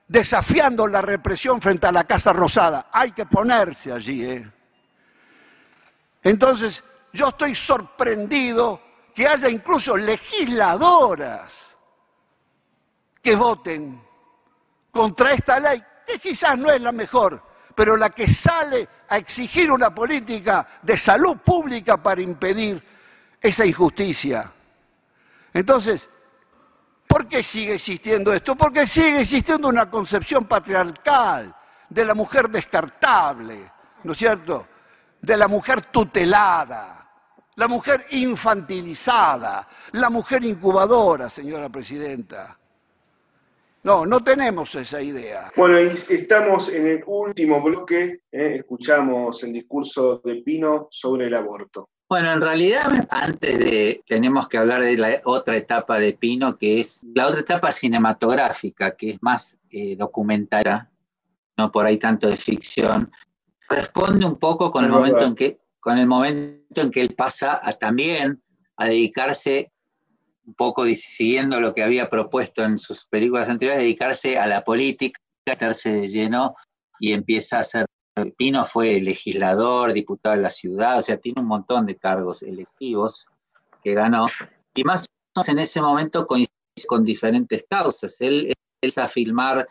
desafiando 0.07 0.87
la 0.87 1.01
represión 1.01 1.61
frente 1.61 1.87
a 1.87 1.91
la 1.91 2.03
Casa 2.03 2.33
Rosada. 2.33 2.87
Hay 2.91 3.11
que 3.11 3.25
ponerse 3.25 3.91
allí. 3.91 4.25
¿eh? 4.25 4.51
Entonces, 6.23 6.83
yo 7.11 7.29
estoy 7.29 7.55
sorprendido 7.55 8.81
que 9.13 9.27
haya 9.27 9.49
incluso 9.49 9.95
legisladoras 9.95 11.65
que 13.21 13.35
voten 13.35 14.01
contra 14.91 15.33
esta 15.33 15.59
ley, 15.59 15.81
que 16.05 16.19
quizás 16.19 16.57
no 16.57 16.69
es 16.71 16.81
la 16.81 16.91
mejor, 16.91 17.41
pero 17.75 17.95
la 17.95 18.09
que 18.09 18.27
sale 18.27 18.87
a 19.07 19.17
exigir 19.17 19.71
una 19.71 19.93
política 19.93 20.67
de 20.81 20.97
salud 20.97 21.37
pública 21.37 21.97
para 21.97 22.21
impedir 22.21 22.83
esa 23.41 23.65
injusticia. 23.65 24.51
Entonces, 25.53 26.09
¿por 27.13 27.27
qué 27.27 27.43
sigue 27.43 27.75
existiendo 27.75 28.33
esto? 28.33 28.55
Porque 28.55 28.87
sigue 28.87 29.21
existiendo 29.21 29.67
una 29.67 29.87
concepción 29.87 30.45
patriarcal 30.45 31.55
de 31.87 32.05
la 32.05 32.15
mujer 32.15 32.49
descartable, 32.49 33.71
¿no 34.03 34.13
es 34.13 34.17
cierto? 34.17 34.67
De 35.21 35.37
la 35.37 35.47
mujer 35.47 35.81
tutelada 35.85 37.03
la 37.55 37.67
mujer 37.67 38.07
infantilizada, 38.09 39.67
la 39.91 40.09
mujer 40.09 40.43
incubadora, 40.43 41.29
señora 41.29 41.69
presidenta. 41.69 42.57
No, 43.83 44.07
no 44.07 44.23
tenemos 44.23 44.73
esa 44.73 44.99
idea. 44.99 45.51
Bueno, 45.55 45.77
estamos 45.77 46.73
en 46.73 46.87
el 46.87 47.03
último 47.05 47.61
bloque, 47.61 48.21
¿eh? 48.31 48.53
escuchamos 48.55 49.43
el 49.43 49.53
discurso 49.53 50.19
de 50.25 50.37
Pino 50.37 50.87
sobre 50.89 51.27
el 51.27 51.35
aborto. 51.35 51.89
Bueno, 52.13 52.31
en 52.31 52.41
realidad 52.41 52.91
antes 53.09 53.57
de, 53.57 54.03
tenemos 54.05 54.47
que 54.47 54.59
hablar 54.59 54.83
de 54.83 54.95
la 54.99 55.19
otra 55.23 55.57
etapa 55.57 55.97
de 55.97 56.13
Pino, 56.13 56.59
que 56.59 56.79
es 56.79 57.03
la 57.15 57.25
otra 57.25 57.39
etapa 57.39 57.71
cinematográfica, 57.71 58.95
que 58.95 59.13
es 59.13 59.23
más 59.23 59.57
eh, 59.71 59.95
documental, 59.95 60.91
no 61.57 61.71
por 61.71 61.87
ahí 61.87 61.97
tanto 61.97 62.27
de 62.27 62.37
ficción. 62.37 63.11
Responde 63.67 64.27
un 64.27 64.37
poco 64.37 64.69
con 64.69 64.85
el 64.85 64.91
momento 64.91 65.25
en 65.25 65.33
que 65.33 65.59
con 65.79 65.97
el 65.97 66.05
momento 66.05 66.81
en 66.81 66.91
que 66.91 67.01
él 67.01 67.15
pasa 67.15 67.59
a, 67.59 67.73
también 67.73 68.43
a 68.77 68.85
dedicarse, 68.85 69.71
un 70.45 70.53
poco 70.53 70.85
siguiendo 70.93 71.59
lo 71.59 71.73
que 71.73 71.81
había 71.81 72.11
propuesto 72.11 72.63
en 72.63 72.77
sus 72.77 73.07
películas 73.07 73.49
anteriores, 73.49 73.81
dedicarse 73.81 74.37
a 74.37 74.45
la 74.45 74.63
política, 74.63 75.19
meterse 75.47 75.91
de 75.91 76.07
lleno 76.07 76.53
y 76.99 77.11
empieza 77.11 77.57
a 77.57 77.63
ser, 77.63 77.87
Pino 78.37 78.65
fue 78.65 78.99
legislador, 78.99 79.91
diputado 79.91 80.35
de 80.35 80.41
la 80.41 80.49
ciudad, 80.49 80.99
o 80.99 81.01
sea, 81.01 81.17
tiene 81.17 81.41
un 81.41 81.47
montón 81.47 81.85
de 81.85 81.95
cargos 81.95 82.43
electivos 82.43 83.27
que 83.83 83.93
ganó, 83.93 84.27
y 84.75 84.83
más 84.83 85.05
o 85.05 85.39
menos 85.39 85.49
en 85.49 85.59
ese 85.59 85.81
momento 85.81 86.25
coincide 86.25 86.53
con 86.87 87.03
diferentes 87.03 87.65
causas. 87.67 88.15
Él 88.19 88.53
empieza 88.81 89.05
a 89.05 89.07
filmar 89.07 89.67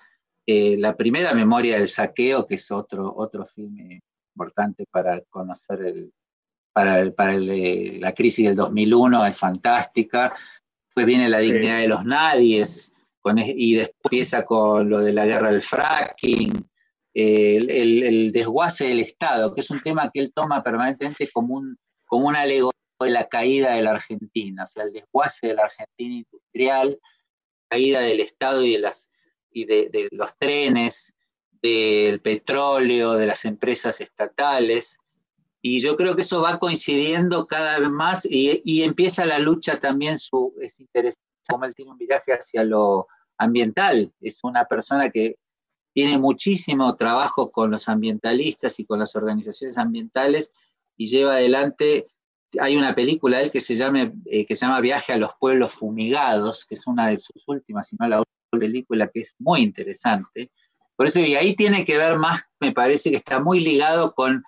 eh, 0.46 0.76
la 0.76 0.96
primera 0.96 1.34
memoria 1.34 1.78
del 1.78 1.88
saqueo, 1.88 2.46
que 2.46 2.56
es 2.56 2.70
otro, 2.70 3.12
otro 3.16 3.46
filme 3.46 4.00
importante 4.34 4.86
para 4.90 5.20
conocer 5.30 5.82
el, 5.82 6.12
para, 6.72 7.10
para 7.12 7.34
la 7.34 8.12
crisis 8.12 8.46
del 8.46 8.56
2001, 8.56 9.26
es 9.26 9.36
fantástica. 9.36 10.34
Después 10.86 11.06
viene 11.06 11.28
la 11.28 11.38
dignidad 11.38 11.78
de 11.78 11.88
los 11.88 12.04
nadies, 12.04 12.94
con, 13.20 13.38
y 13.38 13.74
después 13.74 13.96
empieza 14.04 14.44
con 14.44 14.90
lo 14.90 14.98
de 14.98 15.12
la 15.12 15.26
guerra 15.26 15.50
del 15.50 15.62
fracking, 15.62 16.71
el, 17.14 18.32
desguace 18.32 18.88
del 18.88 19.00
Estado, 19.00 19.54
que 19.54 19.60
es 19.60 19.70
un 19.70 19.80
tema 19.80 20.10
que 20.12 20.20
él 20.20 20.32
toma 20.34 20.62
permanentemente 20.62 21.28
como, 21.30 21.56
un, 21.56 21.78
como 22.06 22.28
una 22.28 22.42
alegoría 22.42 22.72
de 23.00 23.10
la 23.10 23.28
caída 23.28 23.74
de 23.74 23.82
la 23.82 23.92
Argentina, 23.92 24.64
o 24.64 24.66
sea, 24.66 24.84
el 24.84 24.92
desguace 24.92 25.48
de 25.48 25.54
la 25.54 25.64
Argentina 25.64 26.14
industrial, 26.16 26.98
caída 27.68 28.00
del 28.00 28.20
Estado 28.20 28.64
y 28.64 28.72
de, 28.72 28.78
las, 28.78 29.10
y 29.50 29.64
de, 29.64 30.08
los 30.12 30.36
trenes, 30.38 31.12
del 31.62 32.20
petróleo, 32.20 33.14
de 33.14 33.26
las 33.26 33.44
empresas 33.44 34.00
estatales, 34.00 34.98
y 35.64 35.80
yo 35.80 35.96
creo 35.96 36.16
que 36.16 36.22
eso 36.22 36.42
va 36.42 36.58
coincidiendo 36.58 37.46
cada 37.46 37.78
vez 37.78 37.88
más 37.88 38.26
y, 38.28 38.82
empieza 38.82 39.26
la 39.26 39.38
lucha 39.38 39.78
también, 39.78 40.18
su, 40.18 40.54
es 40.60 40.80
interesante 40.80 41.20
como 41.48 41.64
él 41.64 41.74
tiene 41.74 41.90
un 41.90 41.98
viraje 41.98 42.32
hacia 42.32 42.64
lo 42.64 43.08
ambiental, 43.38 44.12
es 44.20 44.40
una 44.42 44.64
persona 44.64 45.10
que 45.10 45.36
tiene 45.92 46.18
muchísimo 46.18 46.96
trabajo 46.96 47.50
con 47.50 47.70
los 47.70 47.88
ambientalistas 47.88 48.80
y 48.80 48.84
con 48.84 48.98
las 48.98 49.14
organizaciones 49.16 49.76
ambientales 49.76 50.52
y 50.96 51.06
lleva 51.06 51.34
adelante, 51.34 52.08
hay 52.60 52.76
una 52.76 52.94
película 52.94 53.38
de 53.38 53.44
él 53.44 53.50
que 53.50 53.60
se, 53.60 53.76
llama, 53.76 54.12
eh, 54.26 54.46
que 54.46 54.56
se 54.56 54.66
llama 54.66 54.80
Viaje 54.80 55.12
a 55.12 55.16
los 55.16 55.32
Pueblos 55.38 55.72
Fumigados, 55.72 56.64
que 56.64 56.74
es 56.74 56.86
una 56.86 57.08
de 57.08 57.18
sus 57.18 57.42
últimas, 57.46 57.88
si 57.88 57.96
no 57.98 58.08
la 58.08 58.18
última 58.18 58.60
película 58.60 59.08
que 59.08 59.20
es 59.20 59.34
muy 59.38 59.60
interesante, 59.60 60.50
por 60.96 61.06
eso, 61.06 61.20
y 61.20 61.34
ahí 61.34 61.56
tiene 61.56 61.84
que 61.84 61.96
ver 61.96 62.18
más, 62.18 62.44
me 62.60 62.72
parece 62.72 63.10
que 63.10 63.16
está 63.16 63.40
muy 63.40 63.60
ligado 63.60 64.14
con, 64.14 64.44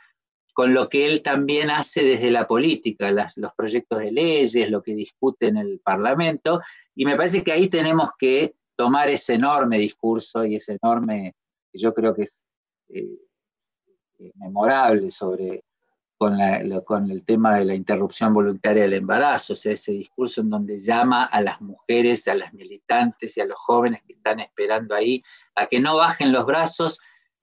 con 0.52 0.74
lo 0.74 0.88
que 0.88 1.06
él 1.06 1.22
también 1.22 1.70
hace 1.70 2.04
desde 2.04 2.30
la 2.30 2.46
política, 2.46 3.10
los 3.10 3.52
proyectos 3.56 3.98
de 4.00 4.12
leyes, 4.12 4.70
lo 4.70 4.82
que 4.82 4.94
discute 4.94 5.46
en 5.46 5.56
el 5.56 5.80
Parlamento, 5.82 6.60
y 6.94 7.06
me 7.06 7.16
parece 7.16 7.42
que 7.42 7.52
ahí 7.52 7.68
tenemos 7.68 8.10
que 8.18 8.54
tomar 8.76 9.08
ese 9.08 9.34
enorme 9.34 9.78
discurso 9.78 10.44
y 10.44 10.56
ese 10.56 10.78
enorme, 10.82 11.34
que 11.72 11.78
yo 11.78 11.92
creo 11.94 12.14
que 12.14 12.22
es 12.22 12.44
eh, 12.88 13.18
memorable 14.34 15.10
sobre 15.10 15.64
con, 16.86 17.10
el 17.10 17.24
tema 17.24 17.56
de 17.56 17.64
la 17.64 17.74
interrupción 17.74 18.32
voluntaria 18.32 18.82
del 18.82 18.94
embarazo, 18.94 19.52
o 19.52 19.56
sea, 19.56 19.72
ese 19.72 19.92
discurso 19.92 20.40
en 20.40 20.50
donde 20.50 20.78
llama 20.78 21.24
a 21.24 21.40
las 21.42 21.60
mujeres, 21.60 22.28
a 22.28 22.34
las 22.34 22.52
militantes 22.54 23.36
y 23.36 23.40
a 23.40 23.46
los 23.46 23.58
jóvenes 23.58 24.02
que 24.06 24.14
están 24.14 24.40
esperando 24.40 24.94
ahí 24.94 25.22
a 25.54 25.66
que 25.66 25.80
no 25.80 25.96
bajen 25.96 26.32
los 26.32 26.46
brazos 26.46 27.00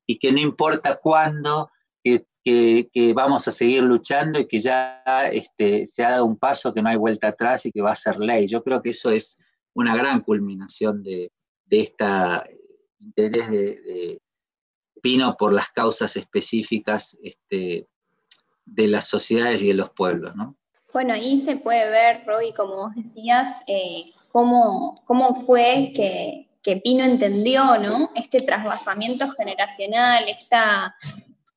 y 0.08 0.18
que 0.18 0.32
no 0.32 0.40
importa 0.40 0.98
cuándo, 0.98 1.70
que, 2.04 2.26
vamos 3.14 3.48
a 3.48 3.52
seguir 3.52 3.84
luchando 3.84 4.40
y 4.40 4.48
que 4.48 4.60
ya 4.60 5.04
este, 5.32 5.86
se 5.86 6.04
ha 6.04 6.12
dado 6.12 6.26
un 6.26 6.38
paso, 6.38 6.74
que 6.74 6.82
no 6.82 6.90
hay 6.90 6.98
vuelta 6.98 7.28
atrás 7.28 7.66
y 7.66 7.72
que 7.72 7.82
va 7.82 7.92
a 7.92 7.96
ser 7.96 8.18
ley. 8.18 8.48
Yo 8.48 8.64
creo 8.64 8.82
que 8.82 8.90
eso 8.90 9.12
es 9.12 9.38
una 9.74 9.96
gran 9.96 10.22
culminación 10.22 11.04
de, 11.04 11.32
de 11.66 11.82
este 11.82 12.06
interés 13.00 13.50
de, 13.50 14.20
Pino 15.02 15.36
por 15.36 15.52
las 15.52 15.70
causas 15.70 16.16
específicas 16.16 17.18
este, 17.24 17.88
de 18.66 18.88
las 18.88 19.08
sociedades 19.08 19.64
y 19.64 19.70
de 19.70 19.74
los 19.74 19.90
pueblos, 19.90 20.36
¿no? 20.36 20.56
Bueno, 20.94 21.14
ahí 21.14 21.42
se 21.42 21.56
puede 21.56 21.90
ver, 21.90 22.24
Roy, 22.28 22.54
como 22.54 22.76
vos 22.76 22.92
decías, 22.96 23.48
eh, 23.66 24.12
cómo, 24.32 25.02
cómo, 25.06 25.44
fue 25.46 25.92
que, 25.96 26.50
que, 26.62 26.78
Pino 26.78 27.04
entendió 27.04 27.80
¿no? 27.80 28.12
este 28.14 28.40
trasvasamiento 28.40 29.32
generacional, 29.32 30.26
esta, 30.30 30.96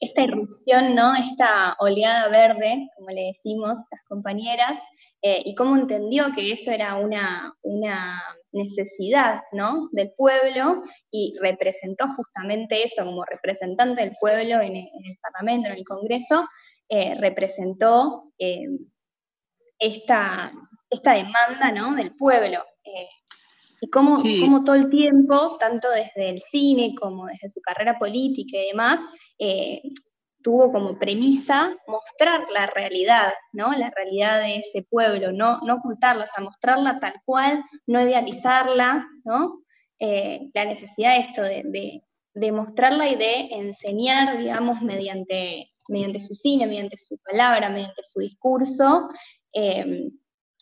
esta 0.00 0.22
irrupción, 0.22 0.94
¿no? 0.94 1.14
esta 1.14 1.76
oleada 1.78 2.28
verde, 2.28 2.88
como 2.96 3.10
le 3.10 3.26
decimos 3.26 3.78
las 3.90 4.02
compañeras, 4.06 4.78
eh, 5.22 5.42
y 5.44 5.54
cómo 5.54 5.76
entendió 5.76 6.32
que 6.34 6.52
eso 6.52 6.70
era 6.70 6.96
una, 6.96 7.54
una 7.62 8.22
necesidad 8.52 9.40
¿no? 9.52 9.88
del 9.92 10.12
pueblo 10.16 10.82
y 11.10 11.36
representó 11.40 12.06
justamente 12.08 12.84
eso 12.84 13.04
como 13.04 13.24
representante 13.24 14.02
del 14.02 14.12
pueblo 14.20 14.60
en 14.60 14.76
el, 14.76 14.88
en 14.92 15.06
el 15.06 15.18
Parlamento, 15.22 15.68
en 15.68 15.76
el 15.76 15.84
Congreso, 15.84 16.46
eh, 16.88 17.14
representó 17.18 18.32
eh, 18.38 18.66
esta, 19.78 20.52
esta, 20.90 21.14
demanda 21.14 21.72
¿no? 21.72 21.94
del 21.94 22.14
pueblo. 22.14 22.62
Eh, 23.80 23.86
y 23.86 23.90
cómo, 23.90 24.64
todo 24.64 24.76
el 24.76 24.88
tiempo, 24.90 25.56
tanto 25.58 25.88
desde 25.90 26.30
el 26.30 26.40
cine 26.40 26.94
como 26.94 27.26
desde 27.26 27.50
su 27.50 27.60
carrera 27.60 27.98
política 27.98 28.58
y 28.58 28.68
demás, 28.68 29.00
tuvo 30.42 30.70
como 30.72 30.98
premisa 30.98 31.74
mostrar 31.86 32.44
la 32.50 32.66
realidad, 32.66 33.32
¿no? 33.52 33.72
La 33.72 33.90
realidad 33.90 34.40
de 34.40 34.56
ese 34.56 34.82
pueblo, 34.82 35.32
no, 35.32 35.60
no 35.60 35.76
ocultarla, 35.76 36.24
o 36.24 36.26
sea, 36.26 36.44
mostrarla 36.44 36.98
tal 37.00 37.14
cual, 37.24 37.64
no 37.86 38.00
idealizarla, 38.00 39.06
¿no? 39.24 39.60
la 40.00 40.66
necesidad 40.66 41.14
de 41.14 41.20
esto, 41.20 41.40
de, 41.40 41.62
de, 41.64 42.02
de, 42.34 42.52
mostrarla 42.52 43.08
y 43.08 43.14
de 43.14 43.48
enseñar, 43.52 44.36
digamos, 44.36 44.82
mediante 44.82 45.70
mediante 45.88 46.20
su 46.20 46.34
cine, 46.34 46.66
mediante 46.66 46.96
su 46.96 47.18
palabra, 47.18 47.68
mediante 47.68 48.02
su 48.02 48.20
discurso, 48.20 49.08
em, 49.52 50.10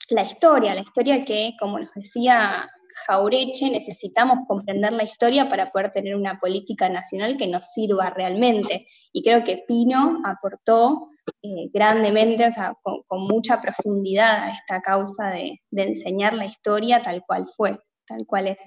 la 0.08 0.22
historia, 0.22 0.74
la 0.74 0.80
historia 0.80 1.24
que, 1.24 1.54
como 1.58 1.78
nos 1.78 1.92
decía 1.94 2.68
Jaureche, 3.06 3.70
necesitamos 3.70 4.46
comprender 4.46 4.92
la 4.92 5.04
historia 5.04 5.48
para 5.48 5.70
poder 5.72 5.92
tener 5.92 6.16
una 6.16 6.38
política 6.38 6.88
nacional 6.88 7.36
que 7.36 7.46
nos 7.46 7.72
sirva 7.72 8.10
realmente. 8.10 8.86
Y 9.12 9.22
creo 9.22 9.44
que 9.44 9.64
Pino 9.66 10.20
aportó 10.24 11.08
eh, 11.42 11.70
grandemente, 11.72 12.46
o 12.46 12.52
sea, 12.52 12.76
con, 12.82 13.22
mucha 13.22 13.60
profundidad 13.60 14.44
a 14.44 14.50
esta 14.50 14.80
causa 14.80 15.26
de, 15.30 15.60
de 15.70 15.82
enseñar 15.82 16.34
la 16.34 16.46
historia 16.46 17.02
tal 17.02 17.22
cual 17.26 17.46
fue, 17.56 17.78
tal 18.06 18.26
cual 18.26 18.48
es. 18.48 18.58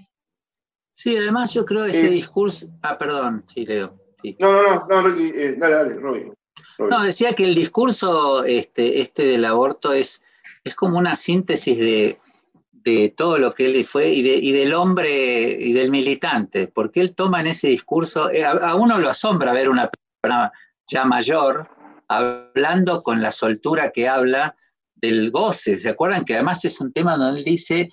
Sí, 0.94 1.18
además 1.18 1.54
yo 1.54 1.66
creo 1.66 1.84
que 1.84 1.92
ese 1.92 2.08
discurso. 2.08 2.68
Ah, 2.82 2.98
perdón, 2.98 3.44
sí, 3.54 3.66
Leo. 3.66 4.00
No, 4.40 4.52
no, 4.52 4.62
no, 4.64 4.88
no 4.88 5.08
Ricky, 5.08 5.38
eh, 5.38 5.56
dale, 5.58 5.76
dale, 5.76 5.96
Robin. 5.96 6.34
No, 6.80 7.04
decía 7.04 7.34
que 7.34 7.44
el 7.44 7.56
discurso 7.56 8.44
este, 8.44 9.02
este 9.02 9.26
del 9.26 9.46
aborto 9.46 9.94
es, 9.94 10.24
es 10.64 10.76
como 10.76 10.98
una 10.98 11.16
síntesis 11.16 11.78
de, 11.78 12.18
de 12.86 13.10
todo 13.10 13.40
lo 13.40 13.56
que 13.56 13.66
él 13.66 13.84
fue 13.84 14.10
y, 14.10 14.22
de, 14.22 14.36
y, 14.36 14.52
del 14.52 14.74
hombre 14.74 15.58
y 15.60 15.74
del 15.74 15.90
militante, 15.90 16.68
porque 16.68 17.02
él 17.02 17.16
toma 17.16 17.42
en 17.42 17.48
ese 17.48 17.68
discurso, 17.68 18.30
eh, 18.30 18.46
a, 18.46 18.76
uno 18.76 19.00
lo 19.00 19.10
asombra 19.10 19.54
ver 19.54 19.70
una 19.70 19.90
persona 20.22 20.52
ya 20.88 21.04
mayor 21.04 21.68
hablando 22.08 23.02
con 23.02 23.24
la 23.24 23.32
soltura 23.32 23.92
que 23.92 24.08
habla 24.08 24.56
del 24.94 25.32
goce. 25.32 25.78
¿Se 25.78 25.90
acuerdan 25.90 26.24
que 26.24 26.36
además 26.36 26.64
es 26.64 26.80
un 26.80 26.94
tema 26.94 27.18
donde 27.18 27.40
él 27.40 27.46
dice, 27.46 27.90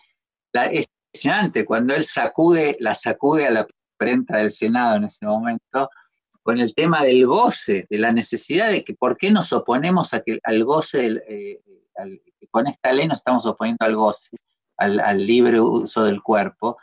la, 0.52 0.66
es 0.66 0.86
impresionante, 1.08 1.64
cuando 1.64 1.94
él 1.94 2.04
sacude, 2.04 2.76
la 2.78 2.94
sacude 2.94 3.46
a 3.46 3.50
la 3.50 3.66
prenta 3.96 4.36
del 4.36 4.50
Senado 4.50 4.96
en 4.96 5.04
ese 5.04 5.24
momento, 5.24 5.88
con 6.42 6.60
el 6.60 6.74
tema 6.74 7.02
del 7.02 7.24
goce, 7.24 7.86
de 7.88 7.98
la 7.98 8.12
necesidad 8.12 8.70
de 8.70 8.84
que 8.84 8.92
por 8.92 9.16
qué 9.16 9.30
nos 9.30 9.54
oponemos 9.54 10.12
a 10.12 10.20
que, 10.20 10.38
al 10.42 10.62
goce, 10.64 11.22
eh, 11.26 11.60
con 12.50 12.66
esta 12.66 12.92
ley 12.92 13.08
nos 13.08 13.20
estamos 13.20 13.46
oponiendo 13.46 13.86
al 13.86 13.94
goce 13.94 14.36
al, 14.76 15.26
libre 15.26 15.60
uso 15.60 16.04
del 16.04 16.22
cuerpo. 16.22 16.78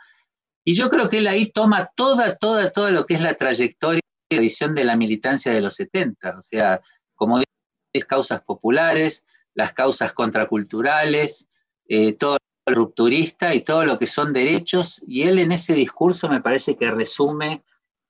Y 0.64 0.74
yo 0.74 0.90
creo 0.90 1.08
que 1.08 1.18
él 1.18 1.26
ahí 1.26 1.46
toma 1.46 1.90
toda, 1.94 2.36
toda, 2.36 2.70
todo 2.70 2.90
lo 2.90 3.06
que 3.06 3.14
es 3.14 3.20
la 3.20 3.34
trayectoria 3.34 4.00
y 4.28 4.34
la 4.34 4.40
edición 4.40 4.74
de 4.74 4.84
la 4.84 4.96
militancia 4.96 5.52
de 5.52 5.60
los 5.60 5.74
70, 5.74 6.38
o 6.38 6.42
sea, 6.42 6.80
como 7.14 7.38
dices, 7.38 8.06
causas 8.06 8.42
populares, 8.42 9.24
las 9.54 9.72
causas 9.72 10.12
contraculturales, 10.12 11.48
eh, 11.88 12.12
todo 12.12 12.38
lo 12.66 12.74
rupturista 12.74 13.54
y 13.54 13.62
todo 13.62 13.84
lo 13.84 13.98
que 13.98 14.06
son 14.06 14.32
derechos, 14.32 15.02
y 15.06 15.22
él 15.22 15.38
en 15.38 15.52
ese 15.52 15.74
discurso 15.74 16.28
me 16.28 16.40
parece 16.40 16.76
que 16.76 16.90
resume 16.90 17.62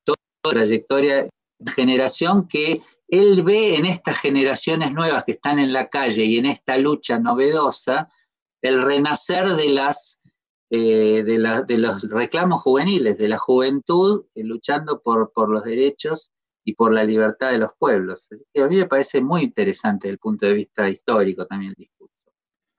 toda 0.05 0.19
la 0.45 0.51
trayectoria 0.53 1.25
de 1.25 1.73
generación 1.73 2.47
que 2.47 2.83
él 3.09 3.43
ve 3.43 3.77
en 3.77 3.87
estas 3.87 4.19
generaciones 4.19 4.93
nuevas 4.93 5.25
que 5.25 5.33
están 5.33 5.59
en 5.59 5.73
la 5.73 5.89
calle 5.89 6.25
y 6.25 6.39
en 6.39 6.47
esta 6.47 6.79
lucha 6.79 7.19
novedosa, 7.19 8.09
el 8.63 8.83
renacer 8.83 9.49
de, 9.57 9.71
las, 9.71 10.33
eh, 10.71 11.23
de, 11.23 11.79
los 11.79 12.03
reclamos 12.11 12.63
juveniles, 12.63 13.19
de 13.19 13.29
la 13.29 13.39
juventud 13.39 14.27
eh, 14.35 14.45
luchando 14.45 15.01
por, 15.01 15.33
por, 15.33 15.51
los 15.51 15.65
derechos 15.65 16.33
y 16.65 16.75
por 16.75 16.93
la 16.93 17.05
libertad 17.05 17.53
de 17.53 17.59
los 17.59 17.73
pueblos. 17.79 18.29
a 18.55 18.67
mí 18.67 18.77
me 18.77 18.87
parece 18.87 19.21
muy 19.21 19.43
interesante 19.43 20.09
desde 20.09 20.15
el 20.15 20.19
punto 20.19 20.47
de 20.47 20.55
vista 20.55 20.89
histórico 20.89 21.47
también 21.47 21.71
el 21.77 21.85
discurso. 21.85 22.25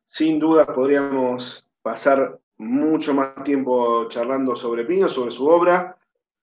Sin 0.07 0.39
duda 0.39 0.65
podríamos 0.65 1.65
pasar 1.81 2.39
mucho 2.57 3.13
más 3.13 3.43
tiempo 3.43 4.07
charlando 4.07 4.55
sobre 4.55 4.85
Pino, 4.85 5.07
sobre 5.07 5.31
su 5.31 5.47
obra, 5.47 5.97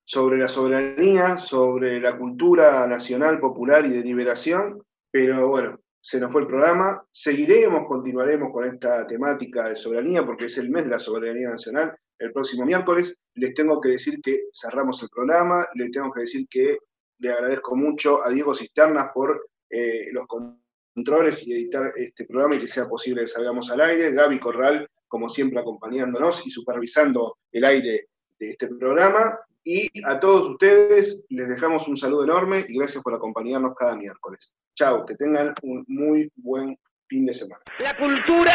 sobre 0.05 0.39
la 0.39 0.49
soberanía, 0.49 1.37
sobre 1.37 2.01
la 2.01 2.17
cultura 2.17 2.87
nacional, 2.87 3.39
popular 3.39 3.87
y 3.87 3.91
de 3.91 4.03
liberación, 4.03 4.83
pero 5.11 5.49
bueno, 5.49 5.79
se 6.01 6.21
nos 6.21 6.33
fue 6.33 6.43
el 6.43 6.47
programa. 6.47 7.03
Seguiremos, 7.11 7.87
continuaremos 7.87 8.53
con 8.53 8.65
esta 8.65 9.07
temática 9.07 9.69
de 9.69 9.77
soberanía 9.77 10.25
porque 10.25 10.47
es 10.47 10.59
el 10.59 10.71
mes 10.71 10.85
de 10.85 10.91
la 10.91 10.99
soberanía 10.99 11.51
nacional. 11.51 11.97
El 12.19 12.33
próximo 12.33 12.65
miércoles 12.65 13.17
les 13.35 13.55
tengo 13.55 13.81
que 13.81 13.91
decir 13.91 14.21
que 14.23 14.49
cerramos 14.53 15.03
el 15.03 15.09
programa, 15.09 15.67
les 15.75 15.91
tengo 15.91 16.11
que 16.13 16.21
decir 16.21 16.47
que 16.49 16.79
le 17.19 17.33
agradezco 17.33 17.77
mucho 17.77 18.25
a 18.25 18.31
Diego 18.31 18.55
Cisternas 18.55 19.11
por 19.13 19.49
eh, 19.71 20.09
los 20.13 20.27
controles 20.27 21.47
y 21.47 21.53
editar 21.53 21.93
este 21.97 22.25
programa 22.25 22.57
y 22.57 22.61
que 22.61 22.69
sea 22.69 22.89
posible 22.89 23.23
que 23.23 23.29
salgamos 23.29 23.71
al 23.71 23.81
aire. 23.81 24.13
Gaby 24.13 24.39
Corral, 24.39 24.89
como 25.07 25.29
siempre, 25.29 25.61
acompañándonos 25.61 26.47
y 26.47 26.51
supervisando 26.51 27.39
el 27.53 27.65
aire 27.65 28.09
de 28.39 28.51
este 28.51 28.69
programa. 28.69 29.39
Y 29.65 29.91
a 30.05 30.19
todos 30.19 30.49
ustedes 30.49 31.27
les 31.29 31.49
dejamos 31.49 31.89
un 31.89 31.97
saludo 31.97 32.25
enorme 32.25 32.65
y 32.69 32.79
gracias 32.79 33.03
por 33.03 33.15
acompañarnos 33.15 33.75
cada 33.75 33.97
miércoles. 33.97 34.55
Chao, 34.79 35.05
que 35.05 35.17
tengan 35.17 35.53
un 35.63 35.85
muy 35.89 36.31
buen 36.37 36.79
fin 37.09 37.27
de 37.27 37.35
semana. 37.35 37.61
La 37.81 37.97
cultura, 37.97 38.55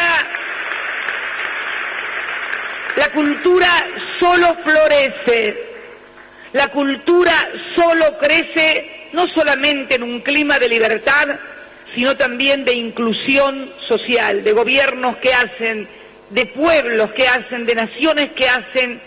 la 2.96 3.10
cultura 3.10 3.68
solo 4.22 4.56
florece, 4.64 5.66
la 6.54 6.70
cultura 6.70 7.34
solo 7.76 8.18
crece 8.18 9.10
no 9.12 9.28
solamente 9.28 9.96
en 9.96 10.04
un 10.04 10.22
clima 10.22 10.60
de 10.60 10.70
libertad, 10.70 11.28
sino 11.94 12.16
también 12.16 12.64
de 12.64 12.74
inclusión 12.74 13.74
social, 13.86 14.46
de 14.46 14.54
gobiernos 14.54 15.18
que 15.18 15.34
hacen, 15.34 15.90
de 16.30 16.46
pueblos 16.46 17.12
que 17.12 17.28
hacen, 17.28 17.66
de 17.66 17.76
naciones 17.76 18.32
que 18.32 18.48
hacen, 18.48 19.02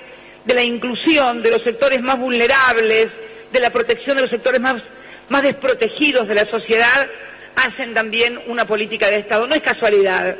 de 0.44 0.54
la 0.54 0.62
inclusión 0.62 1.40
de 1.40 1.50
los 1.50 1.62
sectores 1.62 2.02
más 2.02 2.18
vulnerables, 2.18 3.08
de 3.50 3.60
la 3.60 3.70
protección 3.70 4.16
de 4.16 4.22
los 4.22 4.30
sectores 4.30 4.60
más 4.60 4.82
más 5.28 5.42
desprotegidos 5.42 6.28
de 6.28 6.34
la 6.34 6.46
sociedad 6.46 7.08
hacen 7.56 7.94
también 7.94 8.40
una 8.46 8.66
política 8.66 9.08
de 9.08 9.20
Estado. 9.20 9.46
No 9.46 9.54
es 9.54 9.62
casualidad 9.62 10.36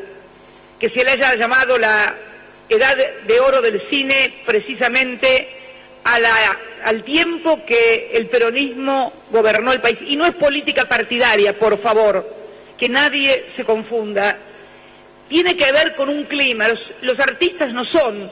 que 0.78 0.90
se 0.90 1.04
le 1.04 1.12
haya 1.12 1.34
llamado 1.34 1.78
la 1.78 2.14
edad 2.68 2.96
de 3.26 3.40
oro 3.40 3.60
del 3.62 3.88
cine 3.88 4.42
precisamente 4.44 5.48
al 6.84 7.02
tiempo 7.04 7.64
que 7.66 8.12
el 8.14 8.26
peronismo 8.26 9.12
gobernó 9.30 9.72
el 9.72 9.80
país. 9.80 9.98
Y 10.06 10.16
no 10.16 10.24
es 10.26 10.34
política 10.34 10.84
partidaria, 10.84 11.58
por 11.58 11.80
favor, 11.80 12.28
que 12.78 12.88
nadie 12.88 13.46
se 13.56 13.64
confunda. 13.64 14.36
Tiene 15.28 15.56
que 15.56 15.72
ver 15.72 15.96
con 15.96 16.08
un 16.08 16.24
clima. 16.24 16.68
los 17.02 17.18
artistas 17.18 17.72
no 17.72 17.84
son 17.84 18.30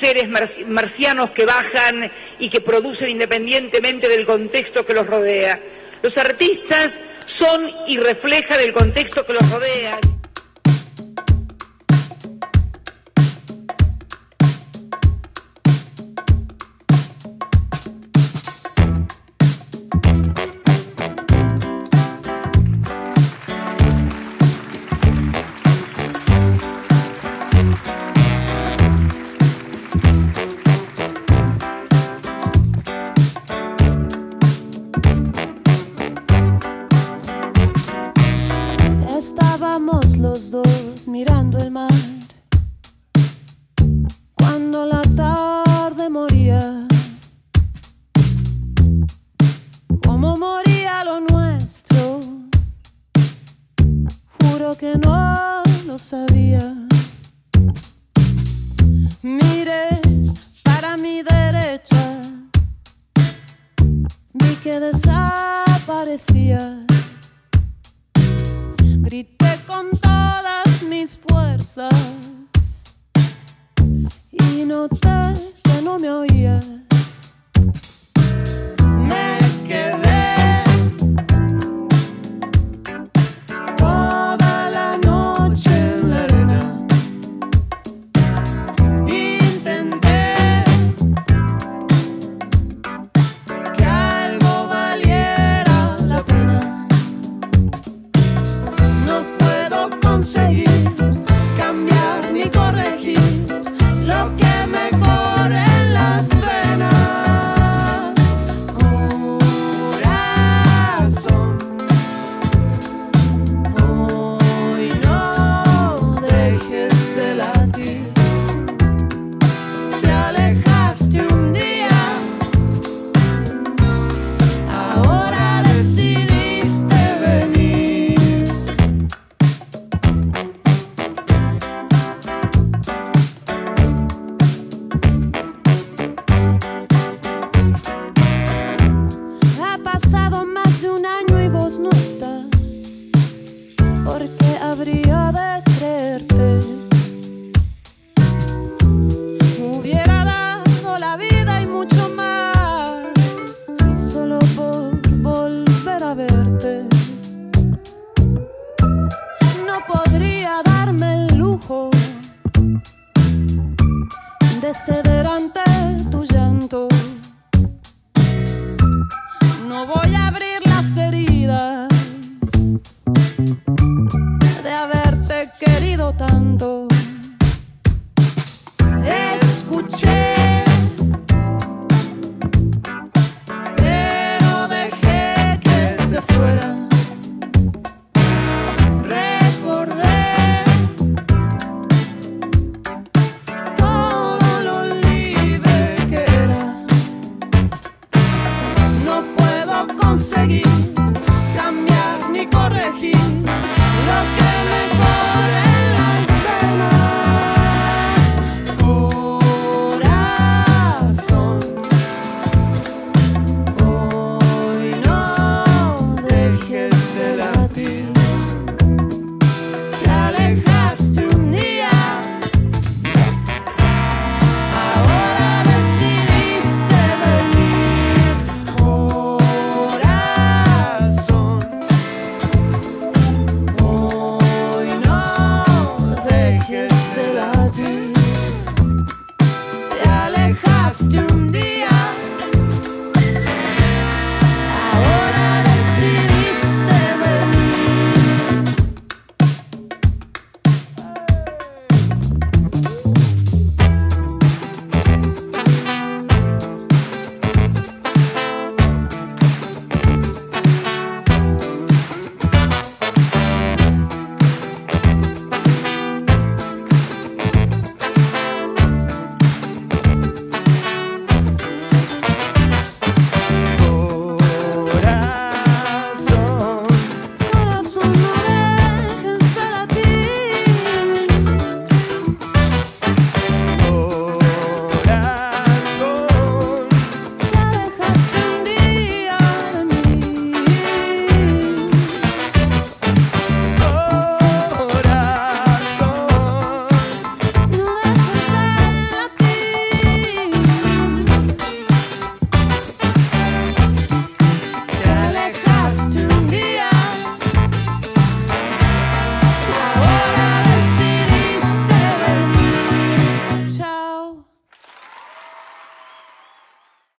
seres 0.00 0.28
marcianos 0.66 1.30
que 1.32 1.44
bajan 1.44 2.10
y 2.38 2.48
que 2.48 2.62
producen 2.62 3.10
independientemente 3.10 4.08
del 4.08 4.24
contexto 4.24 4.86
que 4.86 4.94
los 4.94 5.06
rodea. 5.06 5.60
Los 6.02 6.16
artistas 6.16 6.90
son 7.38 7.70
y 7.86 7.98
reflejan 7.98 8.60
el 8.60 8.72
contexto 8.72 9.24
que 9.24 9.34
los 9.34 9.50
rodea. 9.50 9.98